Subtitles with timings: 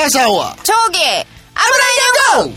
[0.00, 0.98] 마사와 저기
[2.32, 2.54] 고!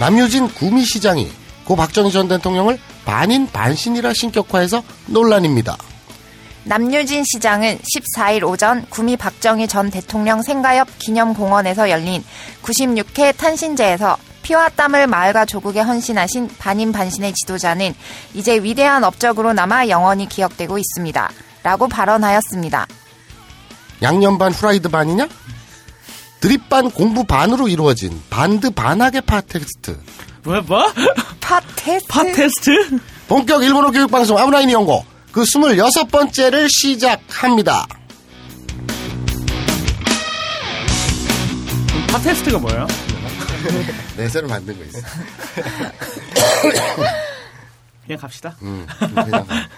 [0.00, 1.30] 남유진 구미시장이
[1.64, 5.76] 고 박정희 전 대통령을 반인 반신이라 신격화해서 논란입니다.
[6.64, 12.24] 남유진 시장은 14일 오전 구미 박정희 전 대통령 생가옆 기념공원에서 열린
[12.62, 17.94] 96회 탄신제에서 피와 땀을 마을과 조국에 헌신하신 반인 반신의 지도자는
[18.32, 21.30] 이제 위대한 업적으로 남아 영원히 기억되고 있습니다.
[21.62, 22.86] 라고 발언하였습니다.
[24.02, 25.28] 양념 반 후라이드 반이냐?
[26.40, 29.98] 드립 반 공부 반으로 이루어진 반드 반학의 팟캐스트.
[30.44, 30.92] 뭐야, 뭐?
[31.40, 32.08] 팟테스트?
[32.08, 32.98] 팟테스트?
[33.28, 37.86] 본격 일본어 교육 방송 아부나이 니홍고 그 26번째를 시작합니다.
[42.08, 42.86] 팟테스트가 뭐예요?
[44.16, 44.98] 내 새로 만든 거 있어.
[48.04, 48.56] 그냥 갑시다.
[48.62, 49.68] 음, 그냥 가.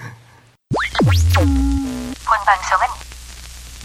[1.37, 2.87] 본 방송은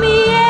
[0.00, 0.43] me.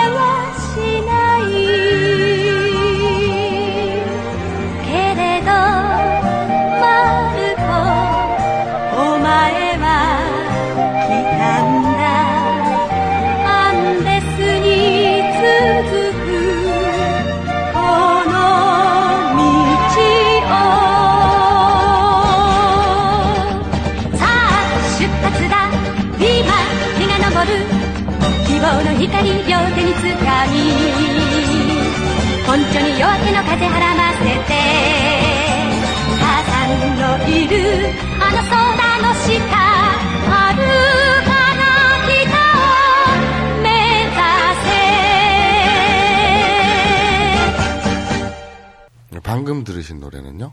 [49.23, 50.53] 방금 들으신 노래는요.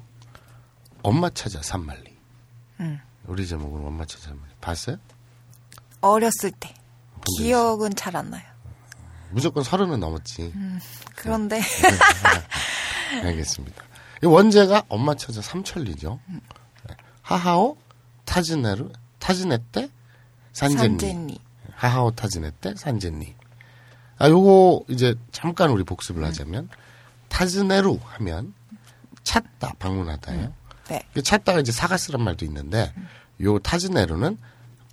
[1.03, 2.17] 엄마 찾아 산말리.
[3.27, 4.51] 우리 제목은 엄마 찾아 산말리.
[4.59, 4.97] 봤어요?
[5.99, 6.73] 어렸을 때.
[7.37, 8.43] 기억은 잘 안 나요.
[9.29, 10.53] 무조건 서른은 넘었지.
[11.15, 11.61] 그런데
[13.23, 13.83] 알겠습니다.
[14.23, 16.19] 이 원제가 엄마 찾아 삼천리죠.
[16.27, 16.39] 네.
[17.31, 17.77] 하하오
[18.25, 19.89] 타즈네루 타즈네떼
[20.53, 20.99] 산젠니.
[20.99, 21.39] 산젠니.
[21.75, 23.35] 하하오 타즈네떼 산젠니.
[24.17, 26.69] 아 요거 이제 잠깐 우리 복습을 하자면
[27.29, 28.53] 타즈네루 하면
[29.23, 30.53] 찾다 방문하다예요.
[30.89, 31.01] 네.
[31.13, 32.93] 그 찾다가 이제 사가스란 말도 있는데
[33.41, 34.37] 요 타즈네루는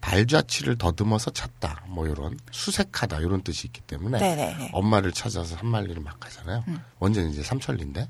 [0.01, 4.71] 발자취를 더듬어서 찾다 뭐 요런 수색하다 요런 뜻이 있기 때문에 네네네.
[4.73, 6.65] 엄마를 찾아서 한 마리를 막 가잖아요.
[7.01, 8.09] 원제는 이제 삼천리인데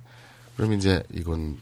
[0.56, 1.58] 그럼 이제 이건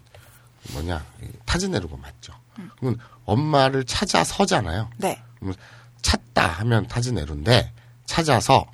[0.73, 2.35] 뭐냐 이 타즈네루가 맞죠.
[2.79, 4.91] 그러면 엄마를 찾아서잖아요.
[4.99, 5.23] 네.
[5.37, 5.57] 그러면
[6.03, 7.73] 찾다 하면 타즈네루인데
[8.07, 8.67] 찾아서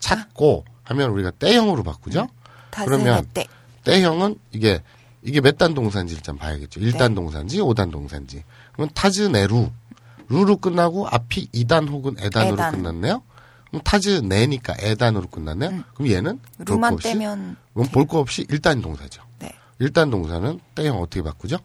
[0.00, 2.28] 찾고 하면 우리가 때형으로 바꾸죠.
[2.70, 3.46] 그러면 다스네 때.
[3.84, 4.82] 때형은 이게
[5.22, 6.80] 이게 몇 단 동사인지 일단 봐야겠죠.
[6.80, 8.42] 1단 동사인지 5단 동사인지.
[8.72, 9.70] 그러면 타즈네루
[10.28, 12.72] 루로 끝나고 앞이 2단 혹은 에단으로 에단.
[12.72, 13.22] 끝났네요.
[13.68, 15.82] 그럼 타즈네니까 에단으로 끝났네요.
[15.94, 19.22] 그럼 얘는 볼거 루만 없이 떼면 그럼 볼거 없이 1단 동사죠.
[19.38, 19.50] 네.
[19.80, 21.58] 1단 동사는 때형 어떻게 바꾸죠?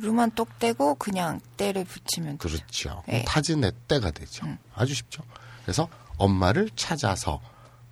[0.00, 2.56] 루만 똑 떼고 그냥 때를 붙이면 되죠.
[2.56, 3.02] 그렇죠.
[3.06, 3.24] 네.
[3.26, 4.46] 타즈네 때가 되죠.
[4.74, 5.22] 아주 쉽죠.
[5.62, 7.40] 그래서 엄마를 찾아서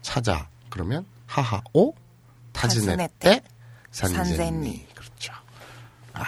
[0.03, 1.95] 찾아 그러면 하하오
[2.53, 3.43] 타즈네 때 때,
[3.91, 4.87] 산젠니.
[4.95, 5.33] 그렇죠.
[6.15, 6.25] 아,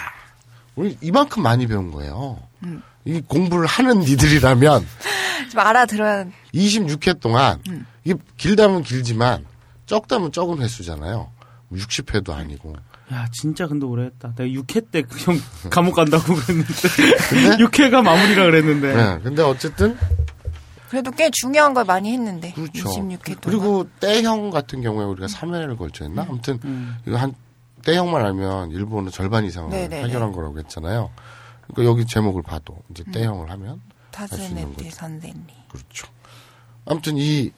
[0.77, 2.41] 우리 이만큼 많이 배운 거예요.
[2.63, 2.83] 음.
[3.05, 4.87] 이 공부를 하는 니들이라면
[5.51, 7.87] 좀 알아들어야 26회 동안 음.
[8.05, 9.47] 이게 길다면 길지만
[9.87, 11.31] 적다면 적은 횟수잖아요.
[11.73, 12.75] 60회도 아니고.
[13.13, 14.33] 야, 진짜 근데 오래 했다.
[14.37, 15.37] 내가 6회 때 형
[15.71, 16.73] 감옥 간다고 그랬는데.
[17.65, 18.95] 6회가 마무리라 그랬는데.
[18.95, 19.19] 네.
[19.23, 19.97] 근데 어쨌든
[20.89, 22.53] 그래도 꽤 중요한 걸 많이 했는데.
[22.53, 22.89] 그렇죠.
[22.89, 23.41] 26회 동안.
[23.43, 26.23] 그리고 때형 같은 경우에 우리가 3회를 걸쳐 했나?
[26.29, 26.97] 아무튼 음.
[27.07, 27.35] 이거 한
[27.85, 30.05] 때형만 알면 일본은 절반 이상을 네네네.
[30.05, 31.11] 해결한 거라고 했잖아요.
[31.69, 33.81] 그러니까 여기 제목을 봐도 이제 때형을 하면
[34.15, 34.91] 할수 있는 타스네 때 거죠.
[34.97, 35.47] 선생님.
[35.69, 36.07] 그렇죠.
[36.85, 37.51] 아무튼 이,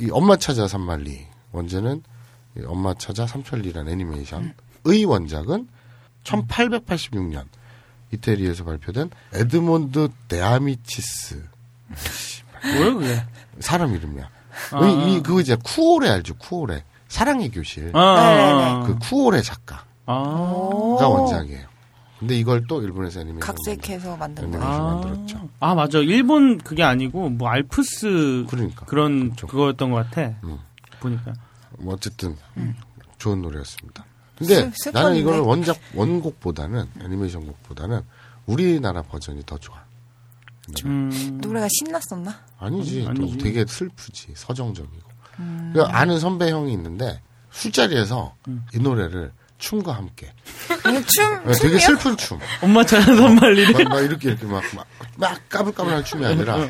[0.00, 2.02] 이 엄마 찾아 삼만리 원제는
[2.58, 4.54] 이 엄마 찾아 삼천리라는 애니메이션
[4.86, 5.68] 의 원작은
[6.24, 7.44] 1886년
[8.12, 11.42] 이태리에서 발표된 에드몬드 데아미치스
[12.62, 13.22] 뭐야, 그게?
[13.60, 14.28] 사람 이름이야.
[14.72, 14.86] 아.
[14.86, 16.34] 이, 이 그거 이제 쿠오레 알죠?
[16.34, 18.86] 쿠오레 사랑의 교실 아, 네네네.
[18.86, 20.14] 그 쿠오레 작가가 아.
[20.14, 20.96] 오.
[20.98, 21.66] 원작이에요.
[22.18, 24.58] 근데 이걸 또 일본에서 애니메이션 각색해서 만든 네.
[24.58, 24.64] 거.
[24.64, 24.74] 아.
[24.74, 25.48] 아, 만들었죠.
[25.60, 25.98] 아 맞아.
[25.98, 29.46] 일본 그게 아니고 뭐 알프스 그러니까 그런 그렇죠.
[29.46, 30.34] 그거였던 것 같아.
[30.44, 30.58] 음.
[31.00, 31.34] 보니까.
[31.78, 32.36] 뭐 어쨌든
[33.18, 34.04] 좋은 노래였습니다.
[34.36, 34.92] 근데 슬-?
[34.92, 38.02] 나는 이거는 원작 원곡보다는 애니메이션 곡보다는
[38.46, 39.76] 우리나라 버전이 더 좋아.
[40.84, 41.38] 음.
[41.40, 42.34] 노래가 신났었나?
[42.58, 43.38] 아니지, 또 아니지.
[43.38, 45.06] 되게 슬프지, 서정적이고.
[45.74, 47.20] 그 아는 선배 형이 있는데
[47.52, 48.34] 술자리에서
[48.74, 50.32] 이 노래를 춤과 함께
[50.86, 51.78] 음, 춤, 네, 되게?
[51.78, 53.72] 슬픈 춤, 엄마 잘하는 말이래.
[53.84, 54.86] 막, 막 이렇게 이렇게 막, 막,
[55.16, 56.68] 막 까불까불한 춤이 아니라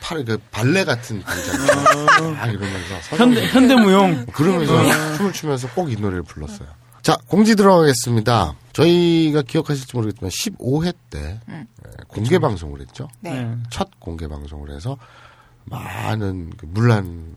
[0.00, 4.26] 팔에 그 발레 같은 동작, 막 이러면서 현대 현대무용.
[4.32, 6.68] 그러면서 춤을 추면서 꼭 이 노래를 불렀어요.
[7.10, 8.54] 자, 공지 들어가겠습니다.
[8.72, 11.66] 저희가 기억하실지 모르겠지만 15회 때 에,
[12.06, 13.08] 공개 방송을 했죠.
[13.18, 13.42] 네.
[13.42, 13.56] 네.
[13.68, 14.96] 첫 공개 방송을 해서
[15.64, 17.34] 많은 그 문란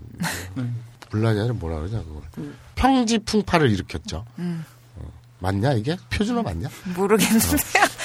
[1.09, 4.25] 문란이 아니라 뭐라 그러냐 그걸 평지 풍파를 일으켰죠.
[4.37, 6.69] 어, 맞냐 이게 표준어 맞냐?
[6.95, 7.57] 모르겠는데요.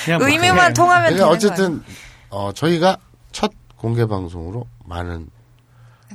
[0.07, 1.83] 그냥 뭐 의미만 통하면 그러니까 되는 어쨌든
[2.31, 2.97] 어, 저희가
[3.31, 5.29] 첫 공개 방송으로 많은.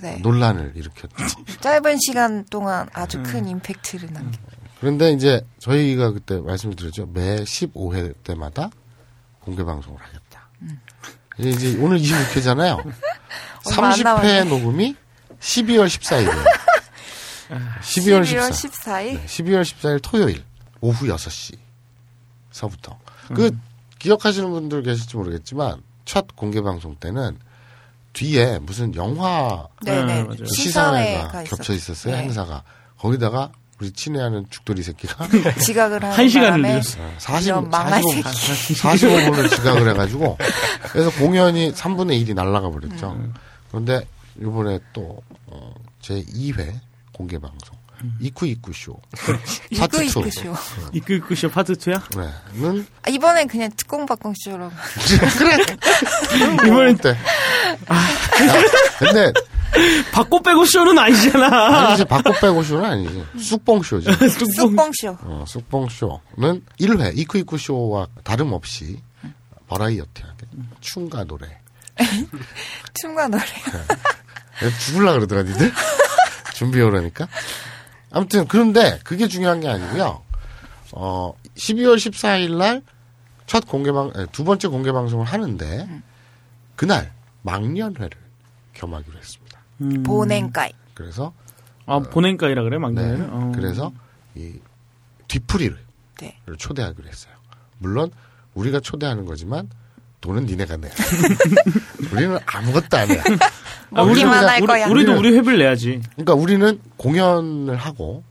[0.01, 0.17] 네.
[0.17, 1.15] 논란을 일으켰죠.
[1.61, 4.39] 짧은 시간 동안 아주 큰 임팩트를 남겨.
[4.83, 7.06] 그런데 이제 저희가 그때 말씀을 드렸죠.
[7.13, 8.69] 매 15회 때마다
[9.39, 10.50] 공개 방송을 하겠다.
[11.39, 12.80] 이제 오늘 26회잖아요.
[13.65, 14.44] 얼마 안 30회 남았네.
[14.44, 14.94] 녹음이
[15.39, 16.45] 12월 14일이에요.
[17.81, 18.53] 12월 14일.
[18.53, 19.13] 14 일.
[19.13, 20.44] 네, 12월 14일 토요일
[20.81, 22.97] 오후 6시서부터.
[23.33, 23.57] 그
[24.00, 27.39] 기억하시는 분들 계실지 모르겠지만 첫 공개 방송 때는
[28.12, 30.24] 뒤에 무슨 영화 네네.
[30.24, 30.27] 맞아요.
[30.27, 32.24] 그 시사회가 시사회가 겹쳐 있었어요 네.
[32.24, 32.63] 행사가
[32.97, 33.53] 거기다가
[33.83, 35.27] 우리 친애하는 죽돌이 새끼가
[35.59, 36.97] 지각을 하는 한 시간을 늦었어.
[37.18, 38.80] 40, 이런 망할 45, 새끼.
[38.80, 40.38] 45분을 지각을 해가지고
[40.94, 43.12] 그래서 공연이 3분의 1이 날라가 버렸죠.
[43.12, 43.33] 음.
[43.69, 44.07] 그런데
[44.39, 46.74] 이번에 또 어, 제 2회
[47.12, 47.77] 공개 방송
[48.21, 48.95] 이쿠 이쿠 쇼
[49.77, 50.03] 파트 음.
[50.06, 50.56] 이끄 2 이끄 쇼.
[50.94, 52.01] 이끌 쿠쇼 파트 2야?
[52.56, 54.71] 는 아, 이번엔 그냥 특공 박공 쇼로.
[56.65, 57.18] 이번엔 때.
[57.88, 57.95] 아.
[57.95, 58.62] 야,
[59.00, 59.33] 근데
[60.11, 61.87] 바꿔 빼고 쇼는 아니잖아.
[61.89, 64.07] 아니지 바꿔 빼고 쇼는 아니지 쑥봉 쇼지.
[64.55, 65.17] 쑥봉 쇼.
[65.21, 69.01] 어, 쑥봉 쇼는 1회 이쿠 이쿠 쇼와 다름없이
[69.67, 70.47] 버라이어티 하게
[70.81, 71.47] 춤과 노래
[73.01, 73.43] 춤과 노래.
[74.61, 75.71] 내가 죽을라 그러더라, 니들?
[76.53, 77.27] 준비해 오라니까?
[78.11, 80.23] 아무튼, 그런데 그게 중요한 게 아니고요.
[80.91, 82.81] 어, 12월 14일 날
[83.45, 85.87] 첫 공개방, 두 번째 공개 방송을 하는데,
[86.77, 87.11] 그날
[87.41, 88.09] 망년회를
[88.73, 89.42] 겸하기로 했습니다.
[89.83, 90.03] 음.
[90.03, 90.71] 보냉가이.
[90.94, 91.33] 그래서,
[91.85, 92.80] 아 보냉가이라 그래 네.
[92.80, 93.30] 막내는.
[93.31, 93.51] 어.
[93.56, 93.91] 그래서,
[94.35, 94.53] 이,
[95.27, 95.77] 뒤풀이를
[96.19, 96.38] 네.
[96.57, 97.33] 초대하기로 했어요.
[97.80, 98.12] 물론,
[98.53, 99.69] 우리가 초대하는 거지만,
[100.21, 100.89] 돈은 니네가 내.
[102.13, 103.19] 우리는 아무것도 안 해.
[103.91, 104.24] 아, 할 우리,
[104.68, 104.88] 거야.
[104.88, 106.01] 우리도 우리 회비를 내야지.
[106.13, 108.24] 그러니까 우리는 공연을 하고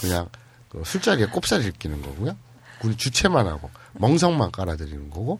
[0.00, 0.26] 그냥
[0.70, 2.34] 그 술자리에 꼽사리를 끼는 거고요.
[2.82, 5.38] 우리 주최만 하고 멍석만 깔아드리는 거고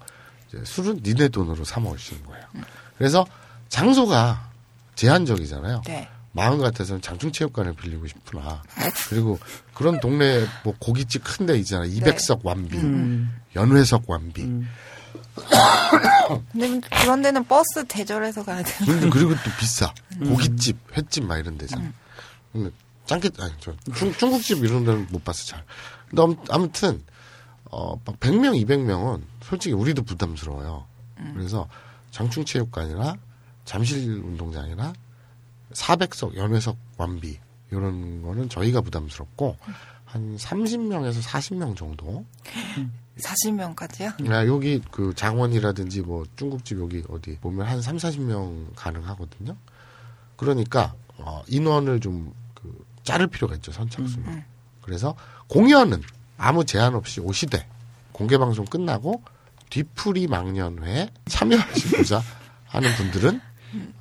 [0.49, 2.45] 이제 술은 니네 돈으로 사 먹을 수 있는 거예요.
[2.99, 3.27] 그래서
[3.69, 4.44] 장소가
[4.95, 5.83] 제한적이잖아요.
[5.87, 6.09] 네.
[6.33, 8.63] 마음 같아서는 장충체육관을 빌리고 싶구나.
[9.09, 9.39] 그리고
[9.73, 11.85] 그런 동네 뭐 고깃집 큰 데 있잖아.
[11.87, 13.33] 200석 완비, 음.
[13.55, 14.43] 연회석 완비.
[14.43, 14.69] 음.
[16.53, 19.93] 근데 그런 데는 버스 대절해서 가야 되는 그리고 또 비싸.
[20.25, 21.93] 고깃집, 횟집 막 이런 데잖아.
[22.53, 22.71] 근데
[23.07, 25.63] 짱깨 아니 저 중, 중국집 이런 데는 못 봤어 잘.
[26.09, 27.03] 근데 아무- 아무튼
[27.71, 30.87] 어, 막 100명, 200명은 솔직히 우리도 부담스러워요.
[31.35, 31.69] 그래서
[32.13, 33.17] 장충체육관이나
[33.65, 34.93] 잠실 운동장이나
[35.73, 37.39] 400석, 연회석 완비
[37.71, 39.57] 이런 거는 저희가 부담스럽고
[40.05, 42.25] 한 30명에서 40명 정도
[43.19, 44.31] 40명까지요?
[44.31, 49.57] 야, 여기 그 장원이라든지 뭐 중국집 여기 어디 보면 한 3, 40명 가능하거든요.
[50.37, 52.33] 그러니까 어, 인원을 좀
[52.65, 54.25] 그 자를 필요가 있죠, 선착순.
[54.81, 55.15] 그래서
[55.49, 56.03] 공연은
[56.39, 57.69] 아무 제한 없이 오시되
[58.13, 59.23] 공개 방송 끝나고
[59.69, 62.23] 뒤풀이 망년회에 참여하시고자
[62.67, 63.41] 하는 분들은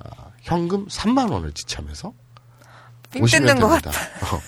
[0.00, 2.12] 어, 현금 3만 원을 지참해서
[3.10, 3.90] 삥 오시면 됩니다.
[3.90, 4.40] 어,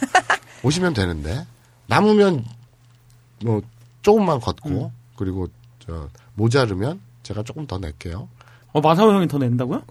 [0.62, 1.46] 오시면 되는데
[1.86, 2.44] 남으면
[3.44, 3.62] 뭐
[4.02, 8.28] 조금만 걷고 그리고 저 모자르면 제가 조금 더 낼게요.
[8.72, 9.82] 어 마사오 형이 더 낸다고요?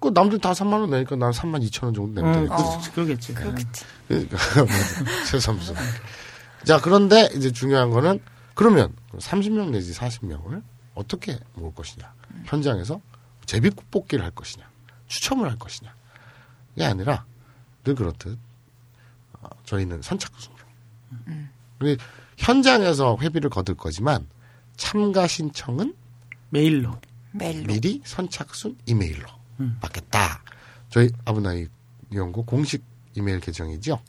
[0.00, 2.56] 그 남들 다 3만 원 내니까 난 3만 2천 원 정도 내면 어, 되니까.
[2.56, 3.34] 그렇지, 그러겠지.
[3.34, 3.84] 그렇겠지.
[4.08, 4.36] 그러니까
[5.26, 5.74] 새삼스.
[6.64, 8.20] 자 그런데 이제 중요한 거는
[8.54, 10.62] 그러면 30명 내지 40명을
[10.94, 12.12] 어떻게 모을 것이냐
[12.44, 13.00] 현장에서
[13.46, 14.68] 제비뽑기를 할 것이냐
[15.06, 15.94] 추첨을 할 것이냐
[16.74, 17.24] 이게 아니라
[17.84, 18.38] 늘 그렇듯
[19.40, 20.56] 어, 저희는 선착순으로
[21.78, 21.96] 근데
[22.36, 24.26] 현장에서 회비를 거둘 거지만
[24.76, 25.94] 참가 신청은
[26.50, 26.98] 메일로.
[27.32, 27.66] 메일로.
[27.66, 29.26] 미리 선착순 이메일로
[29.60, 29.78] 음.
[29.80, 30.42] 받겠다.
[30.90, 31.66] 저희 아브나이
[32.14, 32.82] 연구 공식
[33.14, 34.00] 이메일 계정이죠.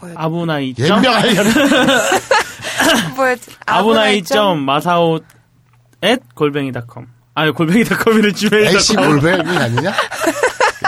[0.00, 0.14] 뭐요?
[0.16, 0.74] 아부나이.
[0.78, 1.52] 예명하려는
[3.16, 3.50] 뭐였지?
[3.66, 5.20] 아브나이.점 마사오
[6.04, 7.08] at 골뱅이닷컴.
[7.38, 9.92] 아니 골뱅이닷컴이를 주메일 LC 골뱅이 아니냐?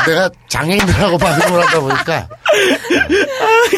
[0.05, 2.29] 내가 장애인들하고 방송을 하다 보니까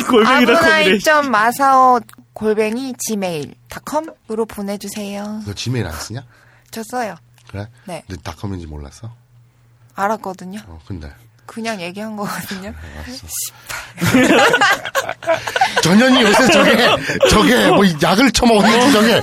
[0.08, 1.28] 골뱅이닷컴이래.
[1.28, 2.00] 마사오
[2.32, 5.42] 골뱅이 gmail.com으로 보내주세요.
[5.44, 6.24] 너 지메일 안 쓰냐?
[6.70, 7.16] 저 써요.
[7.50, 7.68] 그래?
[7.84, 8.02] 네.
[8.06, 9.12] 근데 닷컴인지 몰랐어?
[9.94, 10.60] 알았거든요.
[10.66, 11.12] 어, 근데
[11.44, 12.72] 그냥 얘기한 거거든요.
[15.82, 16.88] 전현이 요새 저게
[17.28, 19.20] 저게 뭐 약을 처먹었는지 저게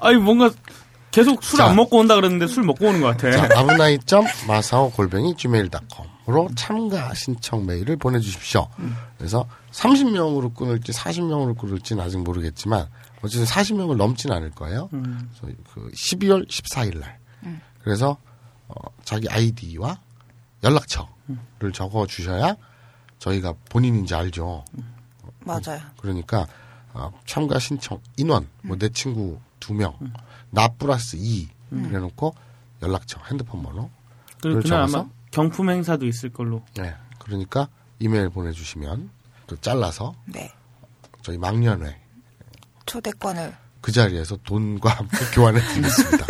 [0.00, 0.50] 아니 뭔가
[1.12, 1.66] 계속 술 자.
[1.66, 3.30] 안 먹고 온다 그랬는데 술 먹고 오는 것 같아.
[3.30, 8.66] 자, 아브나이.점 마사오 골뱅이 gmail.com으로 참가 신청 메일을 보내주십시오.
[9.18, 12.88] 그래서 30명으로 끊을지 40명으로 끊을지는 아직 모르겠지만
[13.22, 14.88] 어쨌든 40명을 넘진 않을 거예요.
[14.90, 17.18] 그래서 그 12월 14일 날.
[17.84, 18.16] 그래서
[18.68, 19.98] 어, 자기 아이디와
[20.64, 22.56] 연락처를 적어 주셔야
[23.18, 24.64] 저희가 본인인지 알죠.
[25.40, 25.80] 맞아요.
[26.00, 26.46] 그러니까
[26.94, 29.96] 어, 참가 신청 인원 뭐 내 친구 두 명,
[30.52, 32.34] 나 플러스 이 그래놓고
[32.82, 33.90] 연락처, 핸드폰 번호.
[34.40, 34.98] 적어서?
[35.00, 36.62] 아마 경품 행사도 있을 걸로.
[36.76, 36.94] 네.
[37.18, 37.68] 그러니까
[37.98, 39.10] 이메일 보내주시면
[39.46, 40.52] 또 잘라서 네.
[41.22, 41.98] 저희 막년회
[42.86, 43.56] 초대권을.
[43.80, 46.26] 그 자리에서 돈과 함께 교환해 드리겠습니다.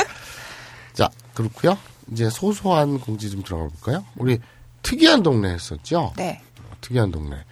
[0.94, 1.76] 자, 그렇고요.
[2.10, 4.04] 이제 소소한 공지 좀 들어가 볼까요?
[4.16, 4.38] 우리
[4.82, 6.12] 특이한 동네 했었죠?
[6.16, 6.40] 네.
[6.80, 7.44] 특이한 동네.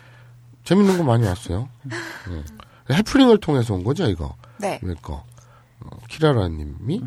[0.65, 1.69] 재밌는 거 많이 왔어요.
[2.29, 2.45] 음.
[2.91, 4.37] 해프닝을 통해서 온 거죠, 이거.
[4.59, 4.79] 네.
[4.83, 5.25] 왜 거?
[6.11, 7.03] 어, 키라라님이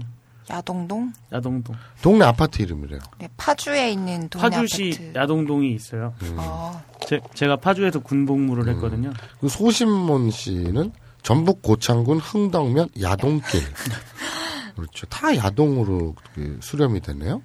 [0.49, 1.13] 야동동.
[1.31, 1.75] 야동동.
[2.01, 2.99] 동네 아파트 이름이래요.
[3.19, 3.29] 네.
[3.37, 5.19] 파주에 있는 동네 파주시 아파트.
[5.19, 6.13] 야동동이 있어요.
[6.37, 9.13] 어, 제, 제가 파주에서 군복무를 했거든요.
[9.39, 10.91] 그 소신몬 씨는
[11.21, 13.61] 전북 고창군 흥덕면 야동길.
[14.75, 15.05] 그렇죠.
[15.07, 17.41] 다 야동으로 그 수렴이 되네요.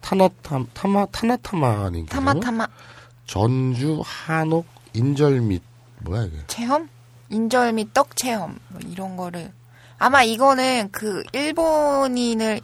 [0.00, 2.66] 타나타, 타마, 타나타마님께서 타마타마
[3.26, 5.62] 전주 한옥 인절 및
[6.00, 6.36] 뭐야 이게?
[6.46, 6.88] 체험?
[7.28, 9.52] 인절 및 떡 체험 뭐 이런 거를
[10.00, 12.60] 아마 이거는 그 일본인을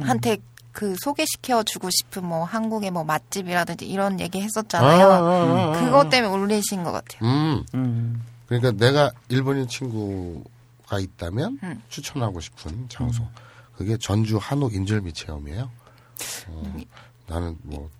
[0.00, 0.38] 한테
[0.72, 5.06] 그 소개시켜 주고 싶은 뭐 한국의 뭐 맛집이라든지 이런 얘기 했었잖아요.
[5.06, 7.20] 아, 아, 아, 그것 때문에 올리신 것 같아요.
[7.28, 8.22] 음, 음.
[8.46, 11.82] 그러니까 내가 일본인 친구가 있다면 음.
[11.90, 13.28] 추천하고 싶은 장소.
[13.76, 15.70] 그게 전주 한옥 인절미 체험이에요.
[16.48, 16.76] 어,
[17.26, 17.90] 나는 뭐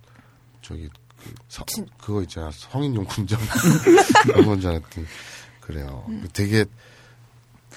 [0.63, 0.89] 저기
[1.23, 3.39] 그 서- 진- 그거 있잖아 성인용품점
[4.23, 5.05] 그런 건줄 알았더니
[5.61, 6.05] 그래요.
[6.09, 6.27] 음.
[6.33, 6.65] 되게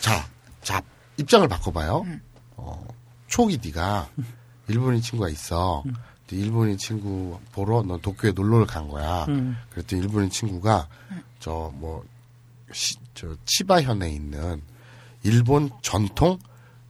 [0.00, 0.26] 자,
[0.62, 0.82] 자
[1.16, 2.02] 입장을 바꿔봐요.
[2.06, 2.20] 음.
[2.56, 2.86] 어,
[3.26, 4.08] 초기 네가
[4.68, 5.82] 일본인 친구가 있어.
[5.86, 5.94] 음.
[6.30, 9.26] 일본인 친구 보러 넌 도쿄에 놀러를 간 거야.
[9.28, 9.56] 음.
[9.70, 11.22] 그랬더니 일본인 친구가 음.
[11.38, 12.04] 저뭐
[13.14, 14.60] 저 치바현에 있는
[15.22, 16.38] 일본 전통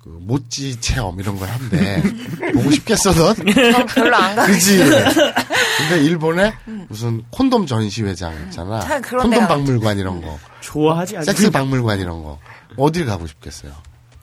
[0.03, 2.03] 그 모찌 체험 이런 걸 한대.
[2.55, 3.35] 보고 싶겠어 넌?
[3.35, 4.47] 저 별로 안 가.
[4.47, 4.79] 그지?
[4.79, 6.55] 근데 일본에
[6.89, 9.01] 무슨 콘돔 전시회장 있잖아.
[9.01, 10.39] 콘돔 박물관 이런 거.
[10.61, 11.27] 좋아하지 않지?
[11.27, 12.39] 섹스 박물관 이런 거.
[12.77, 13.73] 어딜 가고 싶겠어요?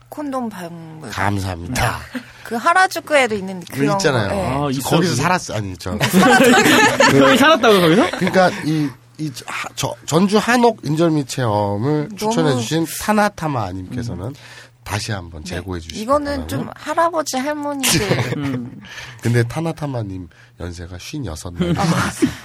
[0.09, 1.09] 콘돔 박물.
[1.09, 1.99] 감사합니다.
[2.43, 4.29] 그 하라주쿠에도 있는 그 그런 있잖아요.
[4.29, 4.35] 거.
[4.35, 4.41] 예.
[4.45, 5.15] 아, 있어, 거기서?
[5.15, 5.55] 살았어.
[5.55, 5.91] 아니, 저.
[7.17, 8.11] 형이 살았다고 거기서?
[8.17, 14.35] 그러니까 이, 이 하- 저- 전주 한옥 인절미 체험을 너무- 추천해주신 타나타마님께서는
[14.83, 16.73] 다시 한번 제고해 주시기 이거는 좀 바라고요.
[16.75, 18.81] 할아버지 할머니들 음.
[19.21, 20.27] 근데 타나타마님
[20.59, 21.77] 연세가 56날.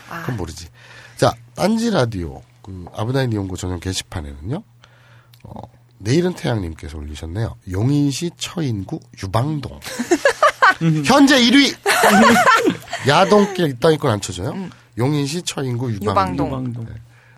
[0.09, 0.21] 아.
[0.21, 0.69] 그건 모르지.
[1.17, 4.62] 자, 딴지 라디오, 그, 아브나인 이용고 전용 게시판에는요,
[5.43, 5.61] 어,
[5.99, 7.57] 내일은 태양님께서 올리셨네요.
[7.71, 9.81] 용인시 처인구 유방동.
[11.05, 11.76] 현재 1위!
[13.09, 14.55] 야동길 있다니까 안 쳐줘요?
[14.97, 16.47] 용인시 처인구 유방동.
[16.47, 16.50] 유방동.
[16.50, 16.87] 방동.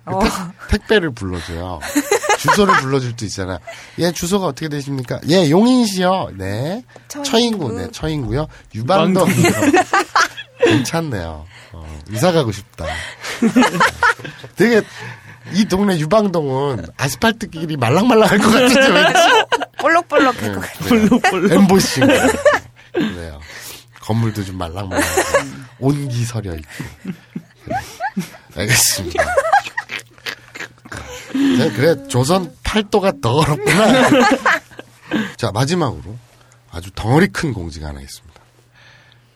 [0.05, 0.33] 그 택,
[0.69, 1.81] 택배를 불러줘요.
[2.38, 3.61] 주소를 불러줄 수 있잖아.
[3.99, 5.21] 예, 주소가 어떻게 되십니까?
[5.29, 6.31] 예, 용인시요.
[6.37, 6.83] 네.
[7.09, 7.31] 처인구.
[7.31, 8.49] 처인구, 네, 처인구요.
[8.75, 9.29] 유방동.
[10.64, 11.45] 괜찮네요.
[11.73, 12.87] 어, 이사 가고 싶다.
[14.57, 14.83] 되게,
[15.52, 19.21] 이 동네 유방동은 아스팔트 길이 말랑말랑할 것 같은데, 왠지.
[19.80, 20.88] 볼록볼록할 것 같아요.
[20.88, 21.52] 볼록볼록.
[21.52, 22.07] 엠보싱.
[22.92, 23.40] 그래요.
[24.00, 25.23] 건물도 좀 말랑말랑하고,
[25.80, 26.69] 온기 서려 있고.
[28.57, 29.25] 알겠습니다.
[31.33, 34.11] 네, 그래, 조선 팔도가 더 어렵구나.
[35.37, 36.16] 자, 마지막으로
[36.71, 38.30] 아주 덩어리 큰 공지가 하나 있습니다.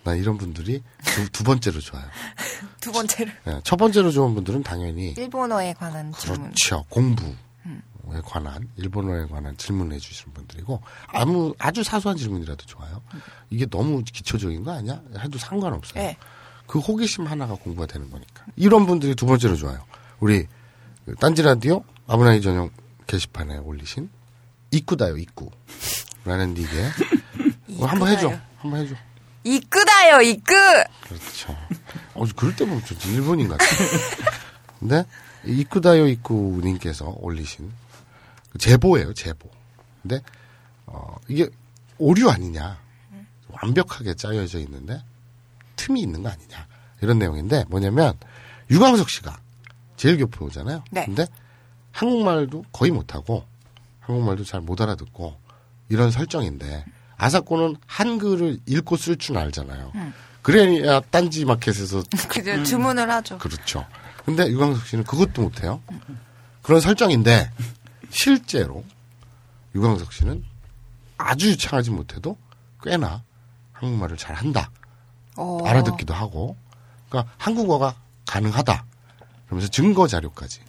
[0.04, 2.04] 난 이런 분들이 두, 두 번째로 좋아요.
[2.80, 6.42] 두 번째로 네, 첫 번째로 좋은 분들은 당연히 일본어에 관한 질문.
[6.42, 6.84] 그렇죠.
[6.90, 7.34] 공부에
[8.25, 13.02] 관한 일본어에 관한 질문을 해주시는 분들이고 아무 아주 사소한 질문이라도 좋아요.
[13.49, 15.00] 이게 너무 기초적인 거 아니야?
[15.18, 16.02] 해도 상관없어요.
[16.02, 16.16] 네.
[16.66, 18.44] 그 호기심 하나가 공부가 되는 거니까.
[18.56, 19.82] 이런 분들이 두 번째로 좋아요.
[20.20, 20.46] 우리
[21.06, 22.70] 그 딴지 라디오 아브나이 전용
[23.06, 24.11] 게시판에 올리신
[24.70, 26.90] 이꾸다요 이꾸라는 닉에
[27.80, 28.32] 어, 한번 해줘.
[28.58, 28.94] 한번 해줘.
[29.45, 30.55] 이끄다요, 이끄!
[31.03, 31.57] 그렇죠.
[32.15, 33.65] 어, 그럴 때 보면 좀 일본인 같아.
[34.81, 35.05] 근데,
[35.45, 37.71] 이쿠다요 이쿠님께서 올리신
[38.59, 39.51] 제보예요, 제보.
[40.03, 40.21] 근데
[40.87, 41.49] 어, 이게
[41.99, 42.83] 오류 아니냐.
[43.49, 45.03] 완벽하게 짜여져 있는데
[45.77, 46.67] 틈이 있는 거 아니냐.
[47.03, 48.19] 이런 내용인데 뭐냐면
[48.71, 49.39] 유광석 씨가
[49.97, 50.83] 제일 교포잖아요.
[50.91, 51.05] 네.
[51.05, 51.27] 근데
[51.93, 53.45] 한국말도 거의 못하고
[54.01, 55.37] 한국말도 잘 못 알아듣고
[55.91, 56.85] 이런 설정인데
[57.16, 59.92] 아사코는 한글을 읽고 쓸 줄 알잖아요.
[60.42, 63.38] 그래야 딴지 마켓에서 그죠 주문을 하죠.
[63.38, 63.87] 그렇죠.
[64.25, 65.83] 근데 유광석 씨는 그것도 못해요.
[66.62, 67.50] 그런 설정인데
[68.11, 68.85] 실제로
[69.75, 70.44] 유광석 씨는
[71.18, 72.37] 아주 유창하지 못해도
[72.83, 73.23] 꽤나
[73.73, 74.71] 한국말을 잘 한다.
[75.37, 75.59] 어.
[75.64, 76.56] 알아듣기도 하고.
[77.09, 77.94] 그러니까 한국어가
[78.26, 78.85] 가능하다.
[79.47, 80.61] 그러면서 증거 자료까지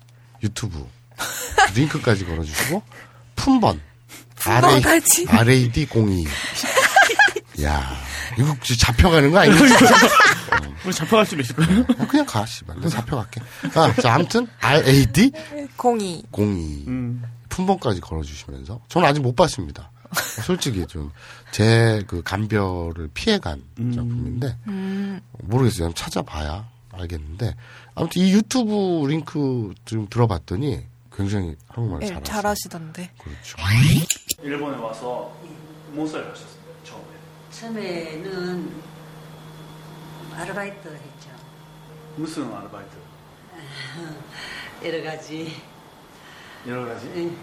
[0.44, 0.86] 유튜브
[1.76, 2.84] 링크까지 걸어주시고
[3.36, 3.82] 품번
[4.46, 5.26] 품번까지?
[5.30, 7.64] RAD 02.
[7.64, 7.96] 야
[8.38, 9.56] 이거 진짜 잡혀가는 거 아니야?
[10.86, 11.82] 우리 잡혀갈 수도 있을 거예요.
[11.82, 12.76] 어, 그냥 가, 씨발.
[12.78, 13.42] 내가 잡혀갈게.
[13.74, 15.32] 아, 자, 아무튼, RAD
[15.78, 16.42] 공이 02.
[16.88, 17.24] 음.
[17.50, 18.82] 품번까지 걸어주시면서.
[18.88, 19.90] 저는 아직 못 봤습니다.
[20.44, 21.12] 솔직히 좀,
[21.52, 23.64] 제그 감별을 피해간
[23.96, 24.58] 작품인데,
[25.42, 25.86] 모르겠어요.
[25.86, 27.56] 한번 찾아봐야 알겠는데,
[27.96, 30.84] 아무튼 이 유튜브 링크 좀 들어봤더니,
[31.16, 32.24] 굉장히 한국말을 예, 잘하세요.
[32.24, 33.10] 잘하시던데.
[33.18, 33.58] 그렇죠.
[34.46, 35.36] 일본에 와서
[35.92, 37.04] 못 살가셨어요 처음에.
[37.50, 38.72] 처음에는
[40.36, 41.30] 아르바이트 했죠.
[42.16, 42.92] 무슨 아르바이트?
[44.86, 45.52] 여러 가지.
[46.68, 47.12] 여러 가지.
[47.16, 47.36] 응.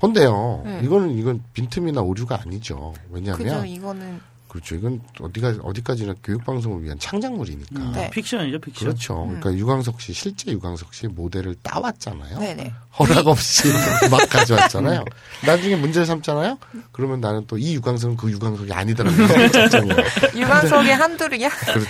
[0.00, 0.80] 근데요, 네.
[0.82, 2.92] 이거는, 이건 빈틈이나 오류가 아니죠.
[3.08, 4.20] 왜냐하면, 그죠 이거는
[4.52, 4.74] 그렇죠.
[4.74, 7.92] 이건 어디가, 어디까지나 교육 방송을 위한 창작물이니까.
[7.92, 8.10] 네.
[8.10, 8.86] 픽션이죠 픽션.
[8.88, 9.14] 그렇죠.
[9.24, 12.38] 그러니까 유광석 씨 실제 유광석 씨 모델을 따왔잖아요.
[12.38, 12.70] 네네.
[12.98, 13.68] 허락 없이
[14.10, 15.06] 막 가져왔잖아요.
[15.46, 16.58] 나중에 문제를 삼잖아요.
[16.92, 19.26] 그러면 나는 또 이 유광석은 그 유광석이 아니더라고요.
[20.36, 21.48] 유광석의 한둘이야?
[21.48, 21.88] 그렇죠.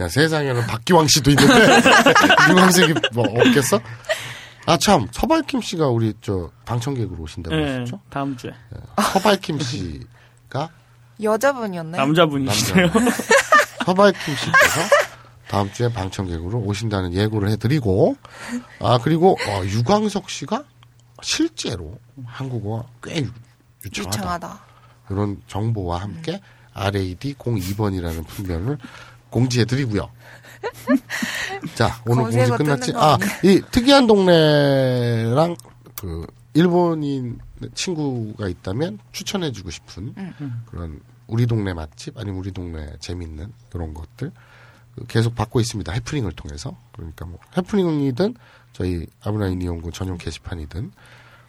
[0.00, 1.80] 야, 세상에는 박기왕 씨도 있는데
[2.50, 3.80] 유광석이 뭐 없겠어?
[4.66, 7.98] 아 참 서발킴 씨가 우리 저 방청객으로 오신다고 네, 했었죠.
[8.10, 8.52] 다음 주에
[9.14, 10.68] 서발킴 씨가
[11.22, 12.02] 여자분이었나요?
[12.02, 12.88] 남자분이시네요.
[13.84, 14.80] 서발킴 씨께서
[15.48, 18.16] 다음 주에 방청객으로 오신다는 예고를 해드리고,
[18.80, 20.64] 아, 그리고, 어, 유광석 씨가
[21.22, 23.30] 실제로 한국어가 꽤 유-
[23.84, 24.18] 유창하다.
[24.18, 24.60] 유창하다.
[25.10, 26.40] 이런 정보와 함께
[26.72, 28.78] RAD 02번이라는 품명을
[29.30, 30.08] 공지해드리고요.
[31.74, 32.86] 자, 오늘 공지 끝났지?
[32.86, 33.28] 뜨는 거 아, 아니야?
[33.42, 35.56] 이 특이한 동네랑
[35.98, 37.38] 그, 일본인
[37.74, 40.14] 친구가 있다면 추천해주고 싶은
[40.66, 44.32] 그런 우리 동네 맛집 아니면 우리 동네 재밌는 그런 것들
[44.94, 45.92] 그 계속 받고 있습니다.
[45.92, 46.76] 해프닝을 통해서.
[46.92, 48.34] 그러니까 뭐 해프닝이든
[48.72, 50.92] 저희 아브라인 이용구 전용 게시판이든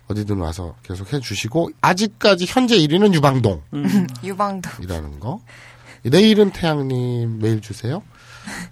[0.07, 3.63] 어디든 와서 계속 해주시고 아직까지 현재 1위는 유방동.
[4.23, 4.69] 유방도.
[4.83, 5.41] 이라는 거.
[6.03, 8.03] 내일은 태양님 메일 주세요.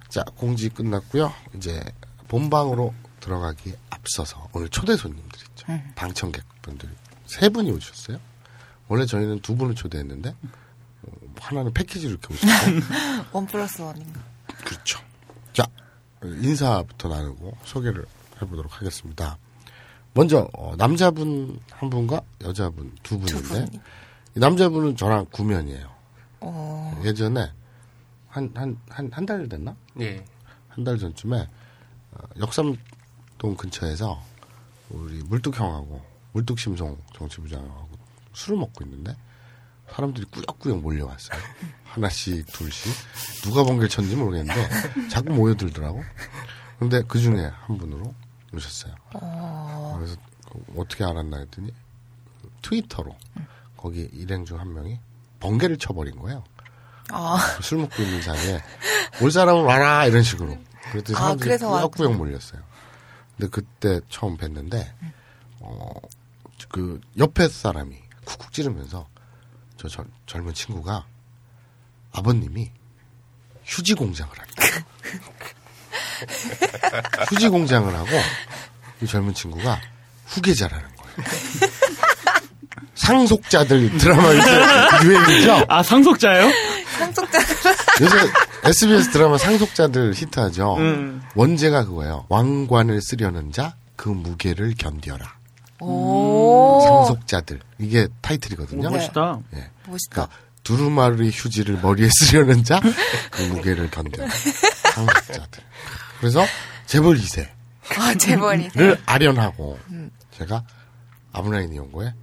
[0.09, 1.31] 자, 공지 끝났고요.
[1.55, 1.81] 이제
[2.27, 5.67] 본방으로 들어가기 앞서서 오늘 초대 손님들 있죠.
[5.95, 6.89] 방청객분들
[7.25, 8.19] 세 분이 오셨어요.
[8.87, 10.37] 원래 저희는 두 분을 초대했는데 어,
[11.39, 14.21] 하나는 패키지로 이렇게 오셨고 원 플러스 원인가.
[14.65, 14.99] 그렇죠.
[15.54, 15.65] 자,
[16.23, 18.06] 인사부터 나누고 소개를
[18.41, 19.38] 해보도록 하겠습니다.
[20.13, 23.80] 먼저 어, 남자분 한 분과 여자분 두두 분인데.
[24.36, 25.89] 이 남자분은 저랑 구면이에요.
[26.41, 27.52] 어, 예전에
[28.28, 29.75] 한 한 한 한 달 됐나?
[29.99, 30.23] 예.
[30.69, 31.47] 한 달 전쯤에
[32.12, 34.21] 어, 역삼동 근처에서
[34.89, 36.02] 우리 물뚝형하고
[36.34, 37.89] 물뚝심송 정치부장하고
[38.34, 39.15] 술을 먹고 있는데
[39.93, 41.39] 사람들이 꾸역꾸역 몰려왔어요.
[41.86, 42.93] 하나씩 둘씩
[43.43, 46.04] 누가 번개를 쳤는지 모르겠는데 자꾸 모여들더라고.
[46.78, 48.13] 근데 그 중에 한 분으로
[48.54, 48.93] 오셨어요.
[49.97, 50.15] 그래서
[50.78, 51.73] 어떻게 알았나 했더니
[52.62, 53.15] 트위터로
[53.78, 54.99] 거기 일행 중 한 명이
[55.39, 56.43] 번개를 쳐버린 거예요.
[57.12, 58.62] 아, 술 먹고 있는 사이에
[59.21, 60.58] 올 사람은 와라 이런 식으로
[60.91, 62.62] 그랬더니 아, 사람들이 그래서 꾸역꾸역 몰렸어요.
[63.38, 64.88] 근데 그때 처음 뵀는데
[65.62, 65.93] 어
[66.67, 69.08] 그 옆에 사람이 쿡쿡 찌르면서
[69.79, 71.05] 저 젊, 젊은 친구가
[72.11, 72.69] 아버님이
[73.65, 74.63] 휴지 공장을 합니다.
[77.29, 78.09] 휴지 공장을 하고
[79.01, 79.79] 이 젊은 친구가
[80.27, 81.71] 후계자라는 거예요.
[82.95, 85.65] 상속자들 드라마 요새 유행이죠.
[85.69, 86.51] 아 상속자예요?
[86.97, 87.39] 상속자.
[88.01, 88.17] 요새
[88.65, 90.75] SBS 드라마 상속자들 히트하죠.
[90.77, 91.21] 음.
[91.35, 92.25] 원제가 그거예요.
[92.29, 95.38] 왕관을 쓰려는 자 그 무게를 견뎌라.
[95.81, 96.81] 오.
[96.83, 98.87] 상속자들 이게 타이틀이거든요.
[98.87, 99.39] 오, 멋있다.
[99.55, 99.69] 예.
[99.87, 100.27] 멋있다.
[100.27, 102.79] 그러니까 두루마리 휴지를 머리에 쓰려는 자
[103.31, 104.29] 그 무게를 견뎌라.
[104.93, 105.63] 상속자들.
[106.19, 106.43] 그래서
[106.85, 107.47] 재벌 2세를
[107.97, 108.69] 아, 재벌 2.
[109.05, 109.79] 아련하고
[110.37, 110.63] 제가
[111.31, 112.13] 아부나이 니홍고에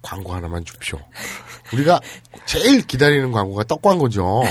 [0.00, 0.98] 광고 하나만 줍쇼.
[1.72, 2.00] 우리가
[2.46, 4.42] 제일 기다리는 광고가 떡 광고죠.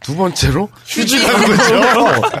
[0.00, 2.22] 두 번째로 휴지 광고죠.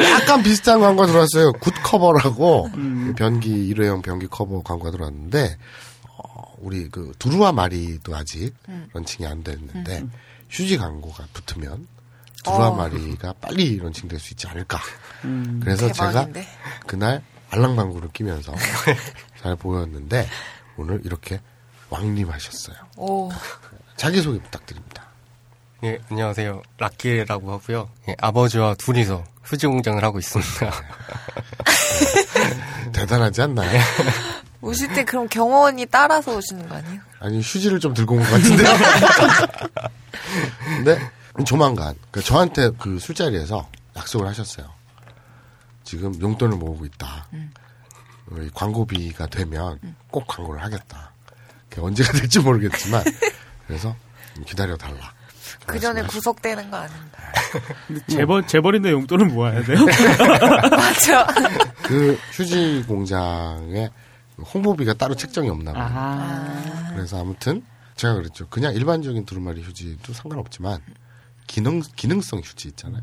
[0.00, 1.52] 약간 비슷한 광고 들어왔어요.
[1.54, 2.70] 굿 커버라고
[3.16, 5.58] 변기 일회용 변기 커버 광고가 들어왔는데
[6.08, 8.54] 어, 우리 그 두루와 마리도 아직
[8.92, 10.04] 런칭이 안 됐는데
[10.50, 11.86] 휴지 광고가 붙으면
[12.44, 12.74] 두루와 어.
[12.74, 14.78] 마리가 빨리 런칭될 수 있지 않을까.
[15.60, 16.42] 그래서 대박인데.
[16.42, 16.52] 제가
[16.86, 18.54] 그날 알람 광고를 끼면서
[19.42, 20.26] 잘 보였는데
[20.76, 21.40] 오늘 이렇게
[21.90, 22.76] 왕림하셨어요.
[22.96, 23.30] 오.
[23.96, 25.04] 자기 소개 부탁드립니다.
[25.84, 26.62] 예, 안녕하세요.
[26.78, 27.90] 락키라고 하고요.
[28.08, 30.72] 예, 아버지와 둘이서 휴지 공장을 하고 있습니다.
[32.92, 33.80] 대단하지 않나요?
[34.60, 37.00] 오실 때 그럼 경호원이 따라서 오시는 거 아니에요?
[37.18, 38.68] 아니 휴지를 좀 들고 온 것 같은데요.
[40.76, 41.10] 근데
[41.44, 44.70] 조만간 그 저한테 그 술자리에서 약속을 하셨어요.
[45.82, 47.26] 지금 용돈을 모으고 있다.
[48.26, 49.80] 우리 광고비가 되면
[50.12, 51.10] 꼭 광고를 하겠다.
[51.78, 53.02] 언제가 될지 모르겠지만
[53.66, 53.96] 그래서
[54.46, 55.12] 기다려 달라.
[55.66, 57.18] 그 전에 구속되는 거 아닌가?
[58.08, 59.78] 재벌, 재벌인데 용돈을 모아야 돼요?
[60.70, 61.26] 맞죠?
[61.82, 63.90] 그 휴지 공장에
[64.54, 65.88] 홍보비가 따로 책정이 없나 봐요.
[65.92, 66.90] 아.
[66.94, 67.64] 그래서 아무튼
[67.96, 68.48] 제가 그랬죠.
[68.48, 70.80] 그냥 일반적인 두루마리 휴지도 상관없지만
[71.46, 73.02] 기능 기능성 휴지 있잖아요.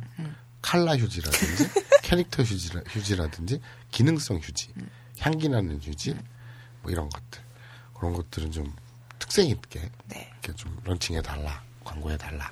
[0.62, 1.69] 칼라 휴지라든지
[2.04, 4.69] 캐릭터 휴지라, 휴지라든지 기능성 휴지,
[5.19, 6.15] 향기 나는 휴지
[6.82, 7.41] 뭐 이런 것들
[7.95, 8.73] 그런 것들은 좀
[9.19, 10.32] 특색 있게 네.
[10.41, 12.52] 이렇게 좀 런칭해 달라, 광고해 달라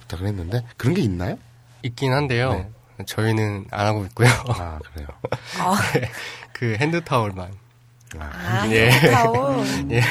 [0.00, 1.38] 부탁을 했는데 그런 게 있나요?
[1.82, 2.52] 있긴 한데요.
[2.52, 2.70] 네.
[3.06, 4.28] 저희는 안 하고 있고요.
[4.48, 5.08] 아 그래요.
[5.58, 5.76] 아,
[6.52, 7.52] 그 핸드타월만.
[8.18, 8.90] 아 예.
[8.90, 9.64] 핸드 타올.
[9.92, 10.02] 예.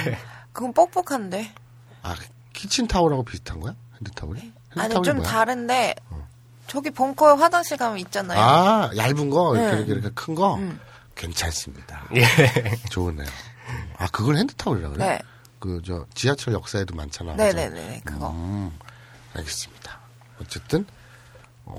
[0.53, 1.51] 그건 뻑뻑한데.
[2.01, 2.15] 아
[2.53, 3.75] 키친 타올하고 비슷한 거야?
[3.95, 4.39] 핸드 타올이?
[4.39, 5.29] 핸드 아니 좀 뭐야?
[5.29, 5.95] 다른데
[6.67, 8.39] 저기 벙커에 화장실 가면 있잖아요.
[8.39, 9.77] 아 얇은 거 이렇게 네.
[9.77, 10.79] 이렇게, 이렇게 큰 거 음.
[11.15, 12.05] 괜찮습니다.
[12.15, 12.23] 예.
[12.89, 13.27] 좋으네요.
[13.97, 15.05] 아 그걸 핸드 타올이라 그래?
[15.07, 15.19] 네.
[15.59, 17.35] 그 저 지하철 역사에도 많잖아.
[17.35, 18.31] 네네네 그거.
[18.31, 18.71] 음,
[19.35, 19.99] 알겠습니다.
[20.41, 20.85] 어쨌든
[21.65, 21.77] 어,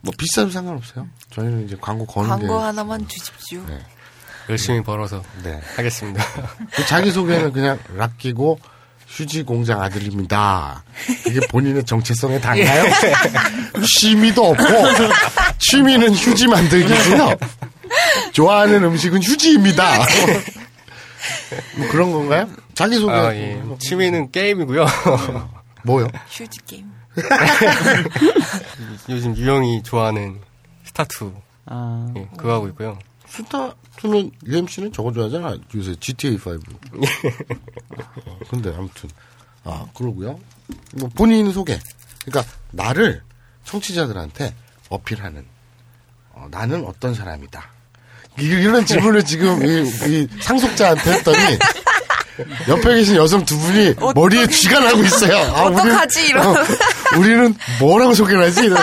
[0.00, 1.06] 뭐 비싸도 상관없어요.
[1.30, 3.62] 저희는 이제 광고 거는 게 광고 하나만 주십시오.
[3.66, 3.80] 네.
[4.48, 5.60] 열심히 벌어서 네.
[5.76, 6.22] 하겠습니다.
[6.74, 8.58] 그 자기 소개는 그냥 락기고
[9.06, 10.82] 휴지 공장 아들입니다.
[11.26, 12.84] 이게 본인의 정체성에 닿나요?
[14.00, 14.64] 취미도 없고
[15.58, 17.36] 취미는 휴지 만들기고요.
[18.32, 20.04] 좋아하는 음식은 휴지입니다.
[21.78, 22.48] 뭐 그런 건가요?
[22.74, 23.62] 자기 소개 아, 예.
[23.78, 24.86] 취미는 게임이고요.
[25.84, 26.08] 뭐요?
[26.28, 26.90] 휴지 게임.
[29.08, 30.40] 요즘 유형이 좋아하는
[30.84, 31.32] 스타투.
[31.66, 32.12] 아.
[32.16, 32.98] 예, 그거 하고 있고요.
[33.26, 35.56] 스타투는 UMC는 저거 좋아하잖아.
[35.74, 36.58] 요새 GTA 5.
[38.50, 39.10] 근데 아무튼
[39.64, 40.38] 아 그러고요.
[40.96, 41.78] 뭐 본인 소개.
[42.24, 43.22] 그러니까 나를
[43.64, 44.54] 청취자들한테
[44.88, 45.46] 어필하는
[46.32, 47.73] 어, 나는 어떤 사람이다.
[48.38, 51.38] 이- 이런 질문을 지금 이, 이 상속자한테 했더니
[52.68, 55.36] 옆에 계신 여성 두 분이 머리에 쥐가 나고 있어요.
[55.54, 56.26] 아, 어떡하지?
[56.28, 56.46] 이런.
[56.56, 56.64] 어,
[57.18, 58.64] 우리는 뭐라고 소개를 하지?
[58.64, 58.76] 이런.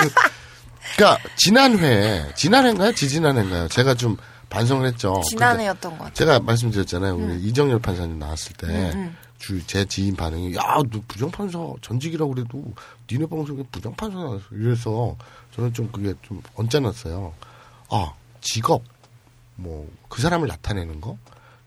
[0.96, 2.94] 그러니까 지난 회, 지난 회인가요?
[2.94, 3.68] 지지난 회인가요?
[3.68, 4.16] 제가 좀
[4.50, 5.14] 반성을 했죠.
[5.14, 6.14] 근데 지난해였던 것 같아요.
[6.14, 7.16] 제가 말씀드렸잖아요.
[7.16, 10.62] 우리 이정열 판사님 나왔을 때, 음, 주, 제 지인 반응이, 야,
[10.92, 12.64] 너 부정판사 전직이라고 그래도
[13.10, 14.42] 니네 방송에 부정판사 나왔어.
[14.52, 15.16] 이래서
[15.56, 17.34] 저는 좀 그게 좀 언짢았어요.
[17.90, 18.12] 아,
[18.42, 18.84] 직업,
[19.62, 21.18] 뭐, 그 사람을 나타내는 거,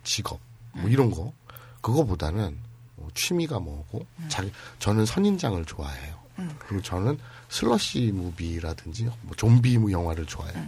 [0.02, 0.40] 직업,
[0.72, 1.32] 뭐 이런 거,
[1.80, 2.58] 그거보다는
[2.96, 6.14] 뭐 취미가 뭐고, 자기, 저는 선인장을 좋아해요.
[6.58, 10.66] 그리고 저는 슬러시 무비라든지 뭐 좀비 영화를 좋아해요.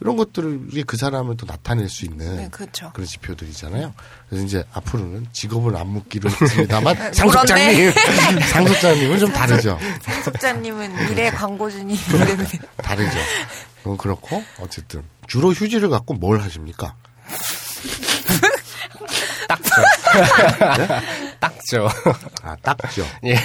[0.00, 2.90] 이런 것들이 그 사람을 또 나타낼 수 있는 네, 그렇죠.
[2.92, 3.94] 그런 지표들이잖아요.
[4.28, 7.92] 그래서 이제 앞으로는 직업을 안 묻기로 했습니다만 상속자님,
[8.50, 9.78] 상속자님은 좀 다르죠.
[10.24, 13.18] 속자님은 미래 광고주님 때문에 다르죠.
[13.78, 16.94] 그건 그렇고 어쨌든 주로 휴지를 갖고 뭘 하십니까?
[21.40, 21.88] 딱죠.
[22.42, 23.04] 아 닦죠.
[23.24, 23.36] 예.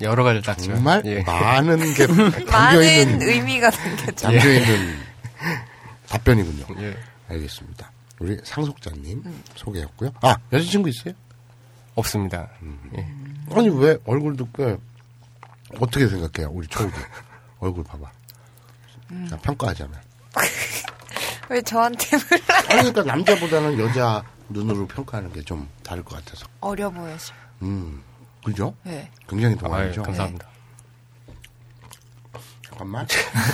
[0.00, 0.64] 여러 가지 닦죠.
[0.74, 1.22] 정말 예.
[1.22, 3.70] 많은 게 담겨 많은 있는 의미가.
[3.70, 4.98] 담겨 있는
[6.08, 6.66] 답변이군요.
[6.82, 6.96] 예.
[7.28, 7.90] 알겠습니다.
[8.18, 9.22] 우리 상속자님
[9.54, 10.10] 소개였고요.
[10.22, 11.14] 아 여자친구 있어요?
[11.94, 12.48] 없습니다.
[12.96, 13.06] 예.
[13.54, 14.76] 아니 왜 얼굴도 꽤
[15.80, 16.50] 어떻게 생각해요?
[16.52, 16.94] 우리 초우도
[17.60, 18.10] 얼굴 봐봐.
[19.30, 19.94] 자, 평가하자면.
[21.48, 22.38] 왜 저한테 물어?
[22.68, 26.46] 아니 그러니까 남자보다는 여자 눈으로 평가하는 게 좀 다를 것 같아서.
[26.60, 27.32] 어려 보여서.
[27.62, 28.02] 음,
[28.44, 28.74] 그죠?
[28.82, 29.10] 네.
[29.28, 30.02] 굉장히 동안이죠.
[30.02, 30.46] 감사합니다.
[32.64, 33.06] 잠깐만.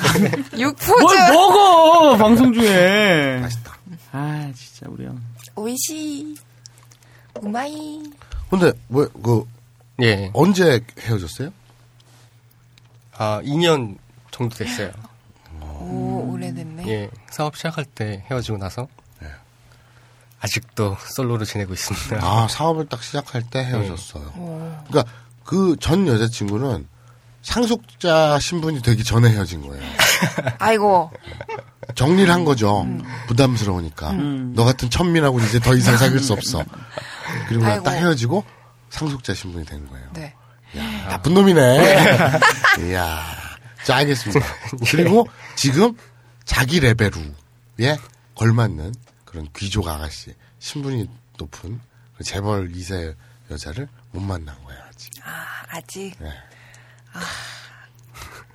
[0.58, 2.16] 육포즈 뭘 먹어!
[2.16, 3.38] 방송 중에.
[3.40, 3.76] 맛있다.
[4.12, 5.20] 아, 진짜, 우리 형.
[5.54, 6.34] 오이시
[7.40, 8.02] 우마이
[8.50, 9.46] 근데 왜그
[10.02, 10.30] 예.
[10.34, 11.50] 언제 헤어졌어요?
[13.16, 13.96] 아, 2년
[14.30, 14.90] 정도 됐어요.
[15.82, 16.86] 오 오래됐네.
[16.88, 17.10] 예.
[17.30, 18.88] 사업 시작할 때 헤어지고 나서
[19.20, 19.28] 네.
[20.40, 22.18] 아직도 솔로로 지내고 있습니다.
[22.26, 24.24] 아 사업을 딱 시작할 때 헤어졌어요.
[24.36, 24.76] 오.
[24.88, 25.10] 그러니까
[25.44, 26.86] 그 전 여자친구는
[27.42, 29.82] 상속자 신분이 되기 전에 헤어진 거예요.
[30.58, 31.10] 아이고
[31.96, 32.86] 정리를 한 거죠.
[33.26, 34.10] 부담스러우니까.
[34.12, 34.52] 음.
[34.54, 36.64] 너 같은 천민하고 이제 더 이상 사귈 수 없어.
[37.48, 37.64] 그리고.
[37.82, 38.44] 딱 헤어지고
[38.90, 40.06] 상속자 신분이 된 거예요.
[40.12, 40.34] 네.
[40.78, 42.30] 야, 나쁜 놈이네.
[42.88, 43.20] 이야.
[43.84, 44.40] 자, 알겠습니다.
[44.90, 45.96] 그리고 지금
[46.44, 47.96] 자기 레벨우에
[48.34, 51.80] 걸맞는 그런 귀족 아가씨, 신분이 높은
[52.16, 53.14] 그 재벌 2세
[53.50, 55.12] 여자를 못 만난 거야, 아직.
[55.24, 56.30] 아, 아직 네.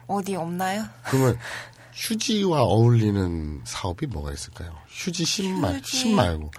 [0.08, 0.86] 어디 없나요?
[1.06, 1.38] 그러면
[1.94, 4.78] 휴지와 어울리는 사업이 뭐가 있을까요?
[4.88, 5.98] 휴지 휴지.
[5.98, 6.52] 심 말고.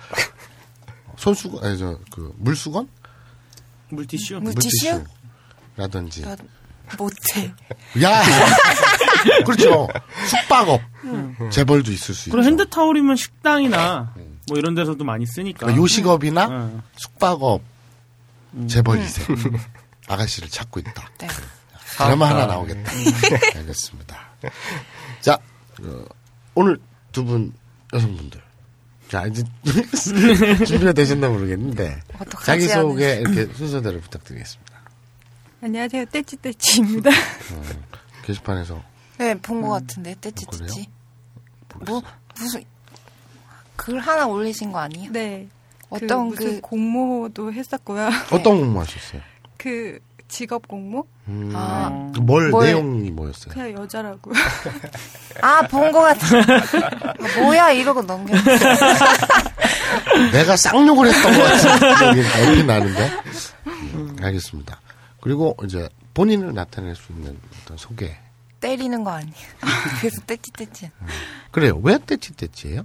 [1.17, 2.89] 손수건, 아니, 저, 그, 물수건?
[3.91, 4.41] 물티슈.
[4.41, 5.05] 물티슈?
[5.77, 6.23] 라든지.
[6.89, 7.53] 나 못해.
[8.03, 8.23] 야!
[9.45, 9.89] 그렇죠.
[10.29, 10.81] 숙박업.
[11.51, 12.49] 재벌도 있을 수 그리고 있죠.
[12.51, 14.15] 핸드타올이면 식당이나
[14.49, 15.61] 뭐 이런 데서도 많이 쓰니까.
[15.61, 16.83] 그러니까 요식업이나 응.
[16.97, 17.63] 숙박업
[18.69, 19.61] 재벌 2세
[20.09, 21.11] 아가씨를 찾고 있다.
[21.19, 21.29] 네.
[21.97, 22.93] 드라마 하나 나오겠다.
[23.57, 24.19] 알겠습니다.
[25.21, 25.39] 자,
[25.83, 26.05] 어,
[26.55, 26.79] 오늘
[27.13, 27.53] 두 분
[27.93, 28.41] 여성분들.
[29.11, 29.43] 자, 이제
[30.67, 32.01] 준비가 되셨나 모르겠는데
[32.45, 34.68] 자기소개 이렇게 순서대로 부탁드리겠습니다.
[35.63, 36.05] 안녕하세요.
[36.07, 37.11] 떼찌떼찌입니다.
[38.23, 38.81] 게시판에서
[39.19, 40.15] 네, 본 것 같은데?
[40.21, 40.87] 떼찌떼찌.
[41.87, 42.01] 뭐,
[42.39, 42.63] 무슨,
[43.77, 45.11] 글 하나 올리신 거 아니에요?
[45.13, 45.49] 네.
[45.91, 48.09] 어떤 그 무슨 그- 공모도 했었고요.
[48.31, 49.21] 어떤 공모 하셨어요?
[49.57, 51.07] 그 직업 공모?
[51.27, 51.89] 음, 아.
[52.21, 53.53] 뭘, 뭘- 내용이 뭐였어요?
[53.55, 54.31] 그냥 여자라고.
[55.43, 56.27] 아, 본 것 같아.
[56.37, 58.45] 아, 뭐야, 이러고 넘겼어.
[60.33, 63.11] 내가 쌍욕을 했던 것 같은 기억이 나는데.
[63.67, 64.81] 음, 알겠습니다.
[65.21, 68.17] 그리고 이제 본인을 나타낼 수 있는 어떤 소개.
[68.61, 69.35] 때리는 거 아니에요.
[70.01, 70.91] 그래서 떼찌떼찌.
[71.51, 71.79] 그래요.
[71.83, 72.83] 왜 떼찌떼찌예요?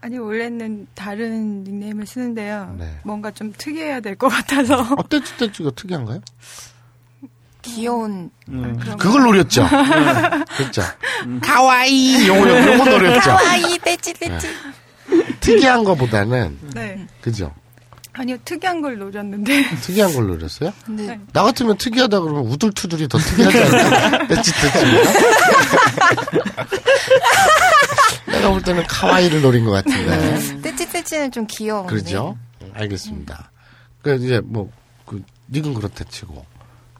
[0.00, 2.76] 아니 원래는 다른 닉네임을 쓰는데요.
[2.78, 3.00] 네.
[3.04, 4.80] 뭔가 좀 특이해야 될 것 같아서.
[4.96, 6.20] 어, 떼찌떼찌가 특이한가요?
[7.62, 8.30] 귀여운.
[8.48, 8.76] 음.
[8.98, 9.66] 그걸 노렸죠.
[10.56, 10.82] 그렇죠.
[11.42, 13.30] 가와이 요거 요거 노렸죠.
[13.32, 14.48] 아이, 떼찌떼찌.
[15.40, 17.06] 특이한 거보다는 네.
[17.20, 17.52] 그죠.
[18.18, 19.76] 아니요 특이한 걸 노렸는데.
[19.82, 20.72] 특이한 걸 노렸어요?
[20.84, 24.26] 근데, 나 같으면 특이하다 그러면 우둘투둘이 더 특이하지 않을까?
[24.28, 25.12] 떼찌떼찌인가?
[28.26, 30.60] 내가 볼 때는 카와이를 노린 것 같은데.
[30.62, 31.90] 떼찌떼찌는 좀 귀여운데.
[31.90, 32.36] 그러죠?
[32.72, 33.50] 알겠습니다.
[34.02, 36.44] 그 이제 뭐그 닉은 그렇다 치고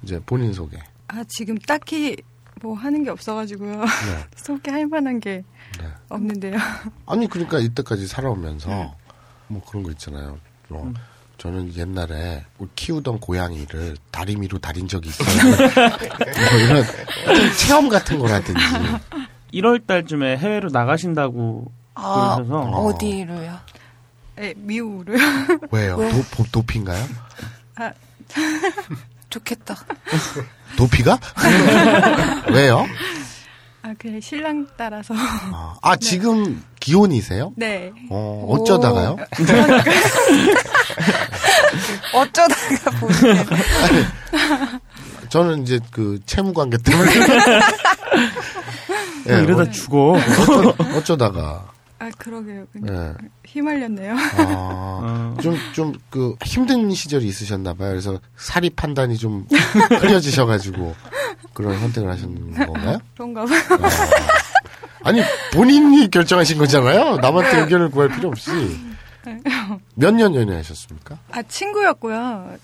[0.02, 0.78] 이제 본인 소개.
[1.08, 2.16] 아 지금 딱히
[2.62, 3.80] 뭐 하는 게 없어가지고요.
[3.80, 3.86] 네.
[4.36, 5.44] 소개할 만한 게
[5.80, 5.86] 네.
[6.08, 6.56] 없는데요.
[7.06, 8.94] 아니 그러니까 이때까지 살아오면서
[9.48, 10.38] 뭐 그런 거 있잖아요.
[10.68, 10.92] 뭐
[11.38, 15.28] 저는 옛날에 키우던 고양이를 다리미로 다린 적이 있어요.
[15.56, 16.84] 뭐 이런
[17.58, 18.60] 체험 같은 거라든지
[19.54, 23.58] 1월 달쯤에 해외로 나가신다고 아, 그러셔서 어 디로요?
[24.36, 25.16] 네, 미우를.
[25.70, 25.96] 왜요?
[25.96, 27.06] 도, 도- 도피인가요?
[27.76, 27.92] 아,
[29.30, 29.76] 좋겠다.
[30.76, 31.18] 도피가?
[32.52, 32.86] 왜요?
[33.86, 35.14] 아 그냥 신랑 따라서.
[35.16, 37.52] 아, 아, 지금 기혼이세요?
[37.56, 37.92] 네.
[38.10, 39.16] 어, 어쩌다가요?
[42.12, 43.44] 어쩌다가 보시는.
[45.28, 47.12] 저는 이제 그 채무 관계 때문에
[49.28, 50.14] 예, 어, 이러다 죽어.
[50.14, 52.66] 어쩌, 어쩌다가 아 그러게요.
[52.88, 53.14] 예.
[53.46, 54.14] 휘말렸네요.
[54.36, 57.90] 아, 좀, 좀, 그, 힘든 시절이 있으셨나 봐요.
[57.90, 59.46] 그래서 사리 판단이 좀
[60.00, 60.94] 흐려지셔가지고
[61.54, 62.98] 그런 선택을 하신 건가요?
[63.14, 63.60] 그런가 봐요.
[65.04, 65.22] 아니,
[65.54, 67.16] 본인이 결정하신 거잖아요.
[67.16, 68.50] 남한테 의견을 구할 필요 없이.
[69.94, 71.18] 몇 년 연애하셨습니까?
[71.32, 72.56] 아 친구였고요.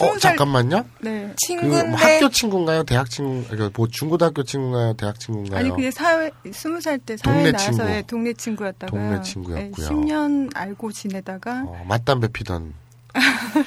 [0.00, 0.84] 어, 잠깐만요.
[1.00, 1.28] 네.
[1.28, 1.82] 그, 친구인데.
[1.84, 2.82] 뭐 학교 친구인가요?
[2.84, 3.44] 대학 친구,
[3.76, 4.94] 뭐 중고등학교 친구인가요?
[4.94, 5.60] 대학 친구인가요?
[5.60, 7.82] 아니 그게 사회 스무 살 때 사회 동네 나와서 친구.
[7.90, 9.88] 의 동네 친구였다가 동네 친구였고요.
[9.88, 12.74] 10년 알고 지내다가 어, 맞담배 피던.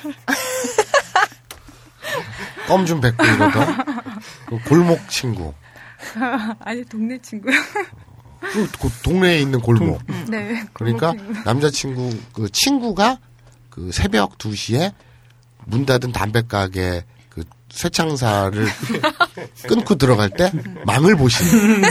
[2.67, 3.77] 껌 좀 뱉고 이러던.
[4.47, 5.53] 그 골목 친구.
[6.59, 7.53] 아니 동네 친구요.
[8.39, 10.01] 그, 그 동네에 있는 골목.
[10.29, 10.63] 네.
[10.73, 11.33] 그러니까 친구.
[11.45, 13.19] 남자친구, 그 친구가
[13.69, 14.93] 그 새벽 2시에
[15.65, 18.65] 문 닫은 담배가게 그 쇠창사를
[19.67, 20.51] 끊고 들어갈 때
[20.85, 21.81] 망을 보시는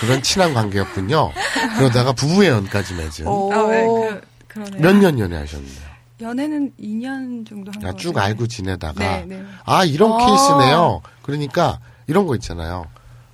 [0.00, 1.32] 그런 친한 관계였군요.
[1.76, 3.26] 그러다가 부부의 연까지 맺은.
[3.26, 3.52] 오.
[3.52, 4.80] 아, 네, 그, 그러네요.
[4.80, 5.88] 몇년 연애하셨나요?
[6.20, 7.96] 연애는 2년 정도 한 아, 거.
[7.96, 9.44] 쭉 알고 지내다가 네, 네.
[9.64, 10.26] 아 이런 아.
[10.26, 11.00] 케이스네요.
[11.22, 12.86] 그러니까 이런 거 있잖아요.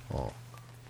[0.09, 0.29] 어,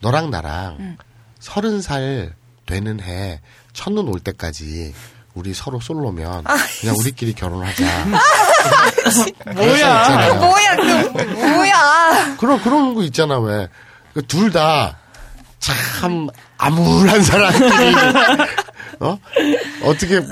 [0.01, 0.97] 너랑 나랑
[1.39, 3.39] 서른 살 되는 해
[3.73, 4.93] 첫눈 올 때까지
[5.35, 6.43] 우리 서로 솔로면
[6.79, 7.83] 그냥 우리끼리 결혼하자.
[9.53, 10.33] 뭐야?
[10.39, 12.35] 뭐야, 그, 뭐야.
[12.39, 13.67] 그런 그런 거 있잖아 왜?
[14.13, 14.97] 그둘다
[15.59, 17.95] 참 암울한 사람들이
[19.01, 19.19] 어
[19.83, 20.29] 어떻게 뭐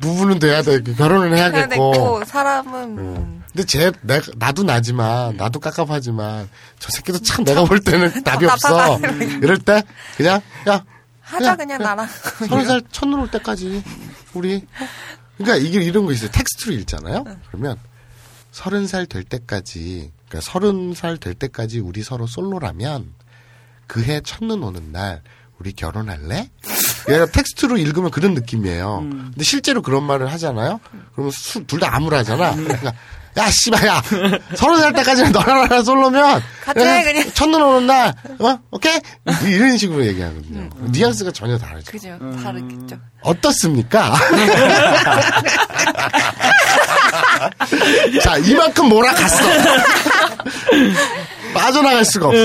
[0.00, 2.98] 부부는 돼야 돼 결혼을 해야 해야겠고 됐고, 사람은.
[2.98, 3.42] 음.
[3.52, 6.46] 근데 쟤, 내, 나도 나지만, 나도 깝깝하지만,
[6.78, 8.98] 저 새끼도 참 내가 볼 때는 답이 없어.
[9.40, 9.82] 이럴 때,
[10.18, 10.84] 그냥, 야,
[11.22, 12.06] 하자 그냥 나랑.
[12.46, 13.82] 서른 살 첫눈 올 때까지
[14.36, 14.64] 우리
[15.36, 16.30] 그러니까 이게 이런 거 있어요.
[16.30, 17.24] 텍스트로 읽잖아요.
[17.48, 17.76] 그러면
[18.52, 23.12] 서른 살 될 때까지 그러니까 서른 살 될 때까지 우리 서로 솔로라면
[23.86, 25.22] 그해 첫눈 오는 날
[25.58, 26.50] 우리 결혼할래?
[27.08, 29.00] 얘가 텍스트로 읽으면 그런 느낌이에요.
[29.00, 30.80] 근데 실제로 그런 말을 하잖아요.
[31.12, 31.32] 그러면
[31.66, 32.56] 둘 다 암울하잖아.
[32.56, 32.94] 그러니까
[33.36, 34.02] 야 씨발 야
[34.54, 37.30] 서른 살 때까지는 너랑 나랑 솔로면 같이 해, 그냥.
[37.34, 38.58] 첫눈 오는 날 어?
[38.70, 38.98] 오케이?
[39.44, 40.70] 이런 식으로 얘기하거든요.
[40.90, 41.92] 뉘앙스가 전혀 다르죠.
[41.92, 42.18] 그죠.
[42.42, 42.96] 다르겠죠.
[43.20, 44.14] 어떻습니까?
[48.22, 49.44] 자, 이만큼 몰아갔어.
[51.52, 52.40] 빠져나갈 수가 없어.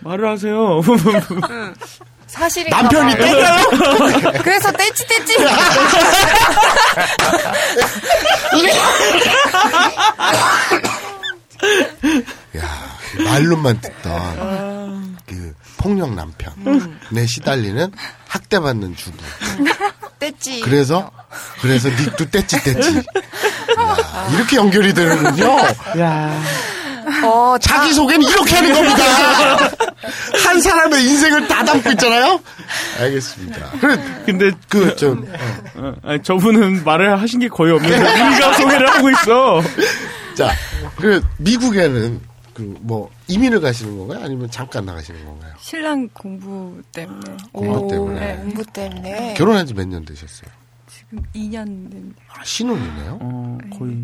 [0.00, 0.80] 말을 하세요.
[2.30, 3.56] 사실이 남편이 땡겨요?
[4.42, 5.34] 그래서 떼찌 떼찌.
[12.56, 16.98] 야, 말로만 듣던 그 폭력 남편.
[17.10, 17.92] 내 시달리는
[18.28, 19.16] 학대받는 주부.
[20.18, 20.60] 떼찌.
[20.60, 21.10] 그래서,
[21.62, 22.96] 그래서 닉도 떼찌 떼찌.
[22.98, 25.58] 야, 이렇게 연결이 되는군요.
[25.98, 26.42] 야.
[27.24, 29.04] 어, 자, 자기 소개는 이렇게 하는 겁니다.
[30.44, 32.40] 한 사람의 인생을 다 담고 있잖아요.
[33.00, 33.70] 알겠습니다.
[33.80, 35.26] 그래, 근데 그, 좀,
[35.76, 39.62] 어, 아니, 저분은 말을 하신 게 거의 없는데 우리가 소개를 하고 있어.
[40.34, 40.50] 자,
[40.96, 42.20] 그 미국에는
[42.54, 44.24] 그뭐 이민을 가시는 건가요?
[44.24, 45.52] 아니면 잠깐 나가시는 건가요?
[45.60, 48.36] 신랑 공부 때문에 공부 오, 때문에.
[48.36, 49.34] 공부 때문에.
[49.34, 50.50] 결혼한 지 몇 년 되셨어요?
[50.88, 53.18] 지금 2년 된 아, 신혼이네요.
[53.20, 53.96] 어, 거의.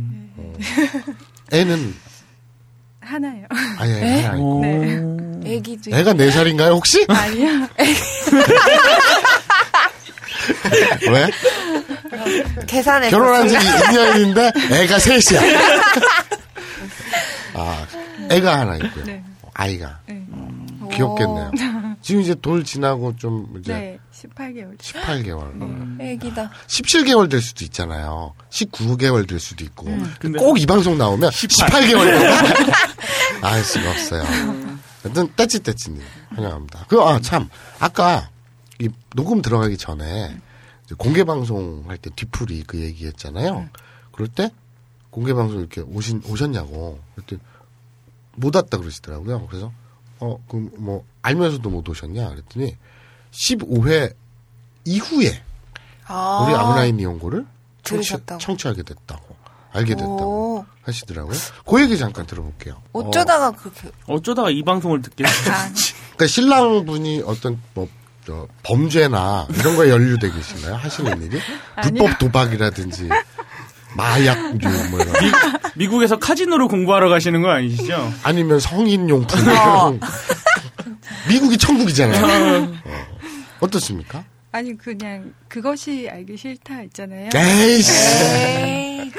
[1.53, 1.95] 애는
[3.07, 3.43] 하나요.
[3.79, 4.59] 아예 애 하나 있고.
[4.59, 4.61] 어.
[4.63, 5.01] 네.
[5.55, 5.97] 애기도.
[5.97, 7.05] 애가 네 살인가요 혹시?
[7.09, 7.69] 아니야.
[11.11, 11.31] 왜?
[12.67, 13.11] 계산해.
[13.11, 15.41] 결혼한 지 2년인데 애가 셋이야.
[17.55, 17.87] 아,
[18.31, 19.05] 애가 하나 있고요.
[19.05, 19.23] 네.
[19.55, 20.23] 아이가 네.
[20.93, 21.51] 귀엽겠네요.
[22.07, 23.99] 지금 이제 돌 지나고 좀 이제 네.
[24.13, 24.79] 18개월.
[24.79, 26.53] 18개월, 애기다.
[26.69, 28.33] 17개월 될 수도 있잖아요.
[28.49, 29.87] 19개월 될 수도 있고.
[30.21, 32.07] 근데- 꼭이 방송 나오면 18 개월.
[33.43, 34.23] 알 수가 없어요.
[35.03, 36.01] 하여튼, 떼찌떼찌님.
[36.29, 36.85] 환영합니다.
[36.89, 37.49] 그, 아, 참.
[37.81, 38.31] 아까,
[38.79, 40.37] 이 녹음 들어가기 전에,
[40.85, 43.69] 이제 공개 방송 할 때 뒤풀이 그 얘기 했잖아요.
[44.13, 44.51] 그럴 때,
[45.11, 47.01] 공개 방송 이렇게 오신, 오셨냐고.
[47.17, 47.41] 그랬더니,
[48.37, 49.49] 못 왔다 그러시더라고요.
[49.49, 49.73] 그래서,
[50.21, 52.29] 어, 그럼 뭐, 알면서도 못 오셨냐?
[52.31, 52.77] 그랬더니,
[53.33, 54.15] 15회
[54.85, 55.43] 이후에,
[56.07, 56.45] 아.
[56.47, 57.45] 우리 아브라인 이용고를
[57.83, 58.41] 청취, 들으셨다고.
[58.41, 59.37] 청취하게 됐다고.
[59.73, 60.67] 알게 됐다고 오.
[60.83, 61.37] 하시더라고요.
[61.67, 62.81] 그 얘기 잠깐 들어볼게요.
[62.93, 63.91] 어쩌다가 그렇게.
[64.07, 65.53] 어쩌다가 이 방송을 듣게 됐어.
[65.53, 65.69] 아,
[66.17, 67.87] 그러니까 신랑분이 어떤 뭐
[68.25, 70.77] 저, 범죄나 이런 거에 연루돼 계신가요?
[70.77, 71.39] 하시는 일이?
[71.83, 73.09] 불법 도박이라든지
[73.97, 75.33] 마약류 뭐 이런
[75.75, 78.13] 미국에서 카지노로 공부하러 가시는 거 아니시죠?
[78.23, 79.99] 아니면 성인용품 어.
[81.29, 82.63] 미국이 천국이잖아요.
[82.85, 83.07] 어.
[83.61, 84.25] 어떻습니까?
[84.53, 87.29] 아니 그냥 그것이 알기 싫다 있잖아요.
[87.35, 87.93] 에이씨.
[88.25, 89.13] 에이.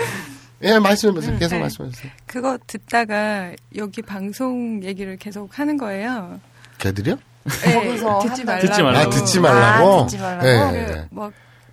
[0.63, 1.37] 예, 말씀해보세요.
[1.37, 1.61] 계속 네.
[1.61, 2.11] 말씀해주세요.
[2.25, 6.39] 그거 듣다가 여기 방송 얘기를 계속 하는 거예요.
[6.79, 7.15] 걔들이요?
[7.63, 8.43] 네, 거기서 듣지.
[8.43, 8.67] 말라고.
[8.67, 8.99] 듣지 말라고.
[8.99, 9.99] 아, 듣지 말라고?
[10.01, 10.47] 아, 듣지 말라고?
[10.47, 11.05] 예, 그 예.
[11.11, 11.31] 막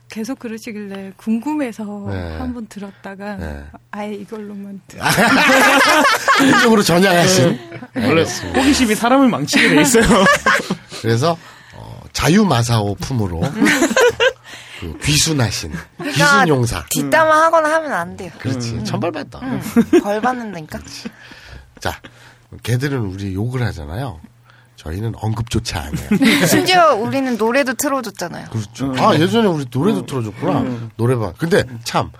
[0.08, 2.36] 계속 그러시길래 궁금해서 네.
[2.38, 3.64] 한번 들었다가 네.
[3.90, 5.00] 아예 이걸로만 들.
[6.58, 7.58] 이쪽으로 전향하신.
[7.96, 8.60] 원래 알겠습니다.
[8.60, 10.04] 호기심이 사람을 망치게 돼 있어요.
[11.02, 11.36] 그래서
[11.74, 13.40] 어, 자유마사오 품으로
[14.80, 15.72] 그 귀순하신
[16.04, 16.84] 귀순용사.
[16.90, 18.30] 뒷담화 하거나 하면 안 돼요.
[18.38, 18.84] 그렇지.
[18.84, 19.40] 천벌받다.
[20.02, 20.78] 벌 받는다니까.
[21.80, 22.00] 자,
[22.62, 24.20] 걔들은 우리 욕을 하잖아요.
[24.84, 26.08] 저희는 언급조차 안 해요.
[26.46, 28.48] 심지어 우리는 노래도 틀어줬잖아요.
[28.50, 28.94] 그렇죠.
[28.98, 30.90] 아, 예전에 우리 노래도 틀어줬구나.
[30.96, 31.32] 노래방.
[31.38, 32.10] 근데 참,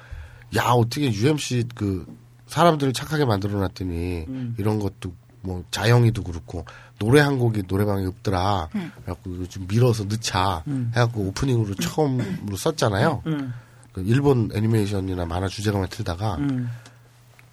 [0.56, 2.06] 야, 어떻게 UMC 그
[2.46, 4.26] 사람들을 착하게 만들어 놨더니
[4.58, 6.64] 이런 것도 뭐 자영이도 그렇고
[6.98, 8.68] 노래 한 곡이 노래방에 없더라.
[8.72, 10.62] 그래갖고 이거 좀 밀어서 넣자.
[10.66, 13.22] 해갖고 오프닝으로 처음으로 썼잖아요.
[13.26, 13.52] 음.
[13.92, 16.70] 그 일본 애니메이션이나 만화 주제가만 틀다가 음.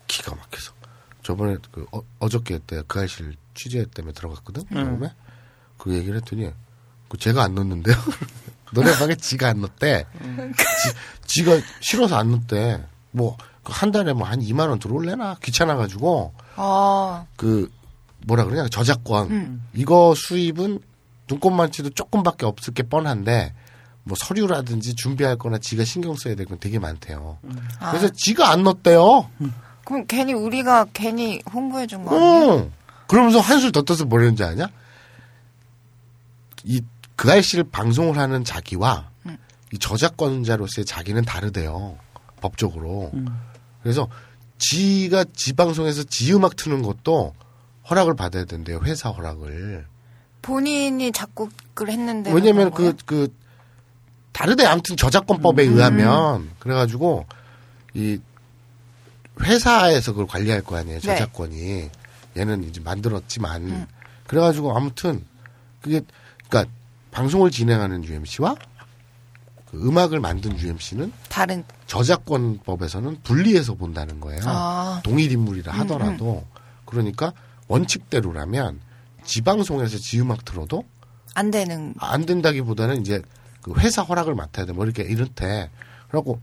[0.07, 0.71] 기가 막혀서
[1.31, 1.85] 저번에 그
[2.19, 4.63] 어, 저께때 그 아이실 취재 때문에 들어갔거든?
[4.69, 5.13] 녹음에?
[5.77, 6.51] 그 얘기를 했더니
[7.07, 7.95] 그 제가 안 넣었는데요?
[8.73, 10.05] 노래방에 지가 안 넣었대.
[11.25, 12.85] 지, 가 싫어서 안 넣었대.
[13.11, 15.37] 뭐 한 달에 뭐 한 2만 원 들어올래나?
[15.43, 16.33] 귀찮아가지고.
[16.55, 17.71] 아, 그
[18.25, 18.67] 뭐라 그러냐?
[18.69, 19.61] 저작권.
[19.73, 20.79] 이거 수입은
[21.29, 23.53] 눈꽃만치도 조금밖에 없을 게 뻔한데
[24.03, 27.37] 뭐 서류라든지 준비할 거나 지가 신경 써야 될 건 되게 많대요.
[27.91, 29.29] 그래서 지가 안 넣었대요
[29.91, 32.53] 그럼 괜히 우리가 괜히 홍보해 준 거 아니에요?
[32.53, 32.71] 어.
[33.07, 34.67] 그러면서 한술 더 떠서 뭐랬는지 아냐?
[36.63, 36.81] 이,
[37.15, 39.09] 그 아이씨를 방송을 하는 자기와
[39.73, 41.97] 이 저작권자로서의 자기는 다르대요.
[42.41, 43.11] 법적으로.
[43.83, 44.07] 그래서
[44.57, 47.33] 지가 지 방송에서 지 음악 트는 것도
[47.89, 48.79] 허락을 받아야 된대요.
[48.83, 49.85] 회사 허락을.
[50.41, 51.51] 본인이 작곡
[51.87, 52.31] 했는데.
[52.31, 53.33] 왜냐면 그, 그,
[54.31, 55.73] 다르대 아무튼 저작권법에 음.
[55.73, 57.25] 의하면, 그래가지고,
[57.93, 58.19] 이,
[59.43, 61.17] 회사에서 그걸 관리할 거 아니에요, 네.
[61.17, 61.89] 저작권이.
[62.37, 63.63] 얘는 이제 만들었지만.
[63.63, 63.85] 음.
[64.27, 65.25] 그래가지고 아무튼,
[65.81, 66.01] 그게,
[66.49, 66.69] 그니까,
[67.11, 68.55] 방송을 진행하는 UMC와
[69.69, 74.41] 그 음악을 만든 UMC는 다른 저작권법에서는 분리해서 본다는 거예요.
[74.45, 75.01] 아.
[75.03, 76.45] 동일 인물이라 음, 하더라도.
[76.85, 77.33] 그러니까
[77.67, 78.81] 원칙대로라면
[79.23, 80.83] 지방송에서 지음악 틀어도
[81.35, 83.21] 안 되는 안 된다기보다는 이제
[83.61, 84.73] 그 회사 허락을 맡아야 돼.
[84.73, 85.69] 뭐 이렇게 이렇대.
[86.09, 86.41] 그래갖고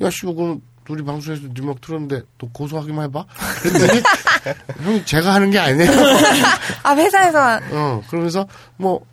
[0.00, 3.24] 야 씨, 그럼 우리 방송에서 니막 틀었는데 또 고소하기만 해봐.
[3.62, 4.02] 그랬더니
[4.82, 5.90] 형 제가 하는 게 아니에요.
[6.82, 9.04] 아 회사에서 어 그러면서 뭐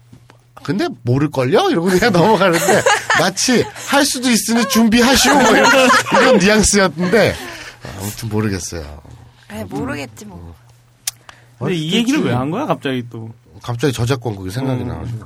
[0.64, 1.70] 근데 모를걸요?
[1.70, 2.82] 이러고 그냥 넘어가는데
[3.20, 5.72] 마치 할 수도 있으니 준비하시오 뭐 이런,
[6.14, 7.36] 이런 뉘앙스였는데
[8.00, 9.02] 아무튼 모르겠어요.
[9.50, 10.56] 아 모르겠지 뭐.
[11.60, 13.32] 근데 이 얘기를 왜 한 거야 갑자기 또?
[13.62, 14.88] 갑자기 저작권 그게 생각이 음.
[14.88, 15.26] 나가지고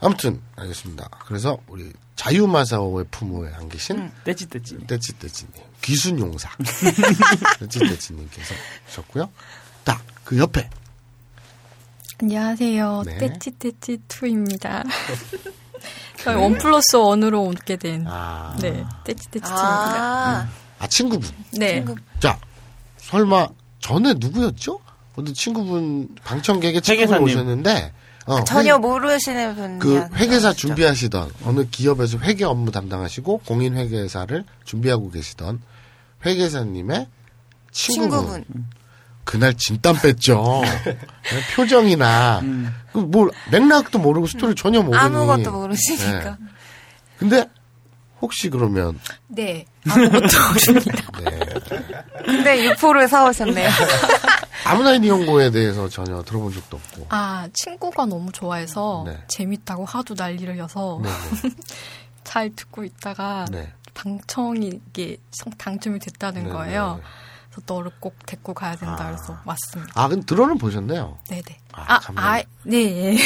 [0.00, 1.08] 아무튼 알겠습니다.
[1.26, 1.92] 그래서 우리
[2.22, 4.78] 자유마사오의 품모에 안 계신 떼찌 떼찌.
[4.86, 5.52] 떼찌떼찌님
[5.82, 6.48] 귀순용사
[7.58, 8.54] 떼찌떼찌님께서
[8.88, 9.28] 오셨고요.
[9.84, 10.70] 딱 그 옆에
[12.22, 13.02] 안녕하세요.
[13.04, 13.18] 네.
[13.18, 14.84] 떼찌떼찌2입니다.
[16.22, 19.52] 저희 원 플러스 원으로 오게 된, 아, 네, 떼찌떼찌2입니다.
[19.58, 21.28] 아아 친구분.
[21.58, 21.84] 네.
[22.20, 22.38] 자
[22.98, 23.48] 설마
[23.80, 24.78] 전에 누구였죠?
[25.16, 27.18] 어떤 친구분 방청객의 친구분.
[27.24, 27.92] 오셨는데
[28.26, 29.78] 어, 전혀 회- 모르시는 분.
[29.78, 35.60] 그 회계사 준비하시던 어느 기업에서 회계 업무 담당하시고 공인 회계사를 준비하고 계시던
[36.24, 37.06] 회계사님의
[37.72, 38.18] 친구분.
[38.44, 38.44] 친구분.
[39.24, 40.62] 그날 진땀 뺐죠.
[41.54, 42.74] 표정이나 음.
[42.92, 46.30] 그뭘 맥락도 모르고 스토리 전혀 모르니 아무것도 모르시니까.
[46.30, 46.36] 네.
[47.18, 47.48] 근데
[48.20, 48.98] 혹시 그러면
[49.28, 49.64] 네.
[49.88, 50.20] 아무것도
[50.68, 51.02] 모릅니다.
[51.20, 51.38] 네.
[52.24, 53.68] 근데 유포를 사오셨네요.
[54.64, 57.06] 아무나인 이용고에 대해서 전혀 들어본 적도 없고.
[57.10, 59.18] 아, 친구가 너무 좋아해서 네.
[59.28, 61.08] 재밌다고 하도 난리를 여서 네,
[62.24, 63.62] 잘 듣고 있다가 네.
[63.62, 63.72] 네.
[63.94, 67.00] 방청이 이게 성- 당첨이 됐다는 네, 거예요.
[67.52, 67.62] 네.
[67.62, 69.92] 그래서 너를 꼭 데리고 가야 된다 그래서 왔습니다.
[69.94, 71.18] 아, 근데 들어는 보셨네요.
[71.28, 71.42] 네네.
[71.72, 72.00] 아, 아.
[72.16, 73.16] 아, 네.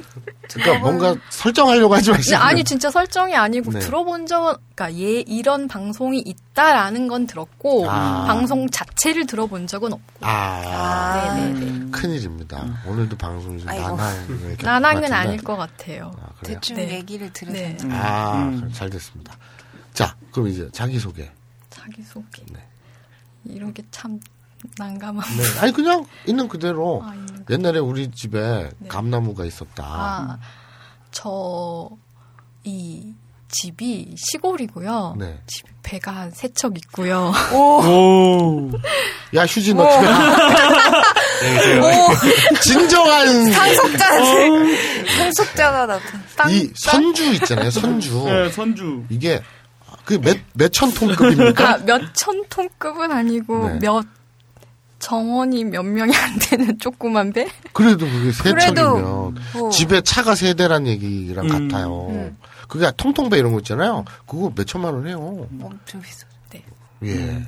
[0.52, 2.36] 그러니까 뭔가 설정하려고 하지 마시고.
[2.36, 3.78] 아니 진짜 설정이 아니고 네.
[3.80, 8.24] 들어본 적은 그러니까 얘 이런 방송이 있다라는 건 들었고 아.
[8.26, 10.26] 방송 자체를 들어본 적은 없고.
[10.26, 11.90] 아, 아, 네네네.
[11.90, 12.82] 큰일입니다.
[12.86, 13.96] 오늘도 방송이 겪은
[14.58, 15.42] 것 아닐.
[15.42, 16.12] 것 같아요.
[16.20, 16.28] 아?
[16.42, 16.94] 대충 네.
[16.94, 17.88] 얘기를 들으셨죠.
[17.88, 17.94] 네.
[17.94, 18.70] 아, 음.
[18.72, 19.36] 잘 됐습니다.
[19.92, 21.30] 자, 그럼 이제 자기 소개.
[21.70, 22.42] 자기 소개.
[22.52, 22.60] 네.
[23.46, 24.18] 이런 게 참
[24.78, 25.24] 난감한.
[25.36, 25.60] 네.
[25.60, 27.02] 아니, 그냥 있는 그대로.
[27.04, 28.88] 아, 있는 옛날에 우리 집에 네.
[28.88, 29.84] 감나무가 있었다.
[29.84, 30.38] 아,
[31.10, 31.90] 저,
[32.64, 33.12] 이
[33.48, 35.16] 집이 시골이고요.
[35.18, 35.38] 네.
[35.46, 37.30] 집 배가 한 세 척 있고요.
[37.52, 38.70] 오.
[39.36, 40.54] 야, 휴지 너 집에 가.
[42.62, 45.06] 진정한 상속자들.
[45.16, 46.50] 상속자가 나타.
[46.50, 48.24] 이 선주 있잖아요, 선주.
[48.24, 49.04] 네, 선주.
[49.10, 49.42] 이게
[50.04, 51.68] 그 몇 몇천 톤급입니까?
[51.74, 53.78] 아, 몇천 톤급은 아니고 네.
[53.80, 54.04] 몇
[54.98, 57.48] 정원이 몇 명이 안 되는 조그만 배?
[57.72, 59.70] 그래도 그게 세 그래도, 척이면 뭐.
[59.70, 61.68] 집에 차가 세 대란 얘기랑 음.
[61.68, 62.06] 같아요.
[62.10, 62.36] 음.
[62.68, 64.04] 그게 통통배 이런 거 있잖아요.
[64.26, 65.46] 그거 몇 천만 원 해요.
[65.62, 66.26] 엄청 비싸.
[67.04, 67.42] 예.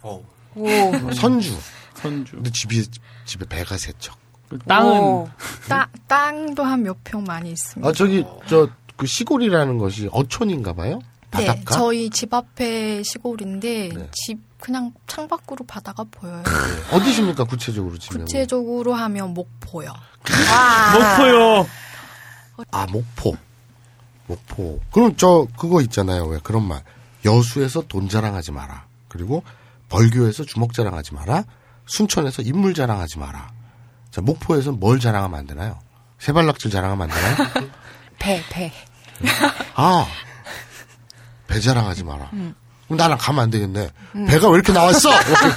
[0.00, 0.22] 어.
[0.54, 0.66] 오.
[1.14, 1.54] 선주.
[1.94, 2.36] 선주.
[2.36, 2.86] 근데 집이
[3.26, 4.16] 집에 배가 세 척.
[4.48, 5.28] 그 땅은 오.
[5.68, 7.86] 따, 땅도 한 몇 평 많이 있습니다.
[7.88, 11.00] 아 저기 저 그 시골이라는 것이 어촌인가 봐요?
[11.38, 11.74] 네, 바닷가?
[11.76, 14.08] 저희 집 앞에 시골인데 네.
[14.12, 16.42] 집 그냥 창밖으로 바다가 보여요.
[16.92, 18.24] 어디십니까 구체적으로 지명?
[18.26, 19.88] 구체적으로 하면 목포요.
[19.90, 21.16] 와.
[21.16, 21.66] 목포요.
[22.70, 23.36] 아 목포.
[24.26, 24.80] 목포.
[24.92, 26.26] 그럼 저 그거 있잖아요.
[26.26, 26.82] 왜 그런 말.
[27.24, 28.86] 여수에서 돈 자랑하지 마라.
[29.08, 29.42] 그리고
[29.88, 31.44] 벌교에서 주먹 자랑하지 마라.
[31.86, 33.50] 순천에서 인물 자랑하지 마라.
[34.10, 35.78] 자 목포에서 뭘 자랑하면 안 되나요?
[36.18, 37.70] 세발낙질 자랑하면 안 되나요?
[38.18, 38.72] 배, 배.
[39.74, 40.06] 아,
[41.52, 42.30] 배 자랑하지 마라.
[42.30, 42.54] 그럼
[42.96, 43.90] 나랑 가면 안 되겠네.
[44.28, 45.10] 배가 왜 이렇게 나왔어?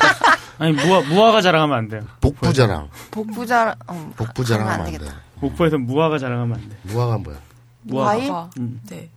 [0.60, 2.02] 아니 무화 무화가 자랑하면 안 돼요.
[2.22, 2.90] 복부 자랑.
[3.12, 5.06] 복부자, 어, 복부 자랑하면 안 안 돼.
[5.42, 6.78] 목포에서 무화가 자랑하면 안 돼.
[6.84, 7.38] 무화가 뭐야?
[7.84, 8.10] 무화과.
[8.12, 8.32] 과일?
[8.32, 8.80] 아, 음.
[8.90, 9.10] 네.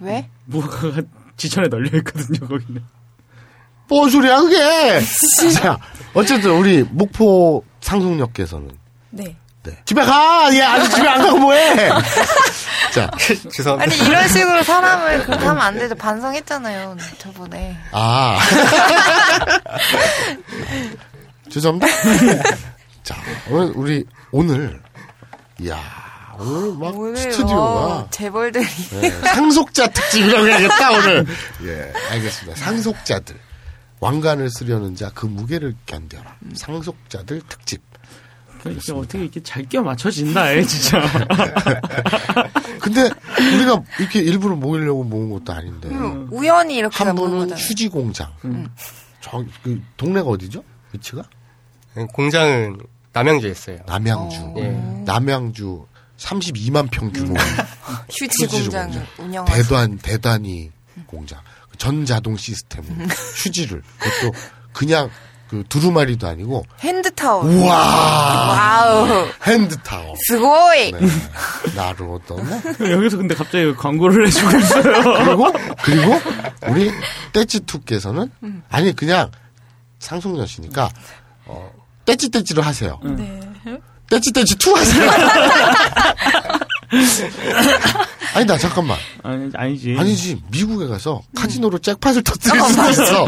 [0.00, 0.28] 왜?
[0.46, 1.02] 무화과가
[1.36, 2.40] 지천에 널려 있거든요.
[2.46, 2.82] 거기는.
[3.88, 5.00] 뭔 소리야 그게?
[5.54, 5.76] 자,
[6.14, 8.70] 어쨌든 우리 목포 상속역께서는
[9.10, 9.36] 네.
[9.64, 9.78] 네.
[9.84, 10.54] 집에 가.
[10.54, 11.90] 얘 아직 집에 안 가고 뭐해?
[12.96, 13.10] 자,
[13.52, 13.82] 죄송합니다.
[13.82, 15.94] 아니, 이런 식으로 사람을 그렇게 하면 안 되죠.
[15.94, 16.96] 반성했잖아요.
[17.18, 17.76] 저번에.
[17.92, 18.38] 아.
[21.50, 21.86] 죄송합니다.
[23.04, 23.14] 자,
[23.50, 24.80] 오늘 우리 오늘
[25.60, 25.78] 이야
[26.38, 28.66] 오늘 막 오늘 스튜디오가 뭐 재벌들이.
[29.00, 31.26] 네, 상속자 특집이라고 해야겠다 오늘.
[31.64, 32.58] 예, 알겠습니다.
[32.60, 33.36] 상속자들
[34.00, 36.36] 왕관을 쓰려는 자 그 무게를 견뎌라.
[36.56, 37.80] 상속자들 특집.
[38.70, 41.00] 이게 어떻게 이렇게 잘 끼워 맞춰진다, 애 진짜.
[42.80, 43.10] 근데
[43.54, 45.88] 우리가 이렇게 일부러 모이려고 모은 것도 아닌데.
[45.88, 47.56] 음, 우연히 이렇게 한 분은.
[47.56, 48.32] 휴지 공장.
[49.20, 50.62] 저, 그, 동네가 어디죠?
[50.92, 51.22] 위치가?
[51.94, 52.78] 네, 공장은
[53.12, 53.78] 남양주에 있어요.
[53.86, 54.54] 남양주.
[54.58, 54.70] 예.
[55.04, 55.86] 남양주
[56.18, 57.34] 32만 평 규모.
[58.10, 59.06] 휴지 휴지 공장을 공장.
[59.18, 60.70] 운영하고 대단, 대단히
[61.06, 61.40] 공장.
[61.78, 63.06] 전자동 시스템으로
[63.36, 63.82] 휴지를.
[63.98, 64.32] 그것도
[64.72, 65.10] 그냥
[65.48, 67.44] 그 두루마리도 아니고 hand towel.
[67.46, 67.76] 우와!
[68.48, 69.28] 와우.
[69.46, 70.14] hand towel.
[70.26, 70.92] すごい.
[70.92, 70.98] 네.
[71.76, 72.62] なるほどね.
[72.90, 74.82] 여기서 근데 갑자기 광고를 해주고 있어요.
[75.24, 75.52] 그리고
[75.84, 76.20] 그리고
[76.68, 76.90] 우리
[77.32, 78.30] 떼찌 two께서는
[78.70, 79.30] 아니 그냥
[80.00, 80.90] 상속녀 씨니까
[81.46, 81.70] 어,
[82.04, 82.98] 떼찌떼찌로 하세요.
[83.04, 83.40] 네.
[84.10, 85.10] 떼찌떼찌 two 하세요.
[88.34, 89.96] 아니다 잠깐만 아니, 아니지.
[89.98, 93.26] 아니지 미국에 가서 카지노로 잭팟을 터뜨릴 수도 있어.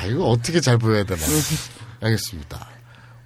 [0.00, 0.02] 어.
[0.02, 1.20] 자 이거 어떻게 잘 보여야 되나.
[2.02, 2.66] 알겠습니다.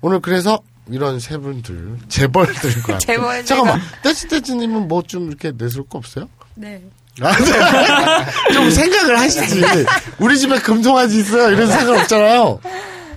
[0.00, 0.60] 오늘 그래서
[0.90, 6.28] 이런 세 분들 재벌들과 함께- 재벌들과- 잠깐만 떼찌떼찌님은 뭐 좀 이렇게 내세울 거 없어요?
[6.54, 6.82] 네.
[7.20, 8.52] 아, 네.
[8.52, 9.62] 좀 생각을 하시지.
[10.18, 11.52] 우리 집에 금송아지 있어요.
[11.52, 12.60] 이런 생각 없잖아요.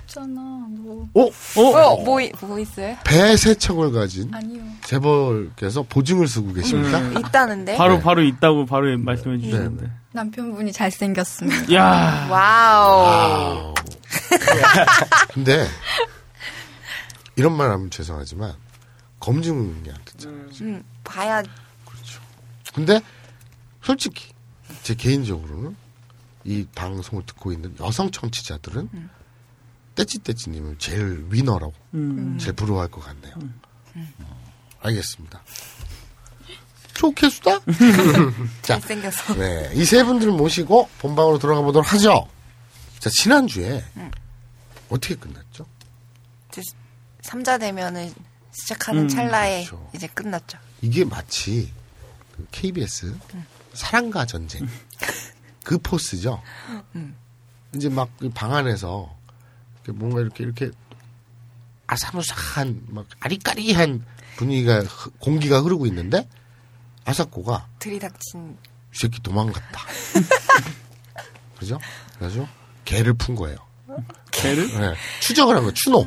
[0.04, 0.28] 없잖아.
[0.70, 1.08] 뭐.
[1.16, 1.22] 어?
[1.56, 2.96] 어, 뭐, 이- 뭐 있어요?
[3.04, 4.62] 배 세 척을 가진 아니요.
[4.86, 7.00] 재벌께서 보증을 서고 계십니까?
[7.20, 7.76] 있다는데.
[7.76, 8.02] 바로 네.
[8.02, 9.90] 바로 있다고 바로 말씀해 주시는데.
[10.18, 11.74] 남편분이 잘생겼습니다.
[11.76, 13.06] 야 와우.
[13.06, 13.74] 아우.
[15.32, 15.68] 근데
[17.36, 18.56] 이런 말 하면 죄송하지만
[19.20, 20.48] 검증이 안 됐잖아요.
[20.62, 21.44] 음, 봐야
[22.74, 23.00] 근데
[23.82, 24.34] 솔직히
[24.84, 25.76] 제 개인적으로는
[26.46, 29.10] 이 방송을 듣고 있는 여성 청취자들은
[29.96, 32.38] 떼찌떼찌님을 제일 위너라고 음.
[32.40, 33.36] 제일 부러워할 것 같네요.
[34.20, 34.52] 어,
[34.82, 35.42] 알겠습니다.
[36.98, 37.60] 좋게 수다?
[38.64, 39.36] 자, 잘생겨서.
[39.36, 39.72] 네.
[39.76, 42.28] 이 세 분들을 모시고 본방으로 들어가 보도록 하죠.
[43.00, 43.84] 자, 지난주에
[44.90, 45.66] 어떻게 끝났죠?
[47.22, 48.14] 삼자 되면은
[48.54, 49.90] 시작하는 음, 찰나에 그렇죠.
[49.94, 50.58] 이제 끝났죠.
[50.82, 51.72] 이게 마치
[52.36, 53.16] 그 KBS
[53.74, 54.68] 사랑과 전쟁
[55.64, 56.42] 그 포스죠.
[57.76, 59.14] 이제 막 방 안에서
[59.90, 60.72] 뭔가 이렇게 이렇게
[61.88, 64.06] 아사무사한 막 아리까리한
[64.38, 66.28] 분위기가 흐- 공기가 흐르고 있는데
[67.08, 68.58] 아사코가 들이닥친.
[68.94, 69.82] 이 새끼 도망갔다.
[71.58, 71.80] 그죠?
[72.16, 72.48] 그래가지고
[72.86, 73.58] 개를 푼 거예요.
[74.32, 74.68] 개를?
[74.80, 74.94] 네.
[75.22, 75.74] 추적을 한 거예요.
[75.74, 76.06] 추노.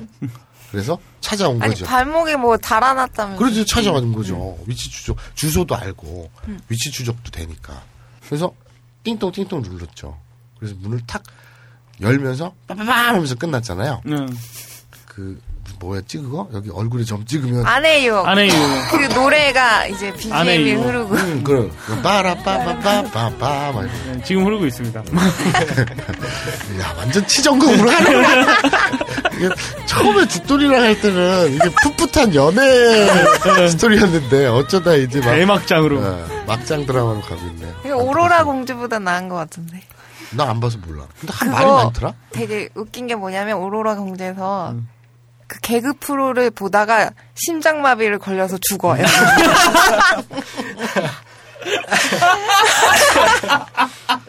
[0.70, 1.86] 그래서 찾아온 아니, 거죠.
[1.86, 3.42] 발목에 뭐 달아났다면서.
[3.42, 4.58] 그래서 찾아가는 거죠.
[4.66, 6.30] 위치 추적, 주소도 알고,
[6.68, 7.82] 위치 추적도 되니까.
[8.26, 8.52] 그래서
[9.02, 10.16] 띵동 띵동 눌렀죠.
[10.58, 11.22] 그래서 문을 탁
[12.00, 14.02] 열면서 빠바밤 하면서 끝났잖아요.
[14.06, 14.28] 응.
[15.06, 15.40] 그
[15.80, 16.46] 뭐였지 그거?
[16.52, 18.26] 여기 얼굴에 점 찍으면 안에 유혹.
[18.28, 20.86] 안에 유그 노래가 이제 안에 BGM이 유혹.
[20.86, 21.14] 흐르고.
[21.14, 21.72] 음, 그
[22.02, 23.88] 빠라빠빠빠빠빠 막 이러고.
[24.12, 25.00] 네, 지금 흐르고 있습니다.
[26.80, 28.56] 야 완전 치정금으로 가는구나.
[29.36, 29.48] 이게
[29.86, 35.98] 처음에 죽돌이랑 할 때는 이게 풋풋한 연애 스토리였는데 어쩌다 이제 막 대막장으로.
[36.00, 37.74] 어, 막장 드라마로 가고 있네요.
[37.86, 39.80] 이거 오로라 공주보다 나은 것 같은데.
[40.32, 41.04] 나 안 봐서 몰라.
[41.18, 42.14] 근데 한 그거 말이 많더라.
[42.30, 44.86] 되게 웃긴 게 뭐냐면 오로라 공주에서 음.
[45.50, 49.04] 그 개그 프로를 보다가 심장마비를 걸려서 죽어요.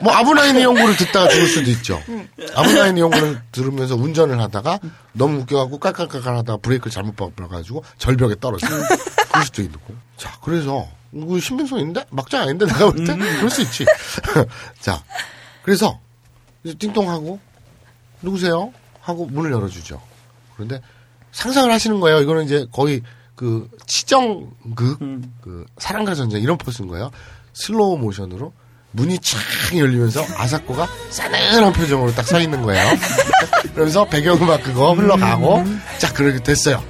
[0.01, 2.01] 뭐 아브라인의 연구를 듣다가 죽을 수도 있죠.
[2.55, 4.79] 아브라인의 연구를 들으면서 운전을 하다가
[5.13, 8.65] 너무 웃겨갖고 깔깔깔깔 하다가 브레이크를 잘못 밟아가지고 절벽에 떨어져.
[8.67, 9.93] 그럴 수도 있고.
[10.17, 13.85] 자, 그래서 이거 신빙성 있는데 막장 아닌데 내가 볼 때 그럴 수 있지.
[14.81, 15.03] 자,
[15.61, 15.99] 그래서
[16.63, 17.39] 이제 띵동하고
[18.23, 18.73] 누구세요?
[19.01, 20.01] 하고 문을 열어주죠.
[20.55, 20.81] 그런데
[21.31, 22.19] 상상을 하시는 거예요.
[22.21, 23.01] 이거는 이제 거의
[23.35, 24.99] 그 치정극,
[25.41, 27.11] 그 사랑과 전쟁 이런 포스인 거예요.
[27.53, 28.53] 슬로우 모션으로
[28.91, 29.39] 문이 쫙
[29.77, 32.83] 열리면서 아사코가 싸늘한 표정으로 딱 서 있는 거예요.
[33.73, 35.63] 그러면서 배경음악 그거 흘러가고
[35.97, 36.83] 자 그렇게 됐어요.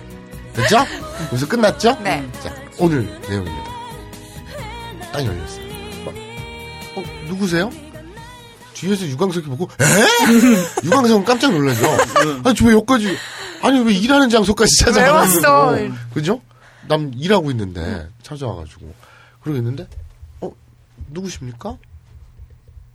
[0.54, 0.86] 됐죠?
[1.30, 1.98] 그래서 끝났죠?
[2.04, 2.28] 네.
[2.44, 3.72] 자 오늘 내용입니다.
[5.14, 5.66] 딱 열렸어요.
[6.06, 6.14] 어,
[7.00, 7.70] 어, 누구세요?
[8.74, 9.86] 뒤에서 유광석이 보고 에?
[10.84, 11.86] 유광석은 깜짝 놀라죠.
[12.44, 13.16] 아니 왜 여기까지
[13.64, 15.76] 아니 왜 일하는 장소까지 왜 찾아가지고 왔어?
[16.14, 16.42] 그죠?
[16.88, 18.94] 남 일하고 있는데 찾아와가지고
[19.42, 19.88] 그러고 있는데
[20.42, 20.52] 어
[21.12, 21.78] 누구십니까?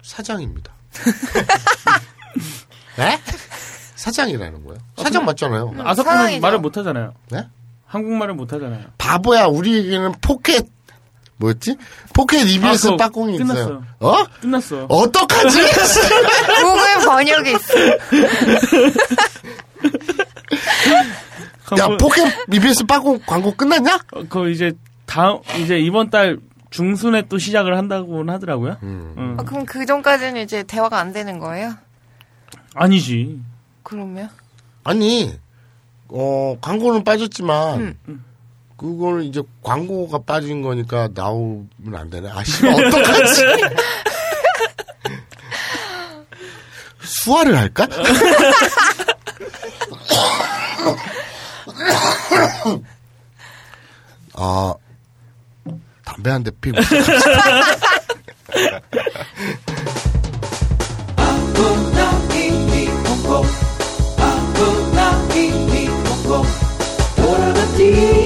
[0.02, 0.72] 사장입니다.
[2.96, 3.20] 네?
[3.96, 4.78] 사장이라는 거예요.
[4.96, 5.74] 사장 맞잖아요.
[5.78, 6.40] 아사코는 사장이죠.
[6.40, 7.14] 말을 못 하잖아요.
[7.30, 7.48] 네?
[7.86, 8.84] 한국말을 못 하잖아요.
[8.98, 10.66] 바보야 우리에게는 포켓
[11.38, 11.76] 뭐였지?
[12.14, 13.46] 포켓 EBS 아, 그거 빠꽁이 있어요.
[13.46, 13.82] 끝났어요.
[14.00, 14.24] 어?
[14.40, 14.86] 끝났어.
[14.88, 15.58] 어떡하지?
[16.60, 17.74] 구글 번역이 있어.
[21.78, 23.94] 야 포켓 EBS 빠꽁 광고 끝났냐?
[24.12, 24.72] 어, 그거 이제
[25.06, 26.38] 다음 이제 이번 달
[26.70, 28.76] 중순에 또 시작을 한다고는 하더라고요.
[28.82, 29.14] 음.
[29.16, 29.36] 응.
[29.38, 31.74] 아, 그럼 그 전까지는 이제 대화가 안 되는 거예요?
[32.74, 33.40] 아니지.
[33.82, 34.28] 그러면?
[34.84, 35.32] 아니
[36.08, 37.96] 어 광고는 빠졌지만
[38.76, 42.30] 그걸 이제 광고가 빠진 거니까 나오면 안 되네.
[42.30, 43.42] 아, 씨, 어떡하지?
[47.00, 47.86] 수화를 할까?
[54.34, 54.74] 아,
[56.04, 56.76] 담배 한 대 피고.
[67.16, 68.25] 돌아갔디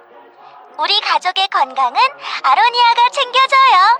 [0.81, 2.01] 우리 가족의 건강은
[2.41, 3.99] 아로니아가 챙겨줘요.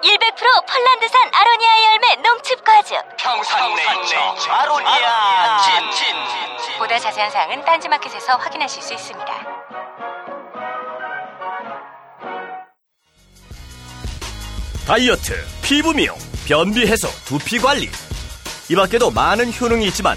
[0.02, 2.96] 100% 폴란드산 아로니아 열매 농축 과즙.
[3.18, 4.16] 평산네이처
[4.48, 5.60] 아로니아
[5.92, 9.34] 친 보다 자세한 사항은 딴지마켓에서 확인하실 수 있습니다.
[14.86, 16.16] 다이어트, 피부 미용,
[16.46, 17.90] 변비 해소, 두피 관리.
[18.70, 20.16] 이 밖에도 많은 효능이 있지만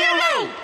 [0.00, 0.57] 아프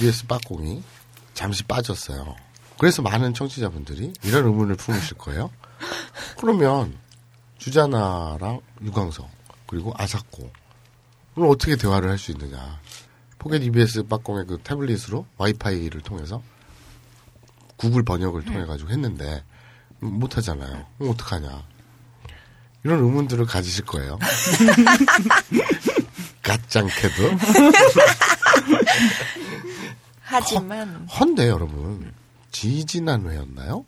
[0.00, 0.82] EBS 빠공이
[1.34, 2.34] 잠시 빠졌어요.
[2.78, 5.50] 그래서 많은 청취자분들이 이런 의문을 품으실 거예요.
[6.38, 6.96] 그러면
[7.58, 9.28] 주자나랑 유광석
[9.66, 10.50] 그리고 아사코
[11.36, 12.80] 오늘 어떻게 대화를 할 수 있느냐?
[13.38, 16.42] 포켓 EBS 빠공의 그 태블릿으로 와이파이를 통해서
[17.76, 19.44] 구글 번역을 통해 가지고 했는데
[19.98, 20.86] 못 하잖아요.
[20.96, 21.62] 그럼 어떡하냐?
[22.84, 24.18] 이런 의문들을 가지실 거예요.
[26.42, 27.36] 가짱캐도
[30.30, 32.12] 하지만 헌데 여러분
[32.52, 33.84] 지지난 회였나요?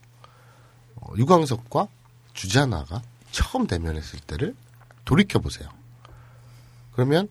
[0.96, 1.88] 어, 유광석과
[2.34, 4.54] 주자나가 처음 대면했을 때를
[5.04, 5.68] 돌이켜 보세요.
[6.92, 7.28] 그러면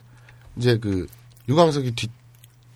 [0.55, 1.07] 이제 그
[1.49, 1.93] 유광석이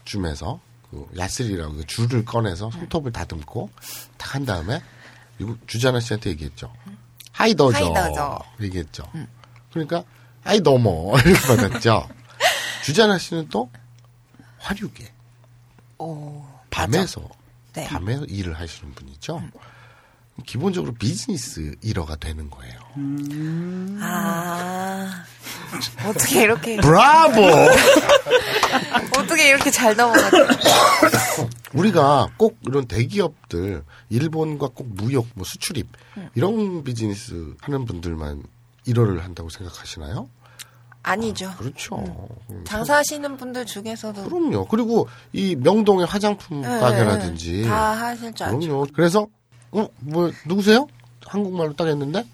[0.04, 0.60] 뒷쯤에서
[0.92, 3.70] 그 やすり라고 그 줄을 꺼내서 손톱을 다듬고
[4.18, 4.82] 딱 한 다음에
[5.40, 6.74] 유- 주자나 씨한테 얘기했죠.
[7.32, 7.78] はいどうぞ.
[8.62, 9.04] 얘기했죠.
[9.72, 10.04] 그러니까
[10.43, 12.10] はいどうも 이렇게 받았죠.
[12.84, 13.70] 주자나 씨는 또
[14.60, 15.12] 화류계
[15.98, 17.22] 오, 밤에서
[17.74, 17.86] 네.
[17.88, 19.41] 밤에 일을 하시는 분이죠.
[20.46, 22.80] 기본적으로 비즈니스 일어가 되는 거예요.
[24.02, 25.24] 아
[26.06, 27.41] 어떻게 이렇게 브라보!
[29.18, 30.36] 어떻게 이렇게 잘 넘어가지?
[31.74, 35.88] 우리가 꼭 이런 대기업들 일본과 꼭 무역, 뭐 수출입
[36.36, 38.43] 이런 비즈니스 하는 분들만
[38.86, 40.30] 일어를 한다고 생각하시나요?
[41.06, 41.51] 아니죠.
[41.58, 41.97] 그렇죠.
[42.49, 44.66] 음, 장사하시는 분들 중에서도 그럼요.
[44.66, 48.60] 그리고 이 명동의 화장품 네, 가게라든지 다 하실 줄 알죠.
[48.60, 48.88] 그럼요.
[48.93, 49.28] 그래서
[49.72, 50.88] 어, 뭐 누구세요?
[51.26, 52.26] 한국말로 딱 했는데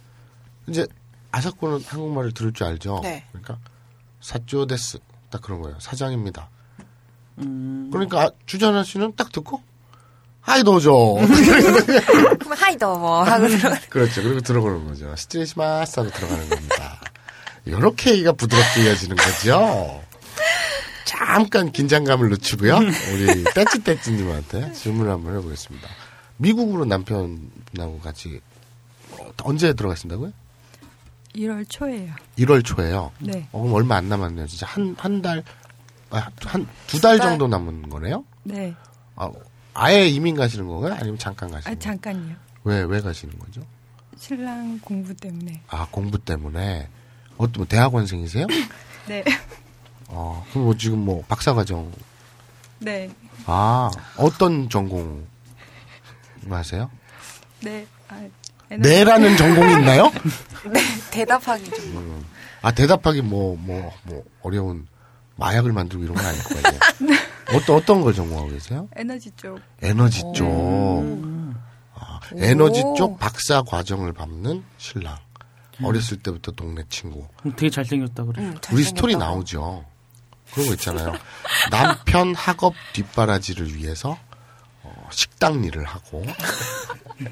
[0.67, 0.87] 이제
[1.31, 3.01] 아사코는 한국말을 들을 줄 알죠.
[3.03, 3.25] 네.
[3.31, 3.57] 그러니까
[4.21, 4.99] 社長です
[5.29, 5.77] 딱 그런 거예요.
[5.79, 6.49] 사장입니다.
[7.39, 7.89] 음.
[7.91, 9.61] 그러니까 아, 주자나 씨는 딱 듣고
[10.39, 11.17] はいどうぞ.
[12.39, 13.77] 그럼 하이더 뭐 하고 들어가.
[13.89, 14.23] 그렇죠.
[14.23, 15.13] 그리고 들어가는 거죠.
[15.17, 17.00] 스트레스마스 하고 들어가는 겁니다.
[17.65, 20.01] 이렇게 얘기가 부드럽게 이어지는 거죠.
[21.05, 22.77] 잠깐 긴장감을 늦추고요.
[22.77, 25.87] 우리 떼찌떼찌님한테 질문을 한번 해보겠습니다.
[26.37, 28.41] 미국으로 남편하고 같이
[29.11, 30.31] 어, 언제 들어가신다고요?
[31.35, 32.13] 1월 초에요.
[32.39, 33.11] 1월 초에요.
[33.19, 33.47] 네.
[33.51, 34.47] 어, 그럼 얼마 안 남았네요.
[34.47, 35.43] 진짜 한, 한 달,
[36.09, 37.29] 아, 한두달 달.
[37.29, 38.25] 정도 남은 거네요?
[38.43, 38.73] 네.
[39.15, 39.29] 아,
[39.73, 40.95] 아예 이민 가시는 건가요?
[40.99, 41.79] 아니면 잠깐 아, 가시는 거예요?
[41.79, 42.35] 잠깐요.
[42.63, 43.61] 왜, 왜 가시는 거죠?
[44.17, 45.61] 신랑 공부 때문에.
[45.67, 46.89] 아, 공부 때문에.
[47.41, 48.45] 어떤, 뭐 대학원생이세요?
[49.07, 49.23] 네.
[50.07, 51.91] 어, 그럼 뭐 지금 뭐 박사과정.
[52.79, 53.09] 네.
[53.45, 55.25] 아, 어떤 전공
[56.49, 56.89] 하세요?
[57.61, 57.87] 네.
[58.09, 58.27] 아,
[58.69, 60.11] 네라는 전공이 있나요?
[60.71, 60.79] 네,
[61.11, 61.97] 대답하기 좀.
[61.97, 62.25] 음.
[62.61, 64.87] 아, 대답하기 뭐, 뭐, 뭐, 어려운
[65.37, 67.19] 마약을 만들고 이런 건 아닐 거 아니에요?
[67.55, 68.87] 어떤, 어떤 걸 전공하고 계세요?
[68.95, 69.59] 에너지 쪽.
[69.81, 70.45] 에너지 쪽.
[71.95, 72.93] 아, 에너지 오.
[72.95, 75.17] 쪽 박사 과정을 밟는 신랑.
[75.83, 77.27] 어렸을 때부터 동네 친구.
[77.55, 78.53] 되게 잘생겼다 그래.
[78.71, 79.85] 우리 스토리 나오죠.
[80.53, 81.13] 그런 거 있잖아요.
[81.69, 84.17] 남편 학업 뒷바라지를 위해서
[84.83, 86.23] 어, 식당 일을 하고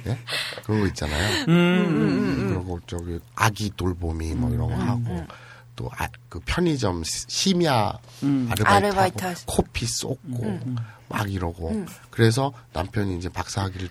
[0.06, 0.18] 예?
[0.64, 1.46] 그런 거 있잖아요.
[1.50, 2.48] 음.
[2.54, 5.28] 그리고 저기 아기 돌보미 뭐 이런 거 음, 하고
[5.76, 7.92] 또그 편의점 시- 심야
[8.24, 8.48] 음.
[8.52, 10.76] 아르바이트, 아르바이트 하고 코피 쏟고 음.
[11.10, 11.88] 막 이러고 음.
[12.12, 13.90] 그래서 남편이 이제 박사학위를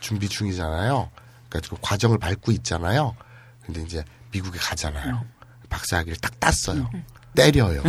[0.00, 1.08] 준비 중이잖아요.
[1.48, 3.14] 그러니까 그 과정을 밟고 있잖아요.
[3.66, 5.24] 근데 이제 미국에 가잖아요.
[5.68, 6.88] 박사학위를 딱 땄어요.
[7.34, 7.82] 때려요.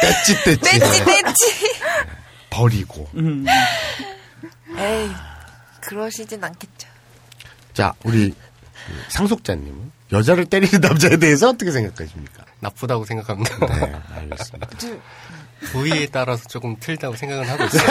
[0.00, 0.60] 떼찌 떼찌.
[0.60, 1.76] 떼찌 떼찌.
[2.50, 3.08] 버리고.
[3.14, 3.46] 음.
[4.76, 5.10] 에이,
[5.80, 6.88] 그러시진 않겠죠.
[7.72, 12.44] 자, 우리 그 상속자님은 여자를 때리는 남자에 대해서 어떻게 생각하십니까?
[12.60, 13.66] 나쁘다고 생각합니다.
[13.66, 14.68] 네, 알겠습니다.
[15.72, 17.86] 부위에 따라서 조금 틀다고 생각은 하고 있어요.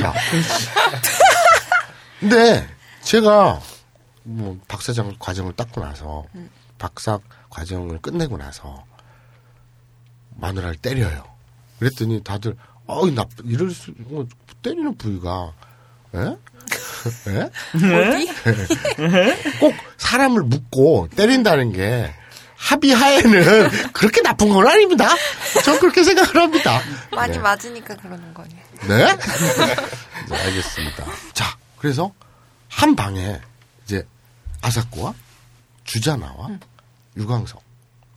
[0.00, 0.14] 자.
[2.20, 2.68] 근데
[3.02, 3.60] 제가
[4.24, 6.24] 뭐 박사장 과정을 땄고 나서
[6.78, 7.18] 박사
[7.50, 8.84] 과정을 끝내고 나서
[10.36, 11.24] 마누라를 때려요.
[11.78, 14.26] 그랬더니 다들 어이 나 이럴 수 뭐,
[14.62, 15.52] 때리는 부위가
[16.14, 16.18] 에?
[16.18, 17.50] 에?
[17.74, 18.28] 어디?
[19.60, 22.12] 꼭 사람을 묶고 때린다는 게
[22.56, 25.08] 합의하에는 그렇게 나쁜 건 아닙니다.
[25.64, 26.80] 전 그렇게 생각을 합니다.
[27.12, 27.38] 많이 네.
[27.38, 28.60] 맞으니까 그러는 거네요.
[28.88, 29.14] 네?
[30.28, 31.04] 네, 알겠습니다.
[31.34, 32.12] 자, 그래서
[32.68, 33.40] 한 방에
[33.84, 34.06] 이제
[34.62, 35.14] 아사코와
[35.84, 36.58] 주자나와
[37.16, 37.62] 유광석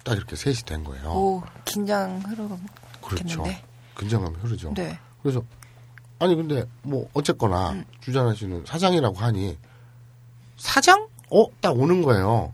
[0.03, 1.09] 딱 이렇게 셋이 된 거예요.
[1.09, 2.59] 오, 긴장 흐르고.
[3.01, 3.43] 그렇죠.
[3.97, 4.73] 긴장감이 흐르죠.
[4.73, 4.99] 네.
[5.21, 5.43] 그래서
[6.19, 7.85] 아니 근데 뭐 어쨌거나 음.
[8.01, 9.57] 주자나 씨는 사장이라고 하니
[10.57, 11.07] 사장?
[11.31, 12.53] 어, 딱 오는 거예요.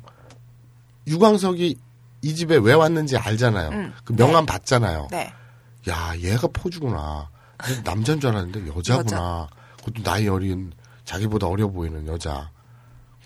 [1.08, 1.78] 유광석이
[2.22, 3.70] 이 집에 왜 왔는지 알잖아요.
[3.70, 3.94] 음.
[4.04, 5.08] 그 명함 받잖아요.
[5.12, 5.34] 네.
[5.90, 7.30] 야, 얘가 포주구나.
[7.84, 9.48] 남자인 줄 알았는데 여자구나.
[9.78, 10.72] 그것도 나이 어린,
[11.08, 12.50] 자기보다 어려 보이는 여자.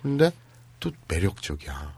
[0.02, 0.32] 근데
[0.80, 1.94] 또 매력적이야.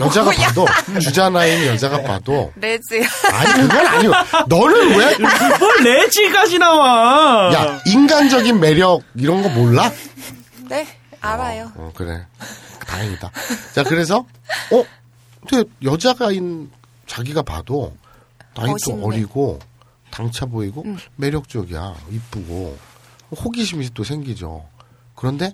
[0.00, 0.66] 여자가 봐도,
[1.00, 3.06] 주자나인 여자가 봐도, 레즈야.
[3.32, 4.14] 아니, 그건 아니고,
[4.48, 5.16] 너는 왜,
[5.58, 7.52] 뭘 레지까지 나와?
[7.52, 9.92] 야, 인간적인 매력, 이런 거 몰라?
[10.68, 10.86] 네,
[11.20, 11.70] 알아요.
[11.76, 12.26] 어, 그래.
[12.86, 13.30] 다행이다.
[13.74, 14.26] 자, 그래서,
[14.72, 14.84] 어?
[15.46, 16.70] 근데 여자가인
[17.06, 17.94] 자기가 봐도,
[18.54, 19.04] 나이 또 멋있네.
[19.04, 19.58] 어리고,
[20.10, 20.84] 당차 보이고,
[21.16, 21.94] 매력적이야.
[22.10, 22.78] 이쁘고,
[23.30, 24.66] 호기심이 또 생기죠.
[25.14, 25.52] 그런데,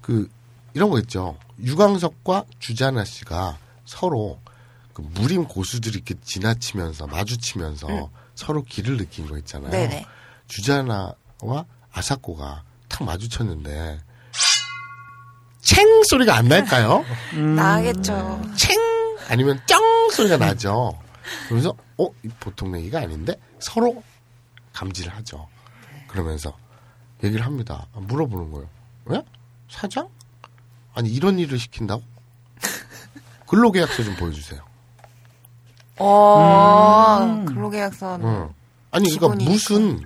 [0.00, 0.30] 그,
[0.74, 1.36] 이런 거 있죠.
[1.60, 4.38] 유광석과 주자나 씨가 서로,
[4.92, 8.06] 그 무림 고수들이 이렇게 지나치면서, 마주치면서, 음.
[8.34, 9.70] 서로 길을 느낀 거 있잖아요.
[9.70, 10.06] 네네.
[10.48, 14.00] 주자나와 아사코가 탁 마주쳤는데,
[15.60, 17.04] 챙 소리가 안 날까요?
[17.56, 18.42] 나겠죠.
[18.56, 18.76] 챙
[19.28, 19.78] 아니면 쩡
[20.12, 20.98] 소리가 나죠.
[21.44, 24.02] 그러면서 어이 보통 얘기가 아닌데 서로
[24.72, 25.46] 감지를 하죠.
[26.08, 26.56] 그러면서
[27.22, 27.86] 얘기를 합니다.
[27.94, 28.68] 아, 물어보는 거예요.
[29.06, 29.22] 왜
[29.68, 30.08] 사장?
[30.94, 32.02] 아니 이런 일을 시킨다고?
[33.46, 34.60] 근로계약서 좀 보여주세요.
[35.98, 38.26] 어, 근로계약서는.
[38.26, 38.54] 응.
[38.90, 39.44] 아니 그러니까.
[39.44, 40.02] 무슨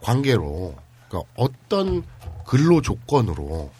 [0.00, 0.74] 관계로
[1.08, 2.04] 그러니까 어떤
[2.46, 3.70] 근로 조건으로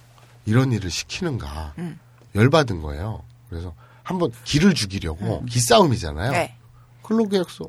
[0.46, 1.98] 이런 일을 시키는가 음.
[2.34, 3.22] 열받은 거예요.
[3.48, 6.32] 그래서 한번 기를 죽이려고 기싸움이잖아요.
[6.32, 6.56] 네.
[7.02, 7.66] 근로계약서,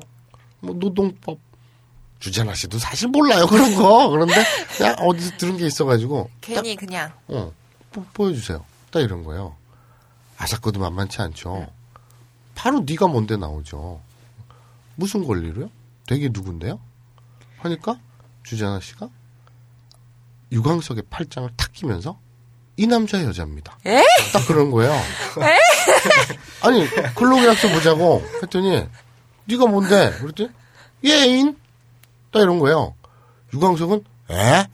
[0.60, 1.38] 뭐 노동법
[2.18, 4.08] 주자나 씨도 사실 몰라요 그런 거.
[4.08, 4.34] 그런데
[4.76, 7.12] 그냥 어디서 들은 게 있어가지고 괜히 그냥.
[7.28, 7.52] 어
[7.92, 8.64] 보- 보여주세요.
[8.90, 9.56] 딱 이런 거예요.
[10.38, 11.68] 아사코도 만만치 않죠.
[12.54, 14.00] 바로 네가 뭔데 나오죠.
[14.94, 15.70] 무슨 권리로요?
[16.06, 16.80] 되게 누군데요?
[17.58, 17.98] 하니까
[18.44, 19.08] 주자나 씨가
[20.52, 22.18] 유광석의 팔짱을 탁 끼면서
[22.76, 23.78] 이 남자 여자입니다.
[23.86, 24.02] 에?
[24.32, 24.92] 딱 그런 거예요.
[24.92, 25.58] 에?
[26.62, 28.86] 아니 근로계약서 보자고 했더니
[29.46, 30.10] 네가 뭔데?
[30.20, 30.50] 그랬더니
[31.04, 31.56] 예인
[32.36, 32.94] 딱 이런 거예요.
[33.54, 34.66] 유광석은 에?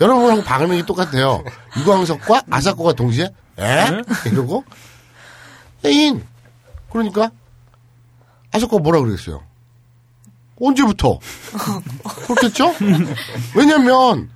[0.00, 1.44] 여러분하고 반응이 똑같아요.
[1.78, 3.28] 유광석과 아사코가 동시에
[3.58, 3.86] 에?
[4.26, 4.64] 이러고
[5.84, 6.24] 예인
[6.90, 7.30] 그러니까
[8.52, 9.42] 아사코가 뭐라 그랬어요?
[10.58, 11.18] 언제부터?
[12.26, 12.72] 그렇겠죠?
[13.54, 14.30] 왜냐면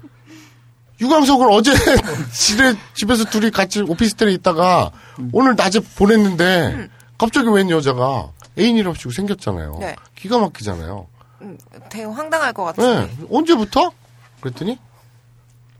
[1.00, 1.72] 유광석을 어제
[2.34, 4.90] 집에, 집에서 둘이 같이 오피스텔에 있다가
[5.32, 9.78] 오늘 낮에 보냈는데 갑자기 웬 여자가 애인이랍시고 생겼잖아요.
[9.80, 9.96] 네.
[10.16, 11.06] 기가 막히잖아요.
[11.41, 11.59] 음,
[11.91, 13.07] 되게 황당할 것 같은데.
[13.07, 13.26] 네.
[13.30, 13.93] 언제부터?
[14.41, 14.78] 그랬더니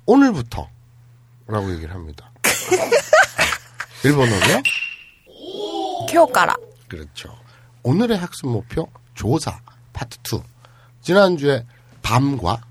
[0.07, 0.69] 오늘부터
[1.47, 2.31] 라고 얘기를 합니다.
[4.05, 4.63] 일본어로요?
[6.11, 6.55] 쿄가라.
[6.89, 7.37] 그렇죠.
[7.83, 9.61] 오늘의 학습 목표 조사
[9.93, 10.41] 파트 2.
[11.03, 11.67] 지난주에
[12.03, 12.63] 밤과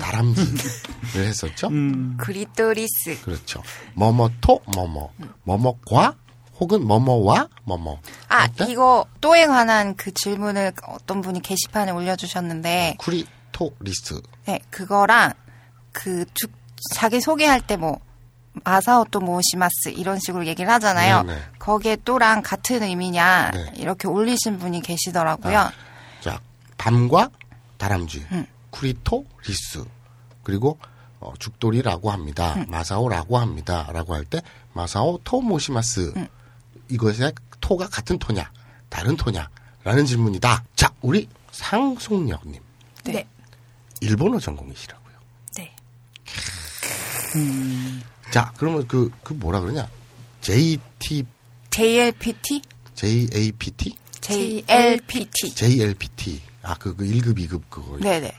[0.00, 1.68] 다람쥐를 했었죠.
[2.16, 3.20] 栗とリス.
[3.22, 3.62] 그렇죠.
[3.94, 5.12] 뭐뭐と 뭐뭐
[5.44, 6.14] 뭐뭐과
[6.62, 7.98] 혹은 뭐뭐와 뭐뭐.
[8.28, 8.70] 아, 어때?
[8.70, 14.22] 이거 と에 관한 그 질문을 어떤 분이 게시판에 올려주셨는데, 栗とリス.
[14.46, 15.32] 네, 그거랑
[15.90, 16.46] 그 주,
[16.94, 17.98] 자기 소개할 때 뭐,
[18.62, 21.24] 마사오토 모시마스 이런 식으로 얘기를 하잖아요.
[21.24, 21.40] 네네.
[21.58, 23.72] 거기에 と랑 같은 의미냐, 네.
[23.74, 25.58] 이렇게 올리신 분이 계시더라고요.
[25.58, 25.72] 아.
[26.20, 26.40] 자,
[26.78, 27.30] 밤과
[27.78, 28.46] 다람쥐, 음.
[28.70, 29.84] 栗とリス,
[30.44, 30.78] 그리고
[31.18, 32.54] 어, 죽돌이라고 합니다.
[32.54, 32.66] 음.
[32.68, 33.88] 마사오라고 합니다.
[33.92, 34.40] 라고 할 때
[34.74, 36.28] 마사오 토모시마스 음.
[36.92, 38.50] 이것의 と가 같은 と냐
[38.88, 39.48] 다른 と냐
[39.84, 40.64] 라는 질문이다.
[40.76, 42.60] 자, 우리 상속녀님
[43.04, 43.26] 네.
[44.00, 45.14] 일본어 전공이시라고요.
[45.56, 45.74] 네.
[48.30, 49.88] 자, 그러면 그, 그 뭐라 그러냐?
[50.40, 51.24] JT,
[51.70, 52.62] JLPT?
[52.94, 53.96] JAPT?
[54.20, 55.54] JLPT.
[55.54, 56.42] JLPT.
[56.62, 57.98] 아, 그, 그 1급, 2급 그거.
[57.98, 58.32] 네네.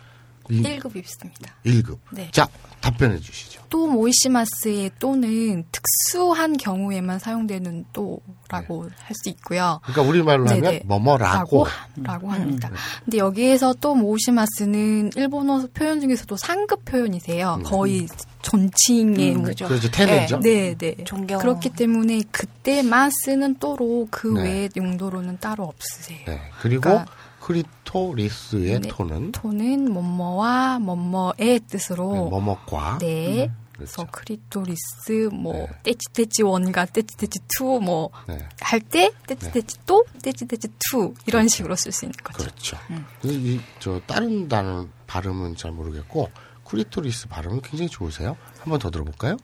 [0.50, 1.54] 이- 1급 입습니다.
[1.66, 1.98] 1급.
[2.12, 2.30] 네.
[2.32, 2.48] 자,
[2.82, 3.53] 답변해 주시죠.
[3.74, 9.80] 또 모이시마스의 또는 특수한 경우에만 사용되는 또라고 할수 있고요.
[9.82, 10.82] 그러니까 우리말로 하면 네네.
[10.86, 11.66] 뭐뭐라고.
[12.04, 12.70] 라고 합니다.
[13.04, 17.62] 근데 여기에서 또 모시마스는 일본어 표현 중에서도 상급 표현이세요.
[17.66, 18.08] 거의
[18.44, 19.68] 존칭의 음, 뭐- 그죠.
[19.68, 19.90] 그렇죠.
[19.90, 20.40] 태네죠.
[20.42, 20.96] 네, 네.
[21.04, 21.40] 존경.
[21.40, 24.44] 그렇기 때문에 그때만 쓰는 と로 그 네.
[24.44, 26.20] 외의 용도로는 따로 없으세요.
[26.28, 26.40] 네.
[26.62, 27.06] 그리고 그러니까-
[27.40, 28.88] 크리토리스의 네.
[28.88, 33.52] 토는 と는 뭐뭐와 뭐뭐의 뜻으로 네, 뭐뭐과 네.
[33.84, 34.08] 그렇죠.
[34.08, 38.48] 그래서 栗とリス 뭐 떼찌떼찌 one과 떼찌떼찌 two 뭐 네.
[38.62, 42.38] 할때 떼찌떼찌 と 떼찌떼찌 two 이런 식으로 쓸 수 있는 거죠.
[42.40, 42.78] 그렇죠.
[43.22, 46.30] 그래서 이, 저, 다른 단어 발음은 잘 모르겠고,
[46.66, 48.38] 栗とリス 발음은 굉장히 좋으세요.
[48.60, 49.38] 한번 더 들어볼까요?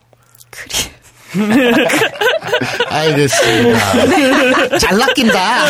[2.88, 4.78] 알겠습니다.
[4.78, 5.64] 잘 낚인다.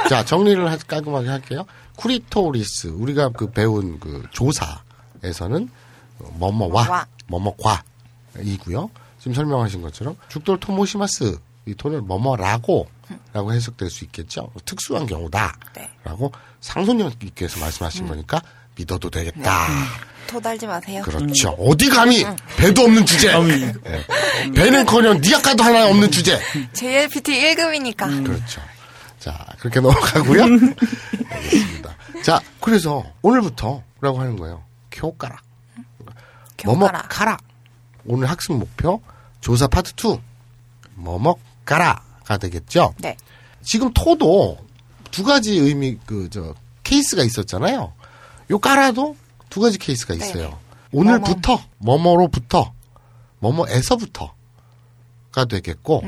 [0.08, 1.66] 자, 정리를 하- 깔끔하게 할게요.
[1.96, 5.68] 栗とリス, 우리가 그 배운 그 조사에서는
[6.32, 7.06] 뭐뭐와, 와.
[7.26, 7.82] 뭐뭐과,
[8.42, 8.90] 이고요.
[9.18, 12.88] 지금 설명하신 것처럼 죽돌 토모시마스, 이 토는 뭐뭐라고,
[13.32, 14.50] 라고 해석될 수 있겠죠.
[14.64, 15.56] 특수한 경우다.
[16.04, 18.40] 라고 상소년께서 말씀하신 거니까
[18.76, 19.66] 믿어도 되겠다.
[20.26, 21.02] 토 달지 마세요.
[21.04, 21.50] 그렇죠.
[21.58, 22.24] 어디 감히
[22.56, 23.32] 배도 없는 주제.
[23.34, 24.52] 예.
[24.52, 26.38] 배는커녕 니 아까도 하나 없는 주제.
[26.72, 28.24] JLPT 1급이니까.
[28.24, 28.60] 그렇죠.
[29.18, 30.44] 자 그렇게 넘어가고요.
[31.30, 31.96] 알겠습니다.
[32.22, 34.62] 자 그래서 오늘부터라고 하는 거예요.
[34.92, 35.42] 교가락.
[36.64, 37.38] 뭐뭐 가라.
[38.06, 39.00] 오늘 학습 목표
[39.40, 40.18] 조사 파트 2
[40.94, 42.94] 뭐뭐 から가 되겠죠.
[42.98, 43.16] 네.
[43.62, 44.58] 지금 と도
[45.10, 46.54] 두 가지 의미 그 저
[46.90, 47.92] 케이스가 있었잖아요.
[48.50, 49.16] 요 から도
[49.48, 50.58] 두 가지 케이스가 있어요.
[50.92, 52.72] 오늘부터 뭐뭐로부터
[53.38, 54.34] 뭐뭐에서부터가
[55.48, 56.02] 되겠고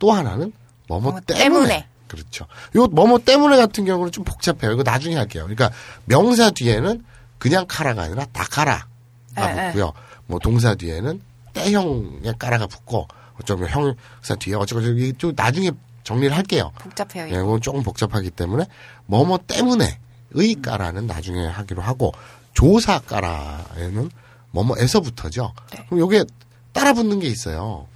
[0.00, 0.52] 또 하나는
[0.88, 1.44] 뭐뭐 뭐뭐 때문에.
[1.44, 1.86] 때문에.
[2.08, 2.46] 그렇죠.
[2.74, 4.72] 요 뭐뭐 때문에 같은 경우는 좀 복잡해요.
[4.72, 5.44] 이거 나중에 할게요.
[5.44, 5.70] 그러니까
[6.04, 7.04] 명사 뒤에는
[7.38, 8.88] 그냥 から가 아니라 だから
[9.34, 9.66] 가 에, 에.
[9.66, 9.92] 붙고요.
[10.26, 11.20] 뭐 동사 뒤에는
[11.52, 13.08] 때형의 까라가 붙고
[13.40, 15.70] 어쩌면 형사 뒤에 어쩌고저쩌고 이게 좀 나중에
[16.02, 16.72] 정리를 할게요.
[16.78, 17.26] 복잡해요.
[17.34, 17.40] 예.
[17.40, 18.66] 이건 조금 복잡하기 때문에
[19.06, 19.98] 뭐뭐 때문에
[20.36, 22.12] 의 까라는 나중에 하기로 하고
[22.52, 24.10] 조사 까라에는
[24.50, 25.52] 뭐뭐에서부터죠.
[25.72, 25.86] 네.
[25.86, 26.24] 그럼 요게
[26.72, 27.86] 따라 붙는 게 있어요.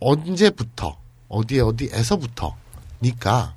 [0.00, 0.98] 언제부터
[1.28, 3.54] 어디에 어디에서부터니까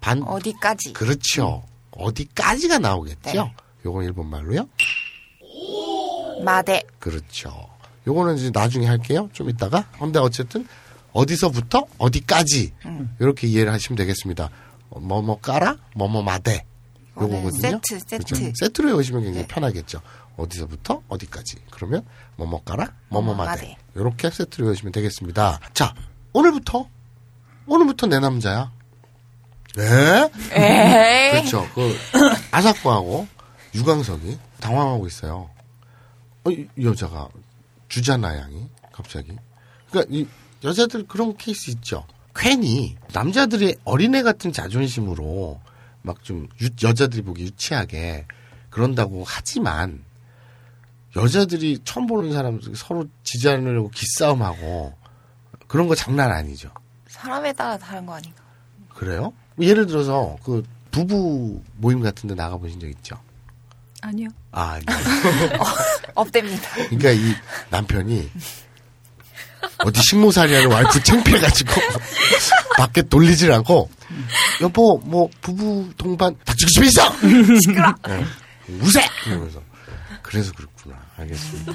[0.00, 0.92] 반 어디까지?
[0.92, 1.62] 그렇죠.
[1.92, 3.44] 어디까지가 나오겠죠.
[3.44, 3.54] 네.
[3.84, 4.68] 요건 일본 말로요.
[6.42, 6.82] 마대.
[6.98, 7.68] 그렇죠.
[8.06, 9.28] 요거는 이제 나중에 할게요.
[9.32, 9.88] 좀 이따가.
[9.98, 10.66] 근데 어쨌든
[11.12, 13.16] 어디서부터 어디까지 음.
[13.20, 14.50] 이렇게 이해를 하시면 되겠습니다.
[14.90, 16.64] 어, 뭐뭐 까라, 뭐뭐 마대
[17.16, 17.50] 요거거든요.
[17.60, 18.34] 세트, 세트.
[18.34, 18.52] 그렇죠?
[18.58, 20.00] 세트로 외우시면 굉장히 편하겠죠.
[20.36, 21.58] 어디서부터 어디까지.
[21.70, 22.04] 그러면
[22.36, 23.76] 뭐뭐 까라, 뭐뭐 마대.
[23.94, 25.60] 이렇게 세트로 외우시면 되겠습니다.
[25.72, 25.94] 자,
[26.32, 26.88] 오늘부터
[27.66, 28.72] 오늘부터 내 남자야.
[29.78, 30.30] 에?
[30.52, 31.30] 에이.
[31.32, 31.66] 그렇죠.
[31.74, 31.96] 그
[32.50, 33.26] 아사코하고
[33.74, 35.50] 유광석이 당황하고 있어요.
[36.44, 37.28] 어, 이, 이 여자가
[37.88, 39.32] 주자나 양이 갑자기.
[39.90, 40.26] 그러니까 이
[40.62, 42.06] 여자들 그런 케이스 있죠.
[42.34, 45.60] 괜히 남자들이 어린애 같은 자존심으로
[46.02, 46.48] 막 좀
[46.82, 48.26] 여자들이 보기 유치하게
[48.70, 50.04] 그런다고 하지만
[51.16, 54.94] 여자들이 처음 보는 사람 서로 지지 않으려고 기싸움하고
[55.68, 56.70] 그런 거 장난 아니죠.
[57.06, 58.42] 사람에 따라 다른 거 아닌가?
[58.88, 59.32] 그래요?
[59.60, 63.16] 예를 들어서 그 부부 모임 같은 데 나가보신 적 있죠?
[64.02, 64.28] 아니요.
[64.50, 64.86] 아, 아니요.
[66.14, 66.68] 없답니다.
[66.74, 67.34] 그러니까 이
[67.70, 68.30] 남편이
[69.78, 71.72] 어디 식모살이하는 와이프 창피해가지고
[72.78, 73.90] 밖에 돌리질 않고
[74.60, 77.10] 여보 뭐 부부 동반 닥치고 집에 있어!
[77.62, 78.24] 시끄러 네.
[78.80, 79.00] 우세!
[79.26, 79.62] 이러면서.
[80.22, 80.96] 그래서 그렇구나.
[81.16, 81.72] 알겠습니다.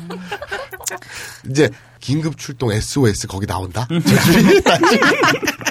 [1.50, 1.70] 이제
[2.00, 3.88] 긴급 출동 SOS 거기 나온다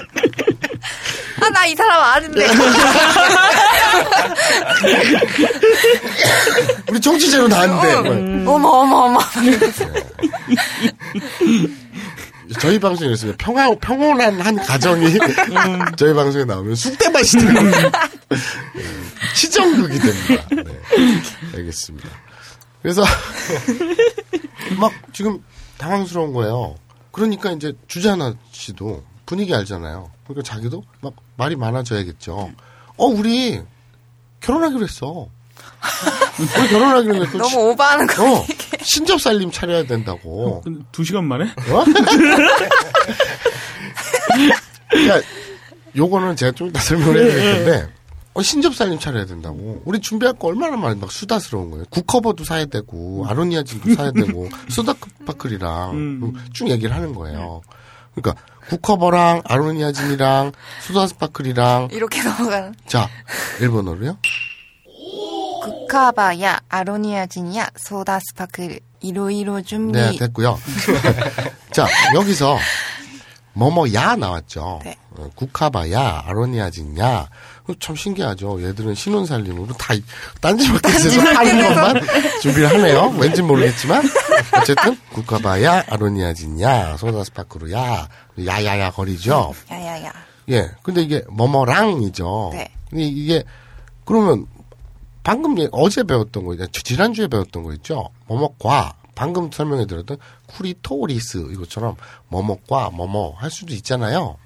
[1.59, 2.47] 나 이 사람 아는데.
[6.89, 8.45] 우리 정치제로 나왔는데 응.
[8.47, 9.19] 어머, 어머, 어머.
[12.59, 15.17] 저희 방송에 있으면 평화, 평온한 한 가정이
[15.97, 17.91] 저희 방송에 나오면 쑥대 맛이더라고요.
[19.35, 20.45] 시정극이 됩니다.
[20.51, 20.63] 네.
[21.57, 22.09] 알겠습니다.
[22.81, 23.03] 그래서
[24.79, 25.43] 막 지금
[25.77, 26.75] 당황스러운 거예요.
[27.11, 30.09] 그러니까 이제 주자나 씨도 분위기 알잖아요.
[30.23, 32.51] 그러니까 자기도 막 말이 많아져야겠죠.
[32.97, 33.61] 어, 우리
[34.39, 35.27] 결혼하기로 했어.
[36.39, 37.37] 우리 결혼하기로 했고.
[37.37, 38.39] 너무 오버하는 거.
[38.39, 38.45] 어,
[38.81, 40.63] 신접 살림 차려야 된다고.
[40.91, 41.43] 두 시간 만에?
[41.43, 41.85] 어?
[44.89, 45.21] 그러니까
[45.95, 47.93] 요거는 제가 좀 이따 설명을 해드릴 텐데
[48.33, 49.83] 어, 신접 살림 차려야 된다고.
[49.85, 51.85] 우리 준비할 거 얼마나 많이 막 수다스러운 거예요.
[51.91, 56.33] 국커버도 사야 되고 아로니아진도 사야 되고 소다파클이랑 음.
[56.51, 57.61] 쭉 얘기를 하는 거예요.
[58.15, 60.51] 그러니까 국커버랑 아로니아진이랑
[60.81, 62.75] 소다스파클이랑 이렇게 넘어가는.
[62.87, 63.09] 자
[63.59, 64.17] 일본어로요.
[65.63, 69.99] 국카바や, 아로니아진や, 소다 스파클, いろいろ 準備.
[69.99, 70.57] 네, 됐고요.
[71.71, 72.57] 자, 여기서
[73.53, 74.81] 뭐뭐야 나왔죠.
[74.83, 74.95] 네.
[75.17, 77.27] 어, 국카바야, 아로니아진야.
[77.79, 78.63] 참 신기하죠.
[78.63, 79.93] 얘들은 신혼 살림으로 다
[80.41, 82.01] 딴지마켓에서 하는 것만
[82.41, 83.13] 준비를 하네요.
[83.19, 84.03] 왠지 모르겠지만
[84.59, 88.07] 어쨌든 국카바야, 아로니아진야, 소다스파크루야,
[88.45, 89.53] 야야야 거리죠.
[89.71, 90.11] 야야야.
[90.49, 90.71] 예.
[90.81, 92.49] 근데 이게 뭐뭐랑이죠.
[92.53, 92.71] 네.
[92.89, 93.43] 근데 이게
[94.05, 94.47] 그러면
[95.23, 98.09] 방금 얘- 어제 배웠던 거, 있- 지난주에 배웠던 거 있죠?
[98.27, 100.17] 뭐뭐과, 방금 설명해 드렸던
[100.47, 101.95] 쿠리토리스, 이것처럼
[102.29, 104.37] 뭐뭐과 뭐뭐 할 수도 있잖아요.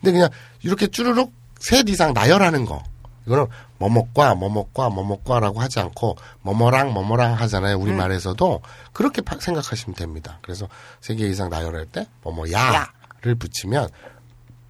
[0.00, 0.30] 근데 그냥
[0.62, 2.82] 이렇게 쭈르륵 셋 이상 나열하는 거.
[3.26, 3.46] 이거는
[3.78, 7.78] 뭐뭐과, 뭐뭐과, 뭐뭐과라고 하지 않고 뭐뭐랑 뭐뭐랑 하잖아요.
[7.78, 8.60] 우리 말에서도
[8.92, 10.38] 그렇게 파- 생각하시면 됩니다.
[10.42, 10.68] 그래서
[11.00, 13.88] 세 개 이상 나열할 때 뭐뭐야를 붙이면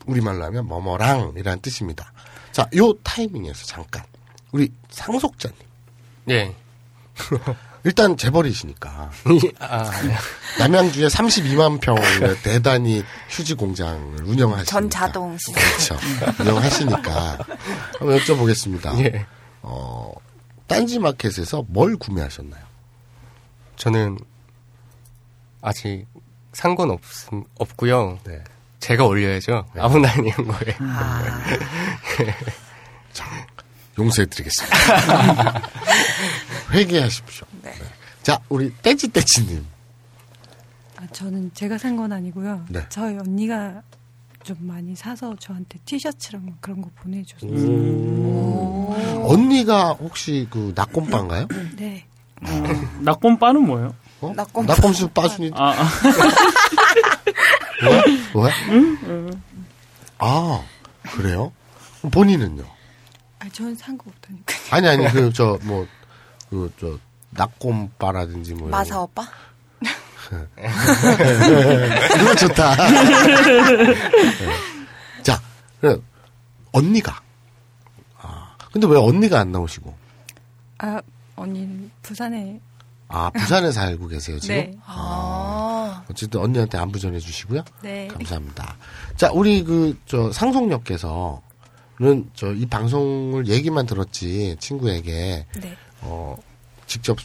[0.07, 2.13] 우리말로 하면 뭐뭐랑이라는 뜻입니다.
[2.53, 4.03] 자, 요 타이밍에서 잠깐
[4.53, 5.57] 우리 상속자님
[6.25, 6.55] 네.
[7.85, 9.11] 일단 재벌이시니까
[9.61, 9.91] 아,
[10.59, 15.99] 남양주에 32만 평의 대단히 휴지 공장을 운영하시니까 전 자동 시 그렇죠.
[16.41, 17.39] 운영하시니까
[17.99, 18.99] 한번 여쭤보겠습니다.
[19.05, 19.27] 예.
[19.63, 20.13] 어,
[20.67, 22.63] 딴지 마켓에서 뭘 구매하셨나요?
[23.77, 24.19] 저는
[25.63, 26.07] 아직
[26.53, 26.97] 산 건
[27.59, 28.19] 없고요.
[28.25, 28.43] 네.
[28.81, 29.67] 제가 올려야죠.
[29.79, 30.77] 아무 날 있는 거에.
[33.99, 35.63] 용서해드리겠습니다.
[36.73, 37.47] 회개하십시오.
[37.63, 37.73] 네.
[38.23, 39.65] 자, 우리 떼지떼지님.
[40.97, 42.67] 아, 저는 제가 산 건 아니고요.
[42.69, 42.85] 네.
[42.89, 43.83] 저희 언니가
[44.43, 47.51] 좀 많이 사서 저한테 티셔츠랑 막 그런 거 보내줬어요.
[49.27, 51.47] 언니가 혹시 그 낙곰빠인가요?
[51.77, 52.05] 네.
[53.01, 53.95] 낙곰빠는 뭐예요?
[54.23, 54.33] 어?
[54.35, 55.51] 낙곰 낙곰수 빠순이.
[55.55, 55.89] 아, 아.
[57.85, 58.03] 왜?
[58.35, 58.51] 왜?
[58.71, 59.31] 응?
[60.19, 60.63] 아,
[61.13, 61.53] 그래요?
[62.11, 62.65] 본인은요?
[63.39, 64.55] 아, 저는 산 거 없다니까.
[64.77, 65.87] 아니, 아니, 그, 저, 뭐,
[66.51, 66.99] 그, 저,
[67.31, 68.69] 낙곰빠라든지 뭐.
[68.69, 69.03] 마사 거.
[69.03, 69.27] 오빠?
[72.19, 72.77] 그거 좋다.
[72.77, 73.95] 네.
[75.23, 75.41] 자,
[75.81, 76.03] 그,
[76.73, 77.21] 언니가.
[78.19, 79.95] 아, 근데 왜 언니가 안 나오시고?
[80.79, 81.01] 아,
[81.37, 82.61] 언니는 부산에
[83.13, 84.55] 아, 부산에 살고 계세요, 지금?
[84.55, 84.73] 네.
[84.87, 86.05] 아.
[86.09, 87.65] 어쨌든 언니한테 안부 전해주시고요.
[87.83, 88.07] 네.
[88.09, 88.77] 감사합니다.
[89.17, 91.41] 자, 우리 그, 저, 상속역께서는
[92.35, 95.77] 저, 이 방송을 얘기만 들었지, 친구에게, 네.
[96.03, 96.37] 어,
[96.91, 97.17] 직접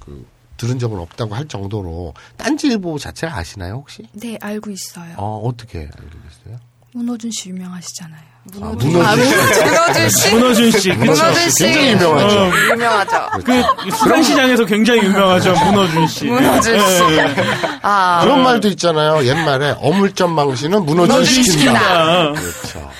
[0.00, 4.02] 그, 들은 적은 없다고 할 정도로, 딴지일보 자체를 아시나요, 혹시?
[4.12, 5.14] 네, 알고 있어요.
[5.16, 6.58] 어, 어떻게 알고 계세요?
[6.94, 8.20] 문호준 씨 유명하시잖아요.
[8.52, 9.24] 문호준 아, 씨.
[9.24, 10.34] 문호준 씨.
[10.34, 10.92] 문호준 씨.
[10.92, 11.64] 문호준 씨.
[11.64, 12.38] 굉장히 유명하죠.
[12.40, 13.28] 어, 유명하죠.
[13.44, 15.54] 그 수산시장에서 굉장히 유명하죠.
[15.64, 16.24] 문호준 씨.
[16.26, 17.02] 문호준 씨.
[17.12, 17.34] 예, 예.
[17.82, 18.20] 아.
[18.22, 19.24] 그런 말도 있잖아요.
[19.24, 21.52] 옛말에 어물점 망신은 문호준 시킨다.
[21.52, 22.32] 시킨다.
[22.32, 22.90] 그렇죠.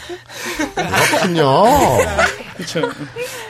[0.74, 1.64] 그렇군요.
[2.62, 2.88] 그쵸.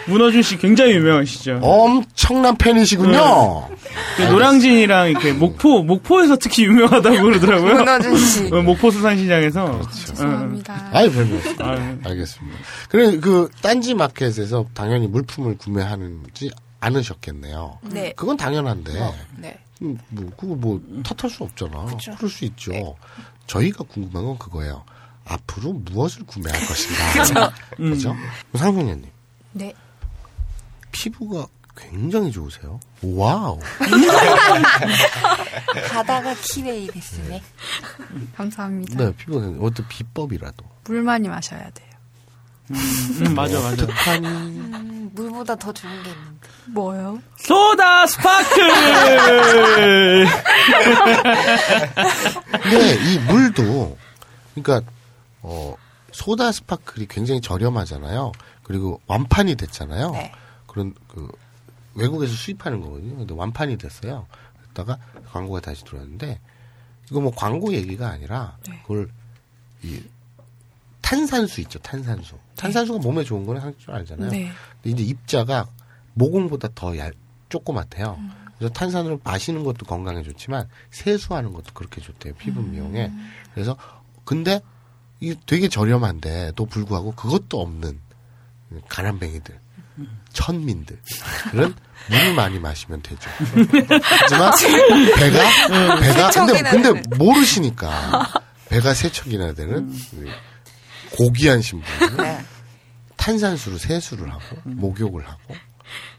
[0.07, 1.61] 문어준 씨 굉장히 유명하시죠.
[1.63, 3.69] 엄청난 팬이시군요.
[4.17, 7.75] 그 노량진이랑 이렇게 목포, 목포에서 특히 유명하다고 그러더라고요.
[7.75, 8.53] 문어준 씨.
[8.53, 9.81] 어, 목포 수산시장에서.
[9.91, 10.91] 죄송합니다.
[10.93, 11.37] 아이, 별로.
[11.61, 11.99] 아유.
[12.05, 12.59] 알겠습니다.
[12.89, 16.51] 그래, 그, 딴지 마켓에서 당연히 물품을 구매하는지
[16.81, 17.79] 않으셨겠네요.
[17.83, 18.13] 네.
[18.17, 18.93] 그건 당연한데.
[19.37, 19.59] 네.
[19.83, 21.87] 음, 뭐, 그거 뭐, 탓할 수 없잖아.
[22.17, 22.97] 그럴 수 있죠.
[23.47, 24.85] 저희가 궁금한 건 그거예요.
[25.25, 27.12] 앞으로 무엇을 구매할 것인가.
[27.23, 27.53] 그죠.
[27.77, 28.16] 그죠?
[28.55, 29.11] 상승현님,
[29.53, 29.73] 네.
[30.91, 31.47] 피부가
[31.77, 32.79] 굉장히 좋으세요.
[33.03, 33.59] Wow.
[35.91, 37.43] 肌が きれいですね.
[38.37, 39.05] 감사합니다.
[39.05, 40.64] 네, 피부가 굉장히- 어떤 비법이라도.
[40.85, 41.89] 물 많이 마셔야 돼요.
[42.70, 43.85] 음, 맞아, 맞아.
[44.18, 46.49] 음, 물보다 더 좋은 게 있는데.
[46.68, 47.18] 뭐요?
[47.39, 50.27] 소다 스파클!
[52.62, 53.99] 근데 이 물도,
[54.55, 54.89] 그러니까,
[55.43, 55.74] 어,
[56.12, 58.32] 소다 스파클이 굉장히 저렴하잖아요.
[58.62, 60.11] 그리고 완판이 됐잖아요.
[60.12, 60.32] 네.
[60.66, 61.30] 그런, 그,
[61.95, 63.16] 외국에서 수입하는 거거든요.
[63.16, 64.26] 근데 완판이 됐어요.
[64.61, 64.99] 그랬다가
[65.30, 66.40] 광고가 다시 들어왔는데,
[67.11, 69.11] 이거 뭐 광고 얘기가 아니라, 그걸,
[69.82, 70.03] 이,
[71.01, 72.38] 탄산수 있죠, 탄산수.
[72.57, 74.30] 탄산수가 몸에 좋은 거는 할줄 알잖아요.
[74.30, 74.51] 네.
[74.82, 75.66] 근데 이제 입자가
[76.14, 77.12] 모공보다 더 얇,
[77.49, 78.18] 조그맣대요.
[78.57, 82.32] 그래서 탄산을 마시는 것도 건강에 좋지만 세수하는 것도 그렇게 좋대요.
[82.34, 83.11] 피부 미용에.
[83.53, 83.76] 그래서
[84.24, 84.61] 근데
[85.23, 88.01] 이게 되게 저렴한데도 불구하고 그것도 없는
[88.89, 89.57] 가난뱅이들,
[90.33, 90.99] 천민들.
[91.53, 91.75] 그런
[92.11, 93.31] 물을 많이 마시면 되죠.
[94.03, 94.53] 하지만
[95.16, 96.62] 배가 배가 근데
[96.93, 97.16] 근데.
[97.16, 98.33] 모르시니까
[98.68, 99.95] 배가 세척이나 되는
[101.16, 102.45] 고귀한 신분은 네.
[103.16, 105.55] 탄산수로 세수를 하고 목욕을 하고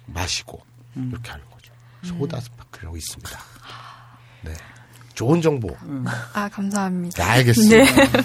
[0.05, 0.63] 마시고
[0.95, 1.73] 이렇게 하는 거죠.
[2.03, 3.39] 소다 스파클이라고 있습니다.
[4.43, 4.53] 네,
[5.13, 5.75] 좋은 정보.
[6.33, 7.21] 아, 감사합니다.
[7.21, 7.75] 네, 알겠습니다.
[7.75, 7.93] 네.
[7.95, 8.23] 네.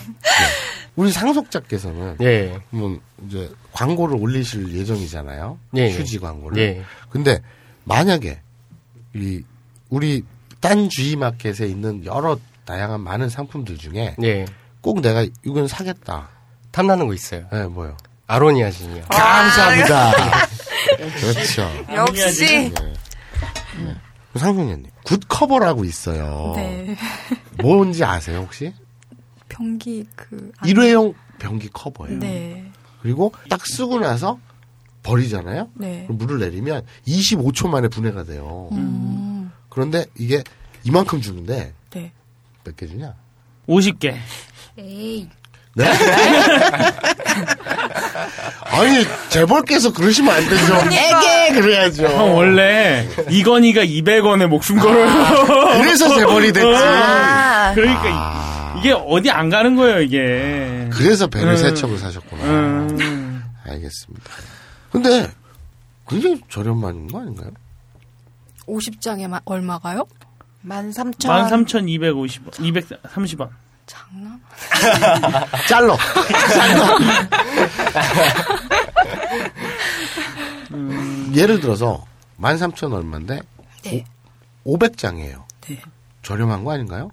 [0.98, 2.58] 우리 상속자께서는 예.
[2.70, 5.56] 뭐 이제 광고를 올리실 예정이잖아요.
[5.76, 5.92] 예.
[5.92, 6.60] 휴지 광고를.
[6.60, 6.82] 예.
[7.08, 7.40] 근데
[7.84, 8.40] 만약에
[9.14, 9.40] 이
[9.90, 10.24] 우리
[10.58, 14.44] 딴 주의 마켓에 있는 여러 다양한 많은 상품들 중에 예.
[14.80, 16.30] 꼭 내가 이건 사겠다.
[16.72, 17.46] 탐나는 거 있어요.
[17.52, 17.96] 네, 뭐요?
[18.26, 19.04] 아로니아진이요.
[19.04, 20.12] 감사합니다.
[21.20, 21.70] 그렇죠.
[21.94, 22.44] 역시.
[22.44, 22.72] 네.
[23.84, 23.94] 네.
[24.34, 26.54] 상승현님, 굿커버라고 있어요.
[26.56, 26.96] 네.
[27.62, 28.72] 뭔지 아세요, 혹시?
[29.58, 30.52] 변기 그.
[30.58, 32.18] 안- 일회용 변기 커버예요.
[32.20, 32.64] 네.
[33.02, 34.38] 그리고 딱 쓰고 나서
[35.02, 35.68] 버리잖아요.
[35.74, 36.04] 네.
[36.06, 38.68] 그럼 물을 내리면 25초 만에 분해가 돼요.
[38.72, 39.50] 음.
[39.68, 40.42] 그런데 이게
[40.84, 42.12] 이만큼 주는데 네.
[42.64, 43.14] 몇개 주냐?
[43.68, 44.16] 50개.
[44.78, 45.28] 에이.
[45.74, 45.84] 네?
[48.64, 50.74] 아니 재벌께서 그러시면 안 되죠.
[50.92, 52.06] 애게 그래야죠.
[52.06, 55.78] 형, 원래, 이건희가 200원에 목숨 걸어요.
[55.80, 56.66] 그래서 재벌이 됐지.
[56.66, 57.72] 아.
[57.74, 58.47] 그러니까, 이-
[58.78, 60.88] 이게 어디 안 가는 거예요, 이게.
[60.92, 61.56] 그래서 배를 음.
[61.56, 62.44] 세 척을 사셨구나.
[62.44, 63.42] 음.
[63.64, 64.30] 알겠습니다.
[64.90, 65.30] 근데
[66.08, 67.50] 굉장히 저렴한 거 아닌가요?
[68.66, 70.06] 50장에 얼마가요?
[70.66, 71.66] 13,000.
[71.66, 72.50] 13,250원.
[72.52, 73.48] 230원.
[73.86, 74.40] 장난?
[75.68, 75.96] 잘러.
[81.34, 82.04] 예를 들어서
[82.40, 83.40] 13,000 얼마인데
[83.84, 84.04] 네.
[84.66, 85.44] 500장이에요.
[85.62, 85.80] 네.
[86.22, 87.10] 저렴한 거 아닌가요?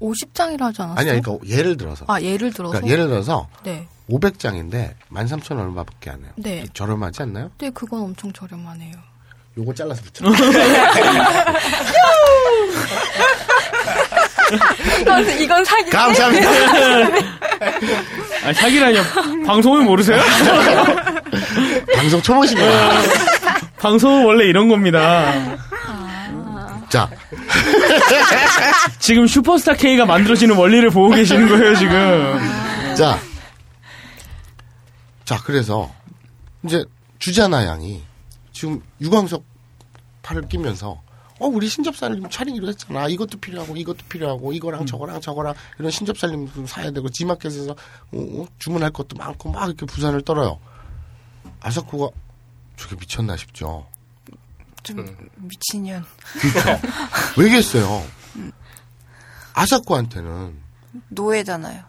[0.00, 0.98] 50장이라 하지 않았어요?
[0.98, 2.04] 아니, 그러니까 예를 들어서.
[2.08, 2.72] 아, 예를 들어서.
[2.72, 3.86] 그러니까 예를 들어서 네.
[4.10, 6.30] 500장인데 13,000 얼마밖에 안 해요.
[6.36, 6.64] 네.
[6.74, 7.50] 저렴하지 않나요?
[7.58, 8.92] 네, 그건 엄청 저렴하네요.
[9.58, 10.26] 요거 잘라서 붙여.
[15.00, 15.90] 이건, 이건 사기.
[15.90, 16.48] 감사합니다.
[18.46, 19.00] 아, 사기라뇨.
[19.46, 20.20] 방송을 모르세요?
[21.96, 22.70] 방송 초보십니다.
[23.78, 25.32] 방송은 원래 이런 겁니다.
[26.96, 27.10] 자,
[28.98, 32.38] 지금 슈퍼스타 K가 만들어지는 원리를 보고 계시는 거예요, 지금.
[32.96, 33.18] 자.
[35.24, 35.92] 자, 그래서
[36.64, 36.84] 이제
[37.18, 38.02] 주자나 양이
[38.52, 39.44] 지금 유광석
[40.22, 41.02] 팔을 끼면서
[41.38, 43.08] 어, 우리 신접살림 차리기로 했잖아.
[43.08, 47.76] 이것도 필요하고, 이것도 필요하고, 이거랑 저거랑 저거랑, 이런 신접살림 좀 사야 되고, 지마켓에서, 어,
[48.14, 50.58] 어, 주문할 것도 많고, 막 이렇게 부산을 떨어요.
[51.60, 52.08] 아사코가,
[52.78, 53.86] 저게 미쳤나 싶죠.
[54.86, 55.04] 좀
[55.36, 56.04] 미친년.
[56.40, 56.80] 그러니까.
[57.36, 58.04] 왜겠어요?
[59.54, 60.54] 아사코한테는,
[61.08, 61.82] 노예잖아요.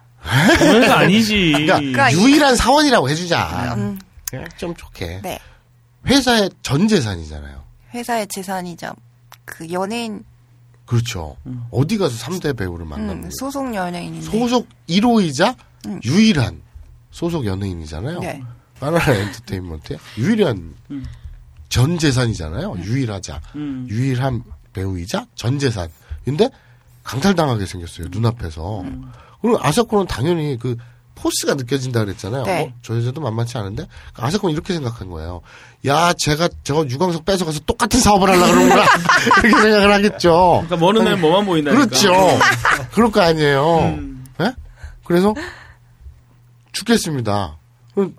[0.60, 1.52] 노예가 아니지.
[1.52, 3.76] 그러니까, 그러니까 유일한 사원이라고 해주자.
[3.76, 3.99] 음,
[4.57, 5.22] 좀 좋게.
[5.22, 5.40] 네.
[6.06, 7.64] 회사의 전 재산이잖아요.
[7.94, 8.94] 회사의 재산이자
[9.45, 10.24] 그 연예인
[10.86, 11.36] 그렇죠.
[11.72, 14.26] 어디 가서 3대 배우를 만나는 음, 소속 연예인인데.
[14.26, 15.56] 소속 1호이자
[15.86, 15.99] 음.
[16.03, 16.61] 유일한
[17.11, 18.19] 소속 연예인이잖아요.
[18.19, 18.41] 네.
[18.80, 20.76] 바나나 엔터테인먼트의 유일한
[21.77, 22.77] 전 재산이잖아요.
[22.79, 23.39] 유일하자.
[23.55, 23.85] 음.
[23.87, 24.41] 유일한
[24.73, 25.87] 배우이자 전 재산.
[26.25, 26.49] 근데
[27.03, 28.07] 강탈당하게 생겼어요.
[28.09, 28.83] 눈앞에서.
[29.43, 30.75] 그리고 아사코는 당연히 그
[31.13, 32.43] 포스가 느껴진다 그랬잖아요.
[32.45, 32.63] 네.
[32.63, 35.41] 어, 저 여자도 만만치 않은데 아사코는 이렇게 생각한 거예요.
[35.85, 38.83] 야, 제가 저 유광석 뺏어가서 똑같은 사업을 하려고 그러는구나.
[39.45, 40.63] 이렇게 생각을 하겠죠.
[40.65, 41.85] 그러니까 뭐는 날 뭐만 보인다니까.
[41.85, 42.11] 그렇죠.
[42.91, 43.79] 그럴 거 아니에요.
[43.99, 44.25] 음.
[44.41, 44.51] 예?
[45.05, 45.35] 그래서
[46.71, 47.59] 죽겠습니다.
[47.93, 48.15] 그럼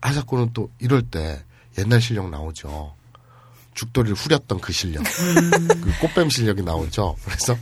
[0.00, 1.42] 아사코는 또 이럴 때
[1.78, 2.94] 옛날 실력 나오죠.
[3.74, 5.02] 죽돌이를 후렸던 그 실력.
[5.04, 7.16] 그 꽃뱀 실력이 나오죠.
[7.24, 7.56] 그래서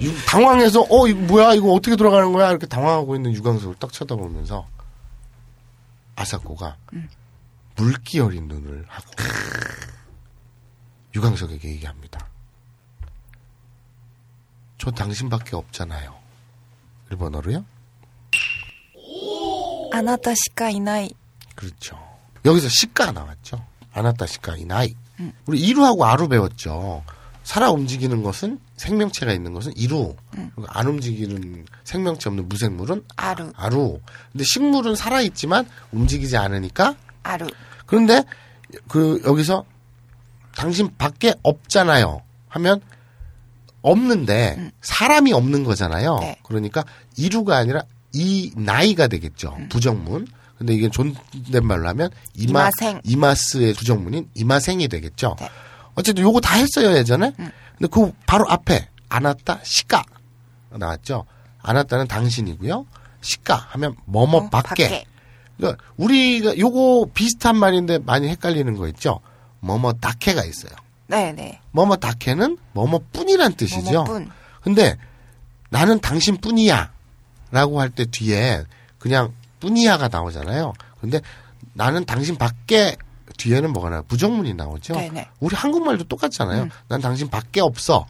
[0.00, 4.68] 유- 당황해서 어 이거 뭐야 이거 어떻게 돌아가는 거야 이렇게 당황하고 있는 유광석을 딱 쳐다보면서
[6.16, 6.76] 아사코가
[7.76, 9.06] 물기 어린 눈을 하고
[11.14, 12.26] 유광석에게 얘기합니다.
[14.78, 16.16] 저 당신밖에 없잖아요.
[17.10, 17.64] 일본어로요?
[19.92, 21.10] 아나타 시카 이나이.
[21.54, 21.98] 그렇죠.
[22.44, 23.64] 여기서 시가 나왔죠.
[23.92, 24.94] 아나타 시가 이나이.
[25.46, 27.02] 우리 이루하고 아루 배웠죠.
[27.42, 30.14] 살아 움직이는 것은 생명체가 있는 것은 이루.
[30.30, 33.52] 그리고 안 움직이는 생명체 없는 무생물은 아루.
[33.56, 34.00] 아루.
[34.30, 37.46] 근데 식물은 살아 있지만 움직이지 않으니까 아루.
[37.86, 38.22] 그런데
[38.86, 39.64] 그 여기서
[40.54, 42.22] 당신 밖에 없잖아요.
[42.48, 42.80] 하면
[43.82, 46.20] 없는데 사람이 없는 거잖아요.
[46.42, 46.84] 그러니까
[47.16, 47.82] 이루가 아니라
[48.12, 49.56] 이 나이가 되겠죠.
[49.70, 50.26] 부정문.
[50.58, 53.00] 근데 이게 존댓말로 하면 이마 이마생.
[53.04, 55.36] 이마스의 부정문인 이마생이 되겠죠.
[55.94, 57.32] 어쨌든 요거 다 했어요 예전에.
[57.36, 60.02] 근데 그 바로 앞에 아나타 시가
[60.70, 61.24] 나왔죠.
[61.62, 62.86] 아나타는 당신이고요.
[63.20, 64.88] 시가 하면 뭐뭐 밖에.
[64.88, 65.04] 밖에.
[65.56, 69.20] 그러니까 우리가 요거 비슷한 말인데 많이 헷갈리는 거 있죠.
[69.60, 70.72] 뭐뭐 다케가 있어요.
[71.06, 71.60] 네네.
[71.70, 73.90] 뭐뭐 다케는 뭐뭐 뿐이란 뜻이죠.
[74.04, 74.30] 뭐뭐뿐.
[74.60, 74.96] 근데
[75.70, 76.90] 나는 당신뿐이야
[77.50, 78.64] 라고 할 때 뒤에
[78.98, 80.72] 그냥 뿐이야가 나오잖아요.
[81.00, 81.20] 근데
[81.74, 82.96] 나는 당신 밖에
[83.36, 84.02] 뒤에는 뭐가 나요?
[84.08, 84.94] 부정문이 나오죠.
[84.94, 85.28] 네네.
[85.40, 86.68] 우리 한국말도 똑같잖아요.
[86.88, 88.06] 난 당신 밖에 없어.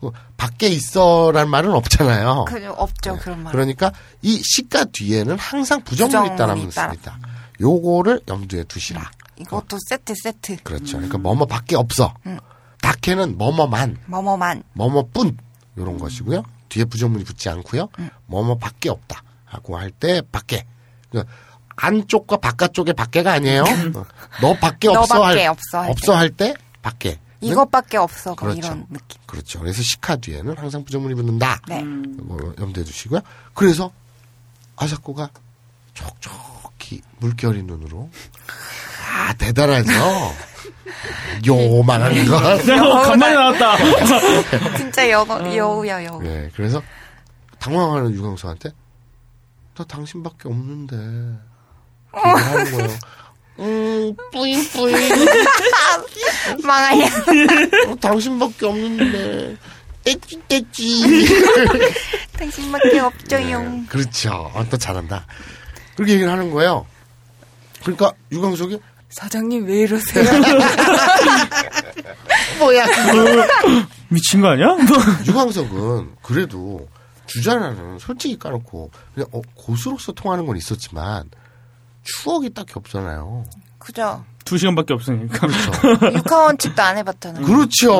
[0.00, 2.44] 그 밖에 있어란 말은 없잖아요.
[2.46, 3.52] 그 없죠 그런 말.
[3.52, 3.92] 그러니까
[4.22, 6.88] 이 시가 뒤에는 항상 부정문이 부정문이 있다는 있다.
[6.88, 7.18] 뜻입니다.
[7.60, 9.10] 요거를 염두에 두시라.
[9.36, 10.56] 이것도 세트 세트.
[10.62, 10.98] 그렇죠.
[10.98, 12.14] 그러니까 뭐뭐 밖에 없어.
[12.26, 12.38] 음.
[12.82, 14.62] 다케는 뭐뭐만, 뭐뭐만.
[14.74, 15.38] 뭐뭐뿐
[15.76, 16.42] 이런 것이고요.
[16.68, 17.88] 뒤에 부정문이 붙지 않고요.
[17.98, 18.10] 음.
[18.26, 19.22] 뭐뭐 밖에 없다
[19.54, 20.66] 하고 할 때 밖에.
[21.10, 21.32] 그러니까
[21.76, 23.62] 안쪽과 바깥쪽의 밖에가 아니에요.
[23.94, 24.04] 어,
[24.40, 27.18] 너 밖에 없어 너 밖에 할 없어 할 없어 할 때 밖에.
[27.40, 28.30] 이것밖에 없어.
[28.30, 28.58] 뭐 그렇죠.
[28.58, 29.20] 이런 느낌.
[29.26, 29.60] 그렇죠.
[29.60, 31.60] 그래서 시카 뒤에는 항상 부정문이 붙는다.
[31.68, 31.82] 네.
[31.82, 33.20] 이거 염두에 두시고요.
[33.52, 33.92] 그래서
[34.76, 35.28] 아사코가
[35.92, 38.10] 촉촉히 물결이 눈으로
[39.12, 39.90] 아 대단하죠.
[41.46, 42.36] 요망한 거.
[42.36, 43.76] 어, 간만에 나왔다.
[44.76, 46.22] 진짜 여우 여우야 여우.
[46.22, 46.82] 네, 그래서
[47.60, 48.70] 당황하는 유광수한테
[49.76, 50.96] 나 당신밖에 없는데
[52.12, 52.88] 하는 거예요.
[53.60, 54.96] 음, 뿌잉 뿌잉.
[56.64, 57.06] 망하냐.
[57.88, 59.56] 어, 당신밖에 없는데
[60.04, 61.26] 떼찌 떼찌.
[62.38, 63.62] 당신밖에 없죠요.
[63.62, 64.50] 네, 그렇죠.
[64.54, 65.26] 아, 또 잘한다.
[65.96, 66.86] 그렇게 얘기를 하는 거예요.
[67.82, 68.78] 그러니까 유광석이
[69.10, 70.24] 사장님 왜 이러세요?
[72.58, 72.84] 뭐야.
[74.08, 74.76] 미친 거 아니야?
[75.26, 76.88] 유광석은 그래도
[77.34, 81.28] 주자나는 솔직히 까놓고 그냥 어, 고수로서 통하는 건 있었지만
[82.04, 83.44] 추억이 딱히 없잖아요.
[83.78, 84.24] 그죠.
[84.44, 85.38] 두 시간밖에 없으니까.
[85.46, 85.72] 그렇죠.
[86.18, 87.44] 육하원칙도 안 해봤잖아요.
[87.44, 87.98] 그렇죠.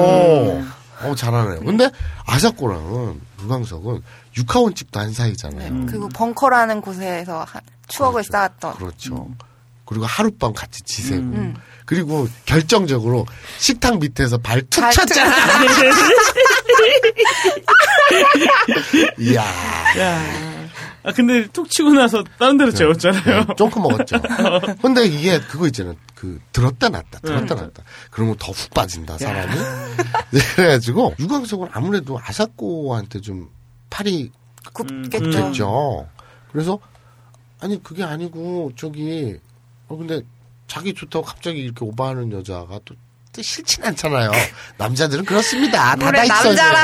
[0.58, 0.70] 음.
[1.02, 1.60] 어 잘하네요.
[1.60, 1.90] 근데
[2.26, 4.02] 아사코랑은 유광석은
[4.36, 5.72] 육하원칙도 한 사이잖아요.
[5.74, 5.86] 네.
[5.86, 8.74] 그리고 벙커라는 곳에서 하- 추억을 쌓았던.
[8.76, 9.28] 그렇죠.
[9.84, 11.54] 그리고 하룻밤 같이 지새고 음.
[11.84, 13.26] 그리고 결정적으로
[13.58, 15.34] 식탁 밑에서 발툭발 툭- 쳤잖아.
[19.18, 19.44] 이야.
[21.02, 23.44] 아 근데 툭 치고 나서 다른 데로 재웠잖아요.
[23.44, 24.16] 네, 쫑크 먹었죠.
[24.80, 25.94] 근데 이게 그거 있잖아요.
[26.14, 27.82] 그 들었다 놨다 들었다 놨다.
[28.10, 29.52] 그러면 더 훅 빠진다 사람이.
[30.32, 33.50] 네, 그래가지고 유광석은 아무래도 아사코한테 좀
[33.90, 34.30] 팔이
[34.72, 35.18] 굽겠죠.
[35.30, 36.08] 굽겠죠.
[36.52, 36.78] 그래서
[37.60, 39.36] 아니 그게 아니고 저기
[39.88, 40.22] 어 근데
[40.68, 42.94] 자기 좋다고 갑자기 이렇게 오버하는 여자가 또,
[43.34, 44.30] 또 싫진 않잖아요.
[44.78, 45.96] 남자들은 그렇습니다.
[45.96, 46.74] 다다익선이에요.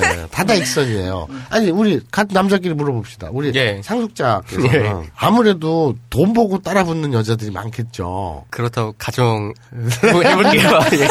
[0.00, 1.28] 네, 다다익선이에요.
[1.50, 3.30] 아니 우리 같은 남자끼리 물어봅시다.
[3.32, 3.52] 우리
[3.82, 4.72] 상속자께서는
[5.04, 5.10] 예.
[5.16, 8.44] 아무래도 돈 보고 따라붙는 여자들이 많겠죠.
[8.50, 9.52] 그렇다고 가정
[10.12, 10.80] 뭐 해볼게요.
[10.92, 11.08] 예.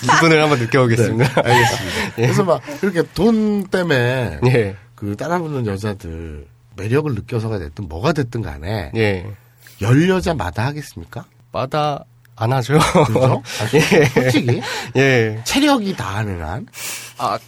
[0.00, 1.42] 기분을 한번 느껴보겠습니다.
[1.42, 1.96] 네, 알겠습니다.
[2.18, 2.22] 예.
[2.22, 4.76] 그래서 막 그렇게 돈 때문에 예.
[4.94, 6.46] 그 따라붙는 여자들
[6.76, 9.26] 매력을 느껴서가 됐든 뭐가 됐든 간에 예.
[9.82, 11.24] 열 여자마다 하겠습니까?
[11.52, 12.04] 마다
[12.40, 12.78] 안 하죠.
[13.06, 13.42] 그죠?
[13.60, 14.06] 아, 예.
[14.06, 14.62] 솔직히
[14.96, 15.40] 예.
[15.44, 16.66] 체력이 다하는 한.
[17.18, 17.38] 아,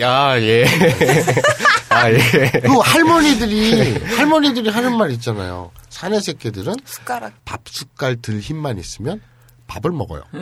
[0.00, 0.64] 야, 예.
[1.90, 2.18] 아, 예.
[2.18, 5.70] 그 할머니들이 할머니들이 하는 말 있잖아요.
[5.90, 7.32] 사내 새끼들은 숟가락.
[7.44, 9.20] 밥 숟갈 들 힘만 있으면
[9.66, 10.22] 밥을 먹어요.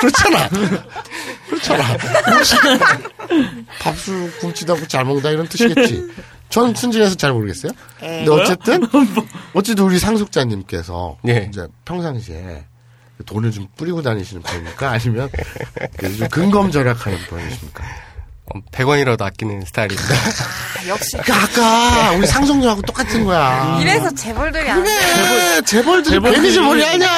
[0.00, 0.48] 그렇잖아.
[1.48, 1.84] 그렇잖아.
[3.80, 6.08] 밥술 굶지도 않고 잘 먹는다 이런 뜻이겠지.
[6.48, 7.70] 저는 순진해서 잘 모르겠어요.
[8.00, 8.82] 근데 어쨌든
[9.54, 11.46] 어쨌든 우리 상속자님께서 예.
[11.48, 12.64] 이제 평상시에
[13.22, 14.90] 돈을 좀 뿌리고 다니시는 편입니까?
[14.90, 15.28] 아니면
[16.18, 17.84] 좀 근검절약하는 편이십니까?
[18.72, 20.14] 100원이라도 아끼는 스타일입니다.
[20.88, 21.16] 역시.
[21.24, 23.78] 그 아까 우리 상속녀하고 똑같은 거야.
[23.80, 24.90] 이래서 재벌들이 안 돼.
[24.90, 27.08] 그래, 재벌들이 재벌들이- 괜히 재벌이 아니야.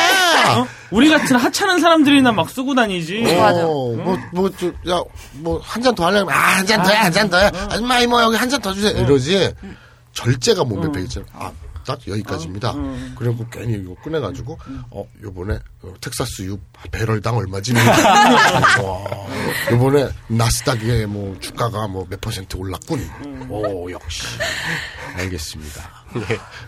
[0.59, 0.67] 어?
[0.91, 3.25] 우리 같은 하찮은 사람들이나 막 쓰고 다니지.
[3.37, 3.53] 어,
[3.97, 5.03] 뭐, 뭐, 저, 야,
[5.33, 7.51] 뭐, 한 잔 더 하려면, 아, 한 잔 더야, 한 잔 더야.
[7.69, 8.93] 아줌마, 이모, 여기 한 잔 더 주세요.
[8.97, 9.53] 이러지.
[10.13, 11.27] 절제가 몸에 배있잖아.
[11.33, 11.51] 아,
[11.87, 12.75] 딱 여기까지입니다.
[13.17, 14.59] 그리고 괜히 이거 꺼내가지고,
[14.91, 16.59] 어, 요번에, 어, 텍사스 유
[16.91, 17.75] 배럴당 얼마지?
[18.83, 19.05] 와,
[19.71, 23.01] 요번에 나스닥에 뭐, 주가가 뭐 몇 퍼센트 올랐군.
[23.49, 24.23] 오, 역시.
[25.17, 25.91] 알겠습니다.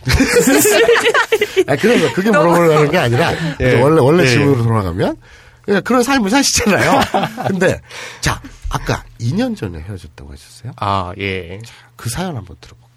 [1.66, 3.80] 아, 그래서 그게 물어보려는 게 아니라, 예.
[3.80, 4.28] 원래, 원래 예.
[4.28, 5.16] 질문으로 돌아가면,
[5.62, 7.00] 그냥 그런 삶을 사시잖아요.
[7.48, 7.80] 근데,
[8.20, 8.40] 자,
[8.70, 10.72] 아까 2년 전에 헤어졌다고 하셨어요?
[10.76, 11.60] 아, 예.
[11.96, 12.89] 그 사연 한번 들어볼게요.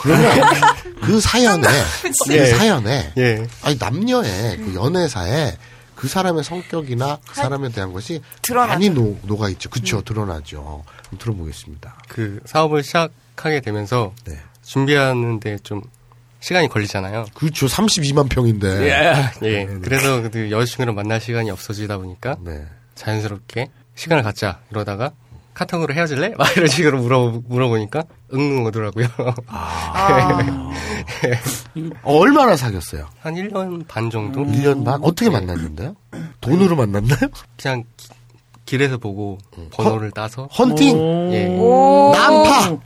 [0.00, 0.30] 그러면
[1.02, 1.66] 그 사연에,
[2.26, 2.46] 그 예.
[2.46, 3.46] 사연에, 예.
[3.62, 5.56] 아니, 남녀의 그 연애사에
[5.94, 8.72] 그 사람의 성격이나 그 사람에 대한 것이 드러나죠.
[8.72, 9.70] 많이 녹, 녹아 있죠.
[9.70, 10.84] 그쵸, 드러나죠.
[11.02, 11.96] 한번 들어보겠습니다.
[12.08, 14.38] 그 사업을 시작하게 되면서 네.
[14.62, 15.82] 준비하는데 좀
[16.40, 17.26] 시간이 걸리잖아요.
[17.34, 17.66] 그렇죠.
[17.66, 18.68] 32만 평인데.
[18.88, 19.30] 예.
[19.42, 19.66] 예.
[19.82, 22.66] 그래서 그 여자친구를 만날 시간이 없어지다 보니까 네.
[22.94, 25.12] 자연스럽게 시간을 갖자 이러다가
[25.56, 26.34] 카톡으로 헤어질래?
[26.36, 28.04] 막 이런 식으로 물어 물어보니까
[28.34, 29.06] 응응 오더라고요.
[32.02, 33.08] 어, 얼마나 사귀었어요?
[33.20, 34.44] 한 1년 반 정도?
[34.44, 35.00] 1년 반?
[35.02, 35.96] 어떻게 만났는데요?
[36.42, 37.20] 돈으로 만났나요?
[37.60, 38.08] 그냥 기-
[38.66, 39.38] 길에서 보고
[39.72, 41.32] 번호를 따서 헌팅?
[41.32, 41.46] 예.
[41.58, 42.12] 오.
[42.14, 42.78] 난파!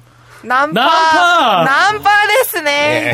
[0.44, 0.72] 난파.
[0.72, 1.64] 난파!
[1.64, 2.70] 난파 데스네.
[3.08, 3.12] 예.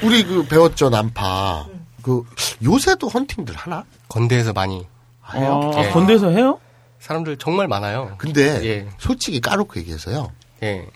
[0.06, 1.66] 우리 그 배웠죠, 난파.
[2.00, 2.24] 그,
[2.64, 3.84] 요새도 헌팅들 하나?
[4.08, 4.86] 건대에서 많이
[5.22, 5.90] 아, 예.
[5.90, 6.58] 건대에서 해요?
[7.02, 8.14] 사람들 정말 많아요.
[8.16, 8.88] 근데, 예.
[8.98, 10.30] 솔직히 까놓고 얘기해서요.
[10.62, 10.86] 예.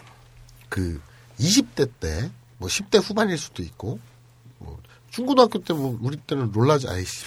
[0.68, 1.00] 그,
[1.40, 3.98] 20대 때, 뭐 10대 후반일 수도 있고,
[4.58, 4.78] 뭐,
[5.10, 7.24] 중고등학교 때 뭐, 우리 때는 롤라자, 아이씨.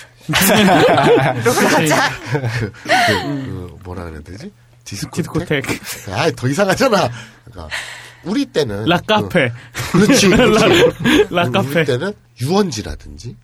[1.44, 2.10] 롤라자.
[2.32, 4.54] 그, 그, 그 뭐라 그래야 되지?
[4.86, 5.64] 디스코텍?
[5.68, 6.18] 디스코텍.
[6.18, 7.10] 아, 더 이상하잖아.
[7.44, 7.76] 그러니까
[8.24, 9.52] 우리 때는 라카페.
[9.92, 10.30] 그, 그렇지.
[10.30, 11.26] 그렇지.
[11.30, 11.68] 라카페.
[11.68, 13.36] 우리 때는 유원지라든지,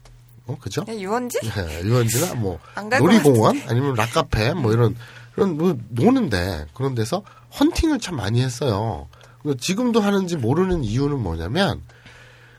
[0.47, 0.85] 어, 그죠?
[0.87, 1.39] 야, 유원지?
[1.43, 2.59] 예, 유원지나 뭐
[2.99, 4.95] 놀이공원 아니면 락카페 뭐 이런
[5.35, 7.23] 그런 뭐 노는데 그런 데서
[7.59, 9.07] 헌팅을 참 많이 했어요.
[9.59, 11.83] 지금도 하는지 모르는 이유는 뭐냐면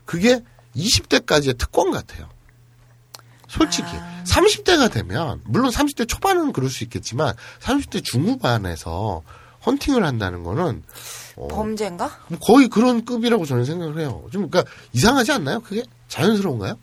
[0.05, 0.41] 그게
[0.75, 2.29] 20대까지의 특권 같아요.
[3.47, 3.87] 솔직히
[4.25, 9.23] 30대가 되면 물론 30대 초반은 그럴 수 있겠지만 30대 중후반에서
[9.65, 10.83] 헌팅을 한다는 거는
[11.35, 12.19] 어, 범죄인가?
[12.29, 14.23] 뭐 거의 그런 급이라고 저는 생각을 해요.
[14.31, 15.61] 좀 그러니까 이상하지 않나요?
[15.61, 16.77] 그게 자연스러운가요?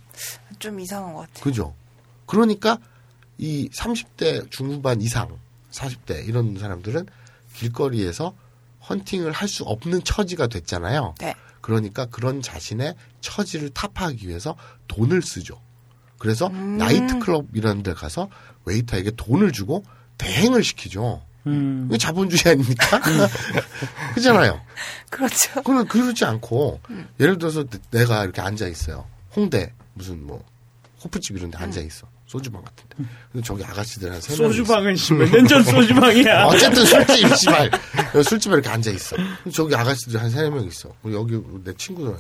[0.59, 1.43] 좀 이상한 것 같아.
[1.43, 1.75] 그죠?
[2.27, 2.79] 그러니까
[3.39, 5.39] 이 30대 중후반 이상,
[5.75, 7.07] 40대 이런 사람들은
[7.55, 8.35] 길거리에서
[8.89, 11.15] 헌팅을 할 수 없는 처지가 됐잖아요.
[11.21, 11.35] 네.
[11.61, 14.57] 그러니까 그런 자신의 처지를 타파하기 위해서
[14.89, 15.61] 돈을 쓰죠.
[16.19, 16.77] 그래서 음.
[16.79, 18.29] 나이트클럽 이런 데 가서
[18.67, 19.85] 웨이터에게 돈을 주고
[20.19, 21.23] 대행을 시키죠.
[21.47, 21.87] 음.
[21.89, 23.01] 이게 자본주의 아닙니까?
[24.15, 24.61] 그잖아요.
[25.11, 25.63] 그렇죠.
[25.63, 26.81] 그는 그러지 않고
[27.21, 29.07] 예를 들어서 내- 내가 이렇게 앉아 있어요.
[29.35, 30.45] 홍대 무슨 뭐
[31.03, 32.07] 호프집 이런 데 앉아 있어.
[32.27, 33.11] 소주방 같은데.
[33.33, 34.51] 근데 저기 아가씨들 한 세 명.
[34.53, 36.47] 소주방은 몇년 전 소주방이야.
[36.53, 37.71] 어쨌든 술집 씨발
[38.25, 39.17] 술집에 이렇게 앉아 있어.
[39.53, 40.91] 저기 아가씨들 한 세 명 있어.
[41.13, 42.17] 여기 내 친구들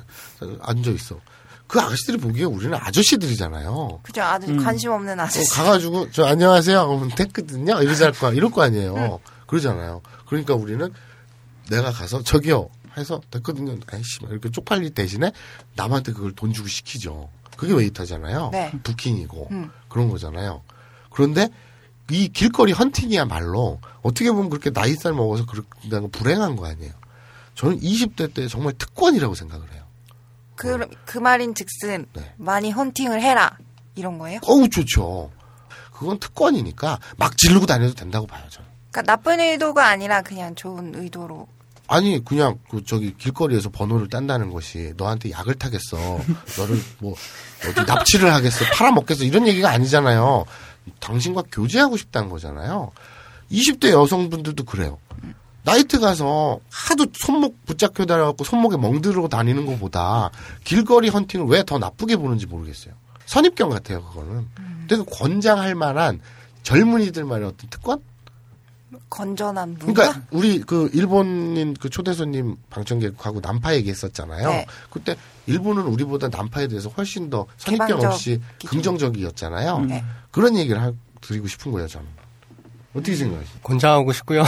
[0.60, 1.18] 앉아 있어.
[1.66, 4.00] 그 아가씨들이 보기에 우리는 아저씨들이잖아요.
[4.02, 4.22] 그죠.
[4.22, 5.50] 아주 관심 없는 어, 아저씨.
[5.50, 10.92] 가가지고 저 안녕하세요 하면 됐거든요 이러지 할 거야 이럴 거 아니에요 그러잖아요 그러니까 우리는
[11.70, 12.68] 내가 가서 저기요
[12.98, 15.32] 해서 됐거든요 아이씨 막 이렇게 쪽팔릴 대신에
[15.74, 18.70] 남한테 그걸 돈 주고 시키죠 그게 웨이터잖아요 네.
[18.82, 19.70] 부킹이고 음.
[19.94, 20.62] 그런 거잖아요
[21.08, 21.48] 그런데
[22.10, 26.92] 이 길거리 헌팅이야말로 어떻게 보면 그렇게 나이살 먹어서 건 불행한 거 아니에요
[27.54, 29.84] 저는 20대 때 정말 특권이라고 생각을 해요
[30.56, 32.32] 그, 그 말인 즉슨 네.
[32.36, 33.56] 많이 헌팅을 해라.
[33.96, 34.40] 이런 거예요?
[34.44, 35.30] 어우 좋죠
[35.92, 41.46] 그건 특권이니까 막 지르고 다녀도 된다고 봐요 저는 그러니까 나쁜 의도가 아니라 그냥 좋은 의도로.
[41.86, 45.96] 아니 그냥 그 저기 길거리에서 번호를 딴다는 것이 너한테 약을 타겠어.
[46.58, 47.14] 너를 뭐
[47.68, 48.64] 어디 납치를 하겠어.
[48.74, 49.24] 팔아먹겠어.
[49.24, 50.44] 이런 얘기가 아니잖아요.
[51.00, 52.90] 당신과 교제하고 싶다는 거잖아요.
[53.50, 54.98] 20대 여성분들도 그래요.
[55.62, 60.30] 나이트 가서 하도 손목 붙잡혀 다녀갖고 손목에 멍들고 다니는 것보다
[60.62, 62.94] 길거리 헌팅을 왜 더 나쁘게 보는지 모르겠어요.
[63.26, 64.46] 선입견 같아요 그거는.
[64.88, 66.20] 되게 권장할 만한
[66.62, 68.00] 젊은이들만의 어떤 특권
[69.10, 69.92] 건전한 문화?
[69.92, 74.48] 그러니까 우리 그 일본인 그 초대 손님 방청객하고 난파 얘기했었잖아요.
[74.48, 74.66] 네.
[74.90, 75.16] 그때
[75.46, 78.82] 일본은 우리보다 난파에 대해서 훨씬 더 선입견 없이 기준.
[78.82, 79.80] 긍정적이었잖아요.
[79.80, 80.04] 네.
[80.30, 82.06] 그런 얘기를 하, 드리고 싶은 거예요, 저는.
[82.94, 83.58] 어떻게 생각하시죠?
[83.62, 84.44] 권장하고 싶고요.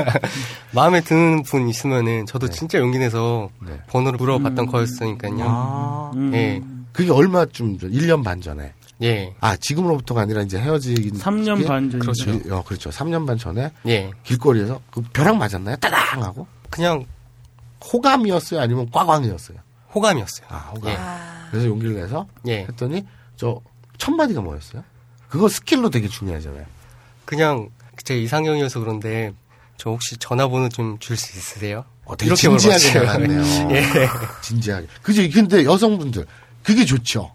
[0.72, 3.50] 마음에 드는 분 있으면은 저도 진짜 용기 내서
[3.88, 5.36] 번호를 물어봤던 거였으니까요.
[5.40, 6.12] 아.
[6.32, 6.62] 예.
[6.92, 7.90] 그게 얼마쯤 전?
[7.90, 8.72] 1년 반 전에.
[9.02, 9.34] 예.
[9.40, 11.66] 아, 지금으로부터가 아니라 이제 헤어지긴 3년 시기에?
[11.66, 11.98] 반 전이죠.
[11.98, 12.54] 그렇죠.
[12.56, 12.90] 어, 그렇죠.
[12.90, 14.10] 3년 반 전에 예.
[14.24, 15.76] 길거리에서 그 벼락 맞았나요?
[15.76, 16.46] 따당 하고.
[16.70, 17.04] 그냥
[17.92, 18.60] 호감이었어요?
[18.60, 19.58] 아니면 꽈광이었어요?
[19.94, 20.46] 호감이었어요.
[20.48, 20.92] 아, 호감.
[20.92, 20.98] 예.
[21.50, 22.60] 그래서 용기를 내서 예.
[22.68, 23.04] 했더니
[23.36, 23.60] 저
[23.98, 24.84] 첫 마디가 뭐였어요?
[25.30, 26.66] 그거 스킬로 되게 중요하잖아요.
[27.24, 27.70] 그냥
[28.04, 29.32] 제 이상형이어서 그런데
[29.78, 31.84] 저 혹시 전화번호 좀 줄 수 있으세요?
[32.04, 33.26] 어, 되게 진지하게 물어봤어요.
[33.26, 33.70] 나갔네요.
[33.74, 34.08] 예.
[34.42, 34.86] 진지하게.
[35.02, 35.22] 그죠?
[35.32, 36.26] 근데 여성분들
[36.62, 37.32] 그게 좋죠.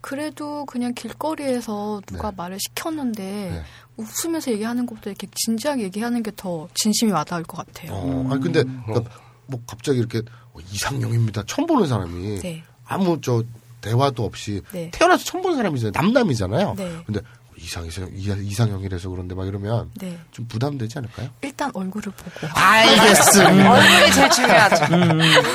[0.00, 3.62] 그래도 그냥 길거리에서 누가 말을 시켰는데
[3.96, 7.92] 웃으면서 얘기하는 것보다 이렇게 진지하게 얘기하는 게 더 진심이 와닿을 것 같아요.
[7.92, 9.10] 어, 아니 근데 그러니까
[9.46, 10.22] 뭐 갑자기 이렇게
[10.52, 11.42] 어, 이상형입니다.
[11.46, 12.62] 처음 보는 사람이 네.
[12.86, 13.42] 아무 저
[13.82, 14.90] 대화도 없이 네.
[14.92, 15.92] 태어나서 처음 보는 사람이잖아요.
[15.94, 16.74] 남남이잖아요.
[16.76, 17.02] 네.
[17.04, 17.20] 근데
[17.62, 20.18] 이상 이상 이상형이라서 그런데 막 이러면 네.
[20.30, 21.28] 좀 부담되지 않을까요?
[21.42, 22.48] 일단 얼굴을 보고.
[22.54, 23.72] 알겠습니다.
[23.72, 24.86] 얼굴이 제일 중요하죠.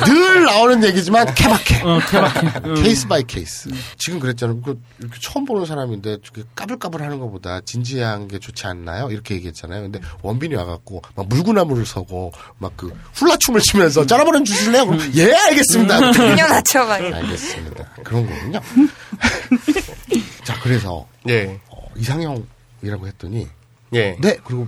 [0.05, 1.81] 늘 나오는 얘기지만 케바케.
[1.81, 2.47] 어, 케바케.
[2.69, 2.75] 음.
[2.83, 3.69] case by case.
[3.97, 4.61] 지금 그랬잖아요.
[4.61, 9.09] 그 이렇게 처음 보는 사람인데 저게 까불까불 하는 것보다 진지한 게 좋지 않나요?
[9.09, 9.81] 이렇게 얘기했잖아요.
[9.81, 14.85] 근데 원빈이 와갖고 막 물구나무를 서고 막 그 훌라춤을 추면서 짜라버런 주실래요?
[14.85, 16.11] 그럼 예, 알겠습니다.
[16.11, 17.15] 그냥 낮춰가지고.
[17.15, 17.85] 알겠습니다.
[18.03, 18.59] 그런 거군요.
[20.43, 21.59] 자, 그래서 예.
[21.95, 23.47] 어, 이상형이라고 했더니
[23.93, 24.17] 예.
[24.19, 24.67] 네, 그리고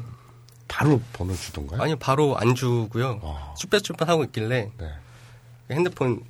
[0.67, 1.81] 바로 번호 주던가요?
[1.81, 3.19] 아니요, 바로 안 주고요.
[3.21, 3.55] 어.
[3.57, 4.93] 쭈뼛쭈뼛 하고 있길래 네.
[5.71, 6.23] 핸드폰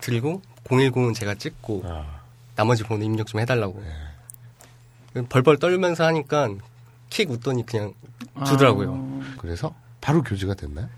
[0.00, 2.20] 들고 010은 제가 찍고 아.
[2.56, 3.82] 나머지 번호 입력 좀 해달라고.
[5.28, 6.48] 벌벌 떨면서 하니까
[7.10, 7.94] 킥 웃더니 그냥
[8.46, 9.22] 주더라고요.
[9.38, 10.88] 그래서 바로 교제가 됐나요?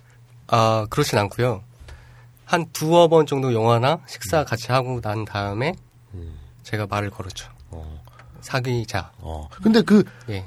[0.49, 1.63] 아, 그렇진 않고요.
[2.45, 5.75] 한 두어 번 정도 영화나 식사 같이 하고 난 다음에
[6.63, 7.51] 제가 말을 걸었죠.
[7.71, 8.03] 어.
[8.47, 9.11] 사귀자.
[9.19, 9.49] 어.
[9.63, 10.45] 근데 그 예.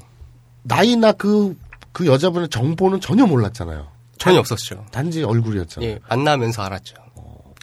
[0.63, 1.57] 나이나 그,
[1.91, 3.88] 그 여자분의 정보는 전혀 몰랐잖아요.
[4.17, 4.85] 전혀 없었죠.
[4.91, 5.89] 단지 얼굴이었잖아요.
[5.89, 6.95] 예, 만나면서 알았죠.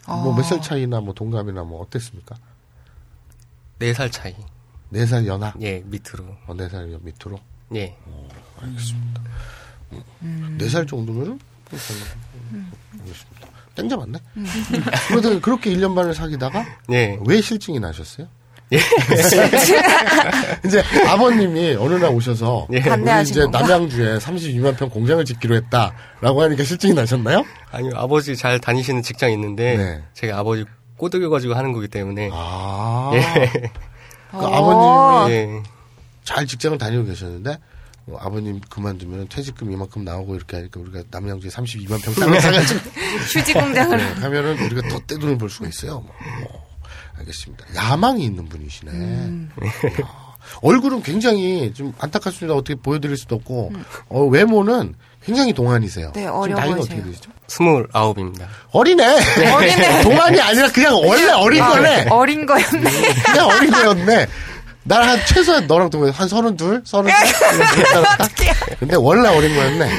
[0.06, 2.36] 뭐몇 살 차이나 뭐 동갑이나 뭐 어땠습니까?
[3.78, 4.34] 네 살 차이.
[4.90, 5.52] 네 살 연하?
[5.62, 6.24] 예, 밑으로.
[6.46, 7.40] 어, 네살 밑으로?
[7.74, 7.96] 예.
[8.60, 9.20] 알겠습니다.
[10.58, 11.38] 네살 정도면은?
[11.72, 13.46] 알겠습니다.
[13.74, 14.18] 땡 잡았네?
[15.08, 16.64] 그러다 그렇게 1년 반을 사귀다가?
[16.92, 17.18] 예.
[17.26, 18.28] 왜 실증이 나셨어요?
[18.72, 18.78] 예.
[20.66, 22.78] 이제 아버님이 어느 날 오셔서 예.
[22.78, 23.60] 우리 이제 건가?
[23.60, 27.44] 남양주에 32만 평 공장을 짓기로 했다라고 하니까 실증이 나셨나요?
[27.70, 30.02] 아니요, 아버지 잘 다니시는 직장 있는데 네.
[30.14, 30.64] 제가 아버지
[30.97, 32.30] 꼬드겨 가지고 하는 거기 때문에.
[32.32, 33.10] 아.
[33.14, 33.70] 예.
[34.30, 35.62] 그 아버님이 예.
[36.24, 37.59] 잘 직장을 다니고 계셨는데
[38.09, 42.80] 어, 아버님 그만두면 퇴직금 이만큼 나오고 이렇게 하니까 우리가 남양주에 32만 평 땅을 사가지고
[43.32, 43.97] 휴지 공장을.
[43.97, 46.01] 네, 하면은 우리가 더 떼돈을 벌 수가 있어요.
[46.01, 46.65] 뭐.
[47.16, 47.64] 어, 알겠습니다.
[47.74, 48.93] 야망이 있는 분이시네.
[48.93, 50.26] 야,
[50.62, 52.55] 얼굴은 굉장히 좀 안타깝습니다.
[52.55, 53.72] 어떻게 보여드릴 수도 없고
[54.09, 54.94] 어, 외모는
[55.24, 56.12] 굉장히 동안이세요.
[56.14, 56.98] 네, 지금 어려 나이가 보이세요.
[56.98, 57.30] 어떻게 되시죠?
[57.48, 58.48] 스물아홉입니다.
[58.70, 59.51] 어리네.
[59.52, 60.02] 어리네.
[60.05, 62.06] 동안이 아니라 그냥 원래 어린 아, 거네.
[62.10, 62.90] 어린 거였네.
[63.24, 64.26] 그냥 어린 거였네.
[64.84, 68.78] 난한 최소한 너랑 동안 한 서른 둘, 서른 셋.
[68.78, 69.90] 근데 원래 어린 거였네.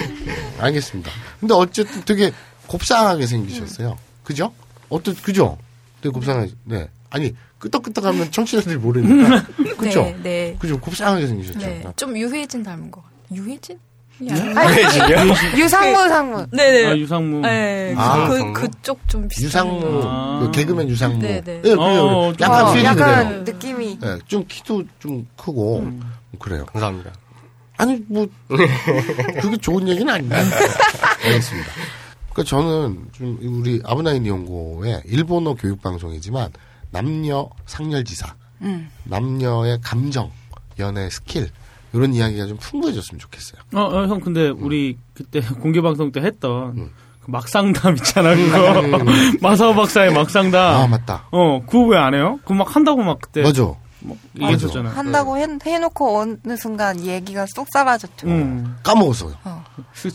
[0.59, 1.11] 알겠습니다.
[1.41, 2.31] 근데 어쨌든 되게
[2.67, 3.97] 곱상하게 생기셨어요.
[4.23, 4.53] 그죠?
[4.87, 5.57] 어떤 그죠?
[6.01, 6.51] 되게 곱상하게.
[6.63, 6.87] 네.
[7.09, 9.43] 아니 끄떡끄떡하면 청취자들이 모르니까.
[9.77, 10.03] 그죠?
[10.03, 10.55] 네, 네.
[10.59, 10.79] 그죠?
[10.79, 11.59] 곱상하게 생기셨죠.
[11.59, 11.83] 네.
[11.95, 13.17] 좀 유해진 닮은 것 같아요.
[13.43, 13.79] 유해진?
[15.57, 16.47] 유상무 상무.
[16.51, 16.85] 네네.
[16.87, 17.41] 아, 유상무.
[17.41, 17.93] 네.
[17.97, 18.53] 아, 그, 유상무?
[18.53, 19.45] 그쪽 좀 비슷한.
[19.67, 20.39] 유상무, 아.
[20.41, 21.19] 그 개그맨 유상무.
[21.19, 21.57] 네, 네.
[21.57, 21.79] 예, 그래요.
[21.79, 23.43] 어, 좀- 약간 어, 약간 그래요.
[23.43, 23.99] 느낌이.
[24.03, 25.87] 예, 좀 키도 좀 크고
[26.39, 26.65] 그래요.
[26.65, 27.11] 감사합니다.
[27.77, 28.25] 아니 뭐
[29.39, 30.35] 그게 좋은 얘기는 아닌데
[31.23, 31.69] 알겠습니다.
[32.33, 36.51] 그러니까 저는 좀 우리 아브나인 니온고의 일본어 교육 방송이지만
[36.91, 38.89] 남녀 상렬지사, 음.
[39.05, 40.31] 남녀의 감정,
[40.79, 41.49] 연애 스킬
[41.93, 43.61] 이런 이야기가 좀 풍부해졌으면 좋겠어요.
[43.73, 46.91] 어, 어, 형, 근데 우리 그때 공개 방송 때 했던 음.
[47.23, 49.03] 그 막상담 있잖아, 그거.
[49.41, 50.61] 마사오 박사의 막상담.
[50.75, 51.27] 아 맞다.
[51.31, 52.39] 어, 그거 왜 안 해요?
[52.43, 53.73] 그거 막 한다고 막 그때 맞아.
[54.39, 54.89] 얘기했었잖아.
[54.91, 58.27] 한다고 해, 해놓고 어느 순간 얘기가 쏙 사라졌죠.
[58.27, 58.75] 응.
[58.83, 59.33] 까먹었어요.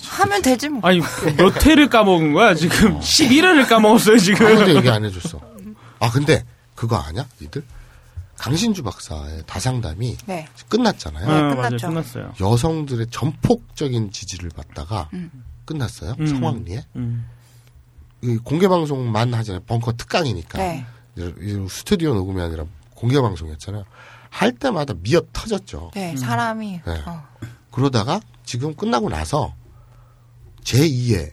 [0.09, 0.81] 하면 되지 뭐.
[0.85, 1.01] 아니,
[1.36, 2.55] 몇 회를 까먹은 거야?
[2.55, 4.47] 지금 11회를 까먹었어요, 지금.
[4.47, 5.40] 아무도 얘기 안 해줬어.
[5.99, 6.44] 아 근데
[6.83, 7.29] 그거 아냐?
[7.41, 7.63] 니들?
[8.37, 10.49] 강신주 박사의 다상담이 네.
[10.69, 11.25] 끝났잖아요.
[11.25, 11.89] 어, 맞아요, 끝났죠.
[11.89, 12.35] 끝났어요.
[12.41, 15.09] 여성들의 전폭적인 지지를 받다가
[15.65, 16.17] 끝났어요.
[16.19, 16.27] 음.
[16.27, 16.85] 성황리에.
[16.97, 17.25] 음.
[18.23, 19.63] 이 공개 방송만 하잖아요.
[19.63, 20.59] 벙커 특강이니까.
[20.59, 20.85] 네.
[21.71, 22.65] 스튜디오 녹음이 아니라
[22.97, 23.85] 공개 방송이었잖아요.
[24.31, 25.93] 할 때마다 미어 터졌죠.
[25.95, 26.81] 네, 사람이.
[26.85, 27.03] 네.
[27.07, 27.25] 어.
[27.71, 29.55] 그러다가 지금 끝나고 나서
[30.65, 31.31] 제2의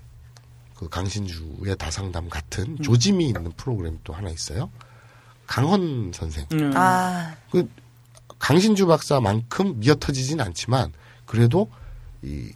[0.76, 4.70] 그 강신주의 다상담 같은 조짐이 있는 프로그램이 또 하나 있어요.
[5.50, 6.46] 강헌 선생.
[6.54, 6.72] 음.
[6.76, 7.68] 아, 그
[8.38, 10.94] 강신주 박사만큼 미어 터지진 않지만
[11.26, 11.70] 그래도
[12.22, 12.52] 이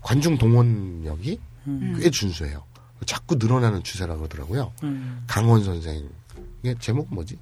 [0.00, 1.98] 관중 동원력이 음.
[2.00, 2.64] 꽤 준수해요.
[3.04, 4.72] 자꾸 늘어나는 추세라 그러더라고요.
[4.84, 5.22] 음.
[5.26, 6.08] 강원 선생의
[6.80, 7.38] 제목 뭐지?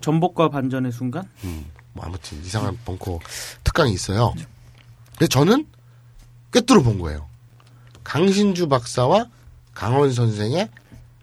[0.00, 1.28] 전복과 반전의 순간?
[1.44, 3.20] 음, 뭐 아무튼 이상한 벙커
[3.62, 4.34] 특강이 있어요.
[5.12, 5.66] 근데 저는
[6.52, 7.28] 꿰뚫어 본 거예요.
[8.02, 9.26] 강신주 박사와
[9.74, 10.68] 강원 선생의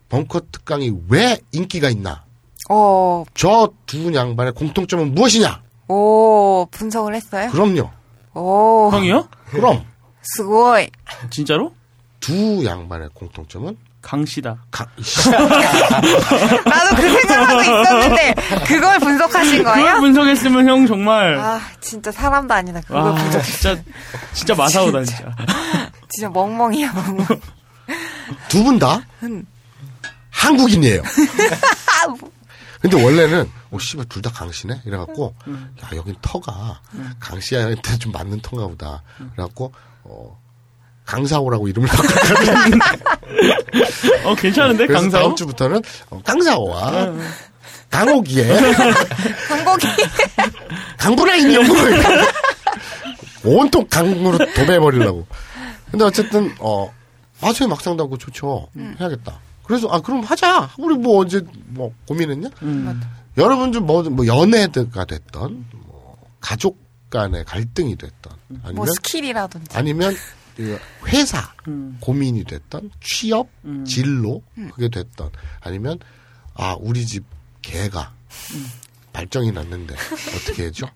[0.07, 2.26] 벙커 특강이 왜 인기가 있나?
[2.69, 5.61] 오, 저두 양반의 공통점은 무엇이냐?
[5.87, 7.49] 오, 분석을 했어요?
[7.51, 7.89] 그럼요.
[8.33, 8.89] 오.
[8.91, 9.27] 형이요?
[9.51, 9.83] 그럼
[10.21, 10.89] 스고이.
[11.29, 11.73] 진짜로?
[12.19, 14.57] 두 양반의 공통점은 강씨다.
[14.71, 14.87] 강,
[16.65, 18.33] 나도 그 생각하고 있었는데,
[18.65, 19.99] 그걸 분석하신 그걸 거예요?
[19.99, 22.79] 분석했으면 형 정말 아, 진짜 사람도 아니다.
[22.81, 23.41] 그걸 와 분석.
[23.43, 23.75] 진짜
[24.33, 25.35] 진짜 마사오다 진짜.
[26.09, 27.25] 진짜 멍멍이야, 멍멍.
[28.49, 29.45] 두 분다 음.
[30.31, 31.01] 한국인이에요.
[32.81, 35.33] 근데 원래는 오 씨발 둘 다 강씨네 이래갖고
[35.83, 36.79] 야 여긴 터가
[37.19, 39.03] 강씨한테 좀 맞는 터인가 보다.
[39.35, 39.73] 그래갖고
[40.03, 40.39] 어
[41.05, 42.79] 강사오라고 이름을 바꿨거든요.
[44.25, 45.21] 어 괜찮은데 강사오?
[45.23, 47.13] 다음 주부터는 어, 강사오와
[47.89, 48.51] 강옥이의
[49.47, 49.87] 한국이.
[50.97, 52.03] 강분의 인형을
[53.45, 55.25] 온통 강으로 도배해버리려고.
[55.89, 56.93] 근데 어쨌든 어
[57.41, 58.67] 맞아요 막상도 하고 좋죠.
[58.99, 59.39] 해야겠다.
[59.67, 60.71] 그래서 아 그럼 하자.
[60.77, 62.49] 우리 뭐 언제 뭐 고민했냐?
[62.63, 63.01] 음.
[63.35, 66.79] 여러분들 뭐, 뭐 연애가 됐던 뭐 가족
[67.09, 68.33] 간의 갈등이 됐던
[68.63, 69.77] 아니면 뭐 스킬이라든지.
[69.77, 70.15] 아니면
[70.55, 71.97] 그 회사 음.
[71.99, 73.83] 고민이 됐던 취업 음.
[73.85, 74.41] 진로
[74.73, 75.29] 그게 됐던
[75.59, 75.99] 아니면
[76.53, 77.25] 아 우리 집
[77.61, 78.13] 개가
[79.11, 79.95] 발정이 났는데
[80.35, 80.89] 어떻게 해죠?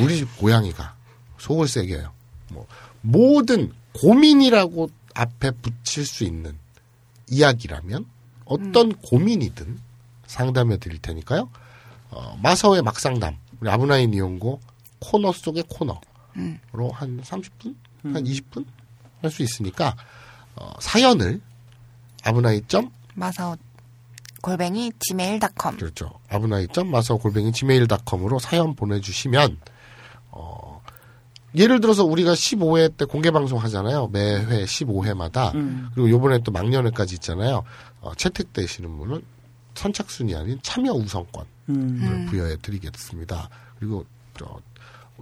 [0.00, 0.94] 우리 집 고양이가
[1.38, 2.12] 속을 새겨요.
[2.50, 2.66] 뭐
[3.00, 6.56] 모든 고민이라고 앞에 붙일 수 있는
[7.30, 8.06] 이야기라면
[8.48, 9.78] 어떤 고민이든
[10.26, 11.48] 상담해 드릴 테니까요.
[12.10, 14.60] 어, 마사오의 막상담 우리 아브나인 이용고
[14.98, 16.00] 코너 속의 코너로
[16.36, 16.58] 음.
[16.92, 18.64] 한 30분 한 20분
[19.22, 19.96] 할 수 있으니까
[20.56, 21.40] 어, 사연을
[22.24, 23.56] 아브나이 점 마사오
[24.40, 25.76] 골뱅이 gmail.com.
[25.76, 26.12] 그렇죠.
[26.28, 29.58] 아브나이.점 마사오 골뱅이 gmail.com으로 사연 보내주시면
[30.30, 30.67] 어,
[31.54, 34.08] 예를 들어서 우리가 15회 때 공개 방송 하잖아요.
[34.12, 35.88] 매회 15회마다 음.
[35.94, 37.64] 그리고 요번에 또 막년회까지 있잖아요.
[38.00, 39.22] 어, 채택되시는 분은
[39.74, 42.26] 선착순이 아닌 참여 우선권을 음.
[42.28, 43.48] 부여해 드리겠습니다.
[43.78, 44.04] 그리고
[44.38, 44.58] 저,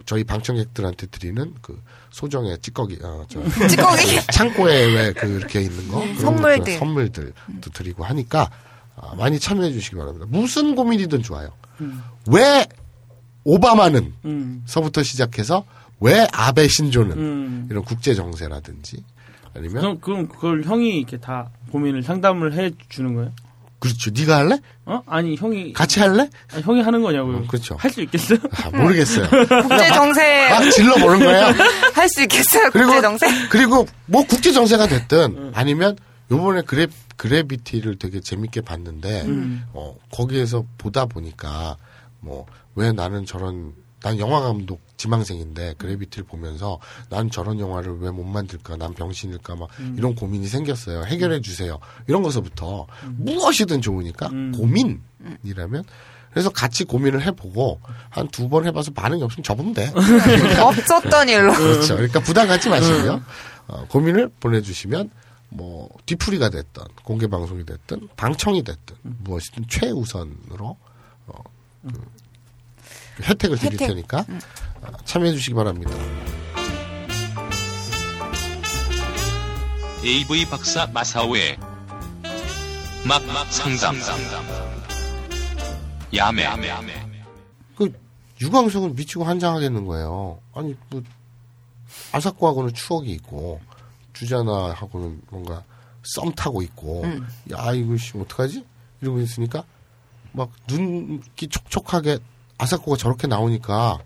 [0.05, 1.81] 저희 방청객들한테 드리는 그
[2.11, 4.21] 소정의 찌꺼기, 어, 저, 찌꺼기.
[4.33, 6.79] 창고에 왜 그렇게 있는 거 음, 그런 선물들.
[6.79, 8.51] 선물들도 드리고 하니까
[8.97, 10.27] 아, 많이 참여해 주시기 바랍니다.
[10.29, 11.51] 무슨 고민이든 좋아요.
[11.81, 12.03] 음.
[12.29, 12.67] 왜
[13.45, 14.63] 오바마는 음.
[14.67, 15.65] 서부터 시작해서
[16.01, 17.69] 왜 아베 신조는 음.
[17.71, 19.03] 이런 국제 정세라든지
[19.55, 23.33] 아니면 그럼 그럼 그걸 형이 이렇게 다 고민을 상담을 해 주는 거예요?
[23.79, 24.11] 그렇죠.
[24.11, 24.59] 네가 할래?
[24.87, 25.03] 어?
[25.07, 26.29] 아니 형이 같이 할래?
[26.53, 27.47] 아니, 형이 하는 거냐고요?
[27.47, 27.77] 그렇죠.
[27.79, 28.39] 할 수 있겠어요?
[28.65, 29.29] 아, 모르겠어요.
[29.29, 30.49] 국제 정세.
[30.51, 31.47] 막 질러 보는 거예요.
[31.95, 33.27] 할 수 있겠어요, 그리고 국제 정세?
[33.49, 35.97] 그리고 뭐 국제 정세가 됐든 아니면
[36.31, 36.87] 요번에 그래
[37.17, 39.65] 그래비티를 되게 재밌게 봤는데 음.
[39.73, 41.77] 어 거기에서 보다 보니까
[42.21, 42.47] 뭐
[42.79, 46.79] 왜 나는 저런 난 영화 감독 지망생인데 그래비티를 보면서
[47.11, 51.05] 난 저런 영화를 왜 못 만들까 난 병신일까 막 이런 고민이 생겼어요.
[51.05, 51.79] 해결해 주세요.
[52.07, 52.87] 이런 것서부터
[53.17, 55.85] 무엇이든 좋으니까 고민이라면
[56.33, 59.91] 그래서 같이 고민을 해보고 한 두 번 해봐서 반응이 없으면 접으면 돼.
[60.61, 61.53] 없었던 일로.
[61.55, 61.95] 그렇죠.
[61.97, 63.23] 그러니까 부담 갖지 마시고요.
[63.69, 65.11] 어, 고민을 보내주시면
[65.49, 70.77] 뭐 뒤풀이가 됐든 공개 방송이 됐든 방청이 됐든 무엇이든 최우선으로
[71.27, 71.33] 어,
[71.83, 72.01] 그
[73.23, 73.89] 혜택을 드릴 혜택.
[73.89, 74.25] 테니까
[74.83, 75.91] 어, 참여해 주시기 바랍니다.
[80.05, 81.59] AV 박사 마사오의
[83.07, 83.97] 막막 상담
[86.15, 86.45] 야매
[87.77, 87.93] 그
[88.41, 90.39] 유광석은 미치고 환장하겠는 거예요.
[90.55, 91.03] 아니 뭐
[92.13, 93.61] 아사코하고는 추억이 있고
[94.13, 95.65] 주자나하고는 뭔가
[96.03, 97.27] 썸 타고 있고 음.
[97.53, 98.65] 야 이거 씨 어떡하지
[99.01, 99.65] 이러고 있으니까
[100.33, 102.19] 막 눈기 촉촉하게
[102.59, 103.99] 아사코가 저렇게 나오니까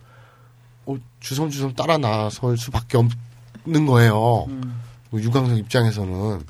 [0.86, 4.46] 어, 주섬주섬 따라 나설 수밖에 없는 거예요.
[5.10, 6.44] 뭐 유광석 입장에서는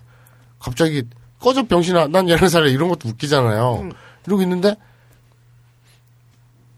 [0.59, 1.03] 갑자기
[1.39, 3.91] 꺼져 병신아 난 얘네 살래 이런 것도 웃기잖아요.
[4.27, 4.75] 이러고 있는데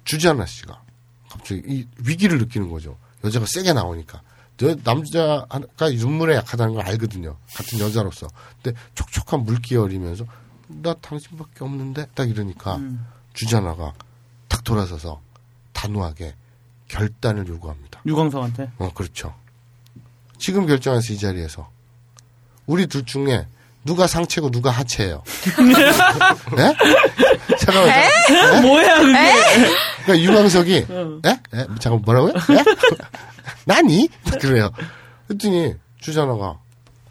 [0.04, 0.80] 주지아나 씨가
[1.28, 2.96] 갑자기 이 위기를 느끼는 거죠.
[3.24, 4.22] 여자가 세게 나오니까.
[4.56, 5.46] 저 남자가
[5.78, 7.36] 눈물에 약하다는 걸 알거든요.
[7.54, 8.28] 같은 여자로서.
[8.62, 10.24] 근데 촉촉한 물기어리면서
[10.68, 12.80] 나 당신밖에 없는데 딱 이러니까
[13.34, 13.92] 주지아나가
[14.52, 15.22] 탁 돌아서서
[15.72, 16.34] 단호하게
[16.88, 18.02] 결단을 요구합니다.
[18.04, 18.70] 유광석한테.
[18.76, 19.34] 어, 그렇죠.
[20.38, 21.70] 지금 결정해서 이 자리에서
[22.66, 23.46] 우리 둘 중에
[23.82, 25.22] 누가 상체고 누가 하체예요?
[26.54, 26.76] 네?
[27.58, 27.88] 잠깐만.
[27.88, 28.08] 에?
[28.28, 28.60] 네?
[28.60, 29.32] 뭐야, 그게?
[30.04, 31.30] 그러니까 유광석이 에?
[31.30, 31.66] 에?
[31.80, 32.32] 잠깐 뭐라고요?
[32.34, 32.64] 에?
[33.64, 34.08] 나니?
[34.38, 34.70] 그래요.
[35.28, 36.58] 그랬더니 주자나가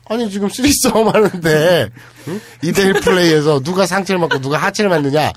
[0.09, 1.89] 아니 지금 쓰리썸 하는데
[2.27, 2.41] 응?
[2.61, 5.31] 2대1 플레이에서 누가 상체를 맞고 누가 하체를 맞느냐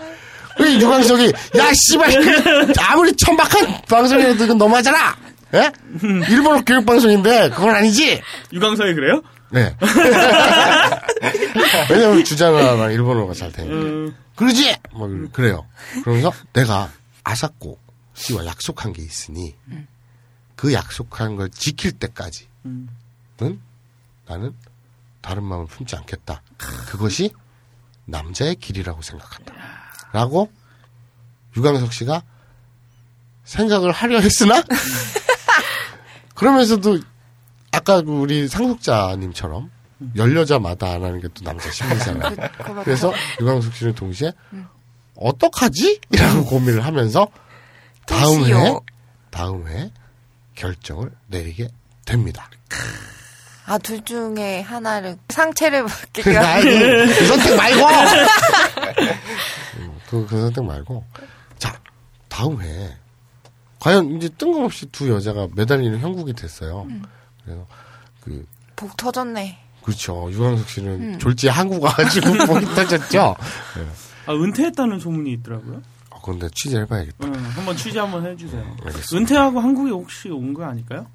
[0.58, 5.16] 왜 유광석이 야 씨발 그 아무리 천박한 방송이라도 그건 너무하잖아
[5.54, 5.70] 예?
[6.28, 8.20] 일본어 교육 방송인데 그건 아니지
[8.52, 9.22] 유광석이 그래요?
[9.50, 9.74] 네
[11.90, 14.16] 왜냐면 주자나랑 일본어가 잘 되니까 음.
[14.36, 15.66] 그러지 뭐 그래요
[16.02, 16.90] 그러면서 내가
[17.22, 17.78] 아사코
[18.14, 19.54] 씨와 약속한 게 있으니
[20.56, 22.88] 그 약속한 걸 지킬 때까지 음.
[23.40, 23.60] 는
[24.26, 24.54] 나는
[25.20, 26.42] 다른 마음을 품지 않겠다.
[26.86, 27.30] 그것이
[28.04, 29.52] 남자의 길이라고 생각한다.
[30.14, 30.48] 라고
[31.56, 32.22] 유광석 씨가
[33.44, 34.62] 생각을 하려 했으나
[36.36, 37.00] 그러면서도
[37.72, 39.70] 아까 그 우리 상속자님처럼
[40.16, 42.36] 열 여자마다 안 하는 게 또 남자 심리잖아요.
[42.84, 44.32] 그래서 유광석 씨는 동시에
[45.16, 46.00] 어떡하지?
[46.10, 47.26] 이라고 고민을 하면서
[48.06, 48.80] 다음 회 도시요.
[49.30, 49.90] 다음 회
[50.54, 51.68] 결정을 내리게
[52.04, 52.48] 됩니다.
[53.66, 55.86] 아, 둘 중에 하나를, 상체를.
[56.38, 57.80] 아이고, 그 선택 말고!
[60.04, 61.04] 음, 그, 그 선택 말고.
[61.58, 61.78] 자,
[62.28, 62.96] 다음 회.
[63.80, 66.86] 과연 이제 뜬금없이 두 여자가 매달리는 형국이 됐어요.
[66.88, 67.02] 음.
[67.44, 67.66] 그래서,
[68.20, 69.58] 그, 복 터졌네.
[69.82, 70.30] 그렇죠.
[70.32, 71.18] 유광석 씨는 음.
[71.18, 73.36] 졸지에 한국 와가지고 목이 터졌죠.
[73.76, 73.86] 네.
[74.26, 75.82] 아, 은퇴했다는 소문이 있더라고요.
[76.10, 77.26] 어, 그런데 취재해봐야겠다.
[77.26, 78.62] 응, 한번 취재 한번 해주세요.
[78.80, 79.16] 알겠습니다.
[79.16, 81.06] 은퇴하고 한국에 혹시 온 거 아닐까요?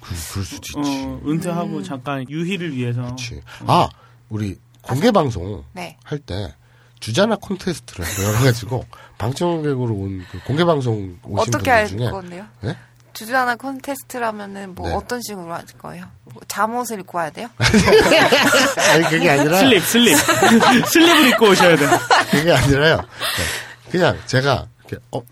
[0.00, 1.02] 그, 그럴 수도 있지.
[1.06, 3.02] 어, 은퇴하고 잠깐 유희를 위해서.
[3.02, 3.40] 그렇지.
[3.66, 3.88] 아,
[4.28, 5.96] 우리 공개 방송 네.
[6.04, 6.54] 할때
[7.00, 8.84] 주자나 콘테스트를 열어가지고
[9.18, 12.46] 방청객으로 온 그 공개 방송 오신 어떻게 분들 할 중에 건데요?
[12.60, 12.76] 네?
[13.12, 14.94] 주자나 콘테스트라면은 뭐 네.
[14.94, 16.06] 어떤 식으로 할 거예요?
[16.24, 17.48] 뭐 잠옷을 입고 와야 돼요?
[17.58, 20.16] 아니 그게 아니라 슬립, 슬립.
[20.86, 21.86] 슬립을 입고 오셔야 돼.
[22.30, 22.96] 그게 아니라요.
[22.98, 23.90] 네.
[23.90, 25.22] 그냥 제가 이렇게 어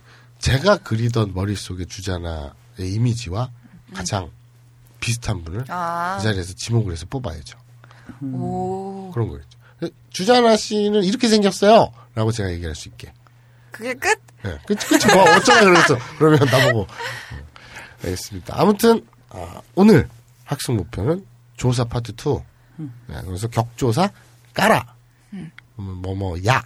[0.40, 3.51] 제가 그리던 머릿속의 주자나의 이미지와
[3.95, 4.31] 가장
[5.01, 6.16] 비슷한 분을 아.
[6.19, 7.57] 그 자리에서 지목을 해서 뽑아야죠.
[8.23, 9.11] 오.
[9.12, 9.58] 그런 거였죠.
[10.11, 11.93] 주자나 씨는 이렇게 생겼어요.
[12.15, 13.13] 라고 제가 얘기할 수 있게.
[13.71, 14.21] 그게 끝?
[14.43, 14.59] 네.
[14.67, 15.99] 끝, 끝이 뭐, 어쩌나 그랬어.
[16.19, 16.87] 그러면 나보고.
[17.33, 17.39] 음,
[18.05, 18.55] 알겠습니다.
[18.61, 20.09] 아무튼, 아, 오늘
[20.45, 21.25] 학습 목표는
[21.57, 22.41] 조사 파트 2.
[23.07, 24.11] 네, 그래서 격조사
[24.55, 24.95] 까라.
[25.33, 25.51] 음.
[25.77, 26.63] 그러면 뭐뭐 야.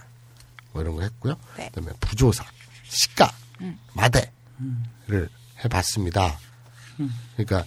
[0.72, 1.34] 뭐 이런 거 했고요.
[1.56, 1.70] 네.
[1.74, 2.44] 그 다음에 부조사,
[2.84, 3.30] 시가,
[3.60, 3.78] 음.
[3.92, 5.28] 마대를
[5.64, 6.38] 해봤습니다.
[7.36, 7.64] 그러니까,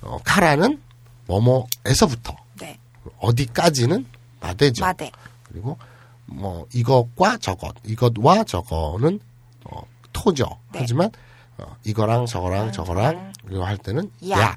[0.00, 0.80] 어, 카라는
[1.26, 2.78] 뭐뭐에서부터 네.
[3.18, 4.06] 어디까지는
[4.40, 4.84] 마대죠.
[4.84, 5.10] 마대.
[5.44, 5.78] 그리고
[6.26, 9.20] 뭐 이것과 저것, 이것과 저거는
[9.64, 9.80] 어,
[10.12, 10.44] 토죠.
[10.72, 10.80] 네.
[10.80, 11.10] 하지만
[11.56, 14.38] 어, 이거랑 저거랑 저거랑 이거 할 때는 야.
[14.40, 14.56] 야.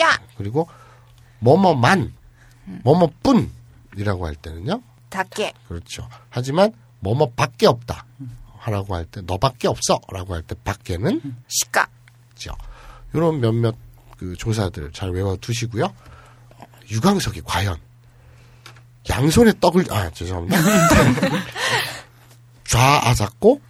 [0.00, 0.18] 야!
[0.36, 0.68] 그리고
[1.40, 2.14] 뭐뭐만,
[2.84, 4.82] 뭐뭐뿐이라고 할 때는요.
[5.10, 5.54] 닭게.
[5.66, 6.06] 그렇죠.
[6.30, 8.04] 하지만 뭐뭐밖에 없다.
[8.58, 11.88] 하라고 할 때 너밖에 없어라고 할 때 밖에는 시가.
[12.34, 12.52] 죠.
[13.14, 13.74] 이런 몇몇
[14.18, 15.84] 그 조사들 잘 외워 두시고요.
[15.86, 17.78] 어, 유광석이 과연
[19.10, 20.58] 양손에 떡을 아 죄송합니다.
[22.64, 23.60] 좌아잡고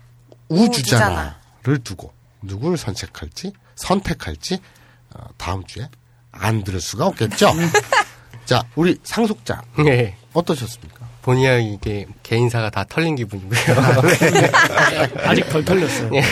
[0.48, 2.12] 우주자나를 두고
[2.42, 4.58] 누구를 선택할지 선택할지
[5.14, 5.88] 어, 다음 주에
[6.32, 7.52] 안 들을 수가 없겠죠.
[8.44, 10.16] 자 우리 상속자 네.
[10.32, 11.06] 어떠셨습니까?
[11.22, 13.60] 본의 이게 개인사가 다 털린 기분이고요.
[15.24, 16.10] 아직 덜 털렸어요.
[16.14, 16.22] 예.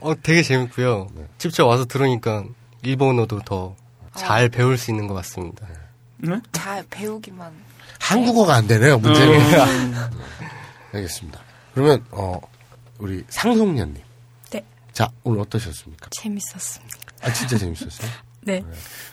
[0.00, 1.08] 어, 되게 재밌고요.
[1.38, 2.44] 직접 와서 들으니까
[2.82, 3.76] 일본어도 더
[4.14, 5.66] 잘 배울 수 있는 것 같습니다.
[6.52, 7.52] 잘 배우기만.
[8.00, 9.60] 한국어가 안 되네요 문제는.
[9.60, 10.10] 어.
[10.94, 11.40] 알겠습니다.
[11.74, 12.40] 그러면 어
[12.98, 14.02] 우리 상속년님.
[14.50, 14.64] 네.
[14.92, 16.08] 자 오늘 어떠셨습니까?
[16.10, 16.96] 재밌었습니다.
[17.22, 18.10] 아 진짜 재밌었어요.
[18.42, 18.62] 네.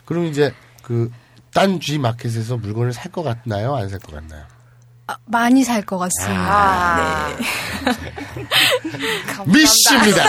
[0.06, 0.54] 그럼 이제
[0.84, 1.12] 그
[1.52, 3.76] 딴 G 마켓에서 물건을 살 것 같나요?
[3.76, 4.46] 안 살 것 같나요?
[5.08, 6.46] 아, 많이 살 것 같습니다.
[6.48, 7.36] 아.
[7.36, 7.44] 네.
[9.52, 10.24] 미씨입니다.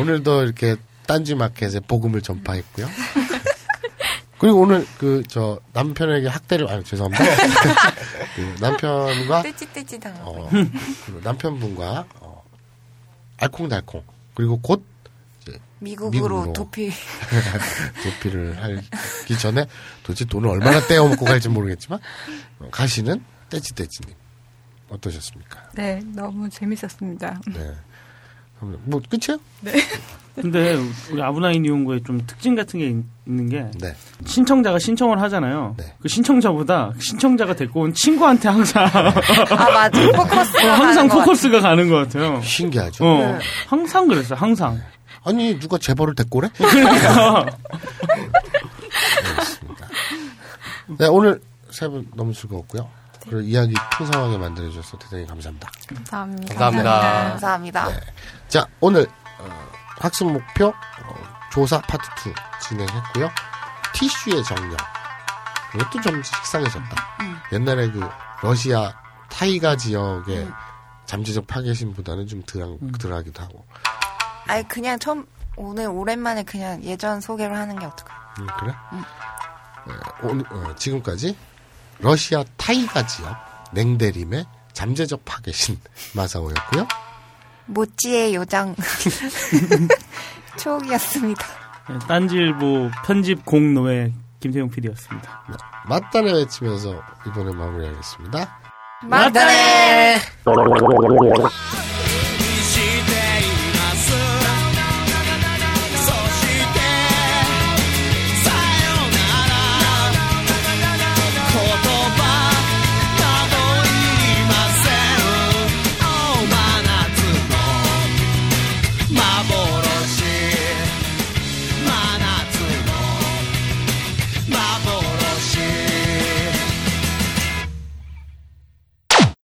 [0.00, 2.88] 오늘도 이렇게 딴지 마켓에 복음을 전파했고요.
[4.38, 7.24] 그리고 오늘 그 저 남편에게 학대를 아 죄송합니다.
[8.36, 10.30] 그 남편과 떼찌떼찌 당하고.
[10.30, 12.44] 어, 그리고 남편분과 어,
[13.38, 14.02] 알콩달콩
[14.34, 14.84] 그리고 곧
[15.42, 16.90] 이제 미국으로, 미국으로 도피.
[18.04, 19.66] 도피를 하기 전에
[20.02, 21.98] 도대체 돈을 얼마나 떼어먹고 갈지 모르겠지만
[22.60, 24.14] 어, 가시는 떼찌떼찌님
[24.90, 25.70] 어떠셨습니까?
[25.74, 27.40] 네, 너무 재밌었습니다.
[27.48, 27.74] 네.
[28.60, 29.38] 뭐 끝이요?
[29.60, 29.72] 네.
[30.36, 30.76] 근데
[31.10, 33.94] 우리 아브나인 이용고에 좀 특징 같은 게 있- 있는 게 네.
[34.26, 35.74] 신청자가 신청을 하잖아요.
[36.00, 39.98] 그 신청자보다 신청자가 데리고 온 친구한테 항상 아, 맞아.
[40.12, 42.40] 포커스가 어, 항상 가는 것 포커스가 가는 것 같아요.
[42.42, 43.04] 신기하죠.
[43.04, 43.38] 어, 네.
[43.66, 44.38] 항상 그랬어요.
[44.38, 44.78] 항상.
[45.24, 46.48] 아니 누가 재벌을 데리고 오래?
[46.56, 47.46] 그러니까.
[50.98, 52.88] 네, 오늘 세 분 너무 즐거웠고요.
[53.26, 55.70] 그리고 이야기 풍성하게 만들어주셔서 대단히 감사합니다.
[55.88, 56.54] 감사합니다.
[56.54, 57.28] 감사합니다.
[57.30, 57.88] 감사합니다.
[57.88, 58.00] 네.
[58.48, 59.06] 자, 오늘
[59.38, 59.68] 어,
[60.00, 60.74] 학습 목표 어,
[61.52, 62.32] 조사 파트 2
[62.62, 63.28] 진행했고요.
[63.94, 64.76] 티슈의 정령.
[65.74, 67.16] 이것도 좀 식상해졌다.
[67.22, 67.38] 음.
[67.52, 68.00] 옛날에 그
[68.42, 68.94] 러시아
[69.28, 70.48] 타이가 지역의
[71.06, 73.66] 잠재적 파괴신보다는 좀 덜한, 덜하기도 하고.
[74.46, 75.26] 아니 그냥 처음
[75.56, 78.34] 오늘 오랜만에 그냥 예전 소개를 하는 게 어떨까?
[78.38, 78.74] 음, 그래?
[78.92, 79.02] 음.
[79.86, 81.36] 네, 오늘, 어, 지금까지
[81.98, 83.36] 러시아 타이가 지역
[83.72, 85.78] 냉대림의 잠재적 파괴신
[86.14, 86.86] 마사오였고요.
[87.66, 88.74] 모찌의 요정
[90.58, 91.46] 초옥이었습니다.
[91.88, 95.44] 네, 딴지일보 편집 공노의 김세용 PD였습니다.
[95.88, 98.60] 맞다네 외치면서 이번에 마무리하겠습니다.
[99.04, 100.18] 맞다네!
[100.44, 101.50] 마법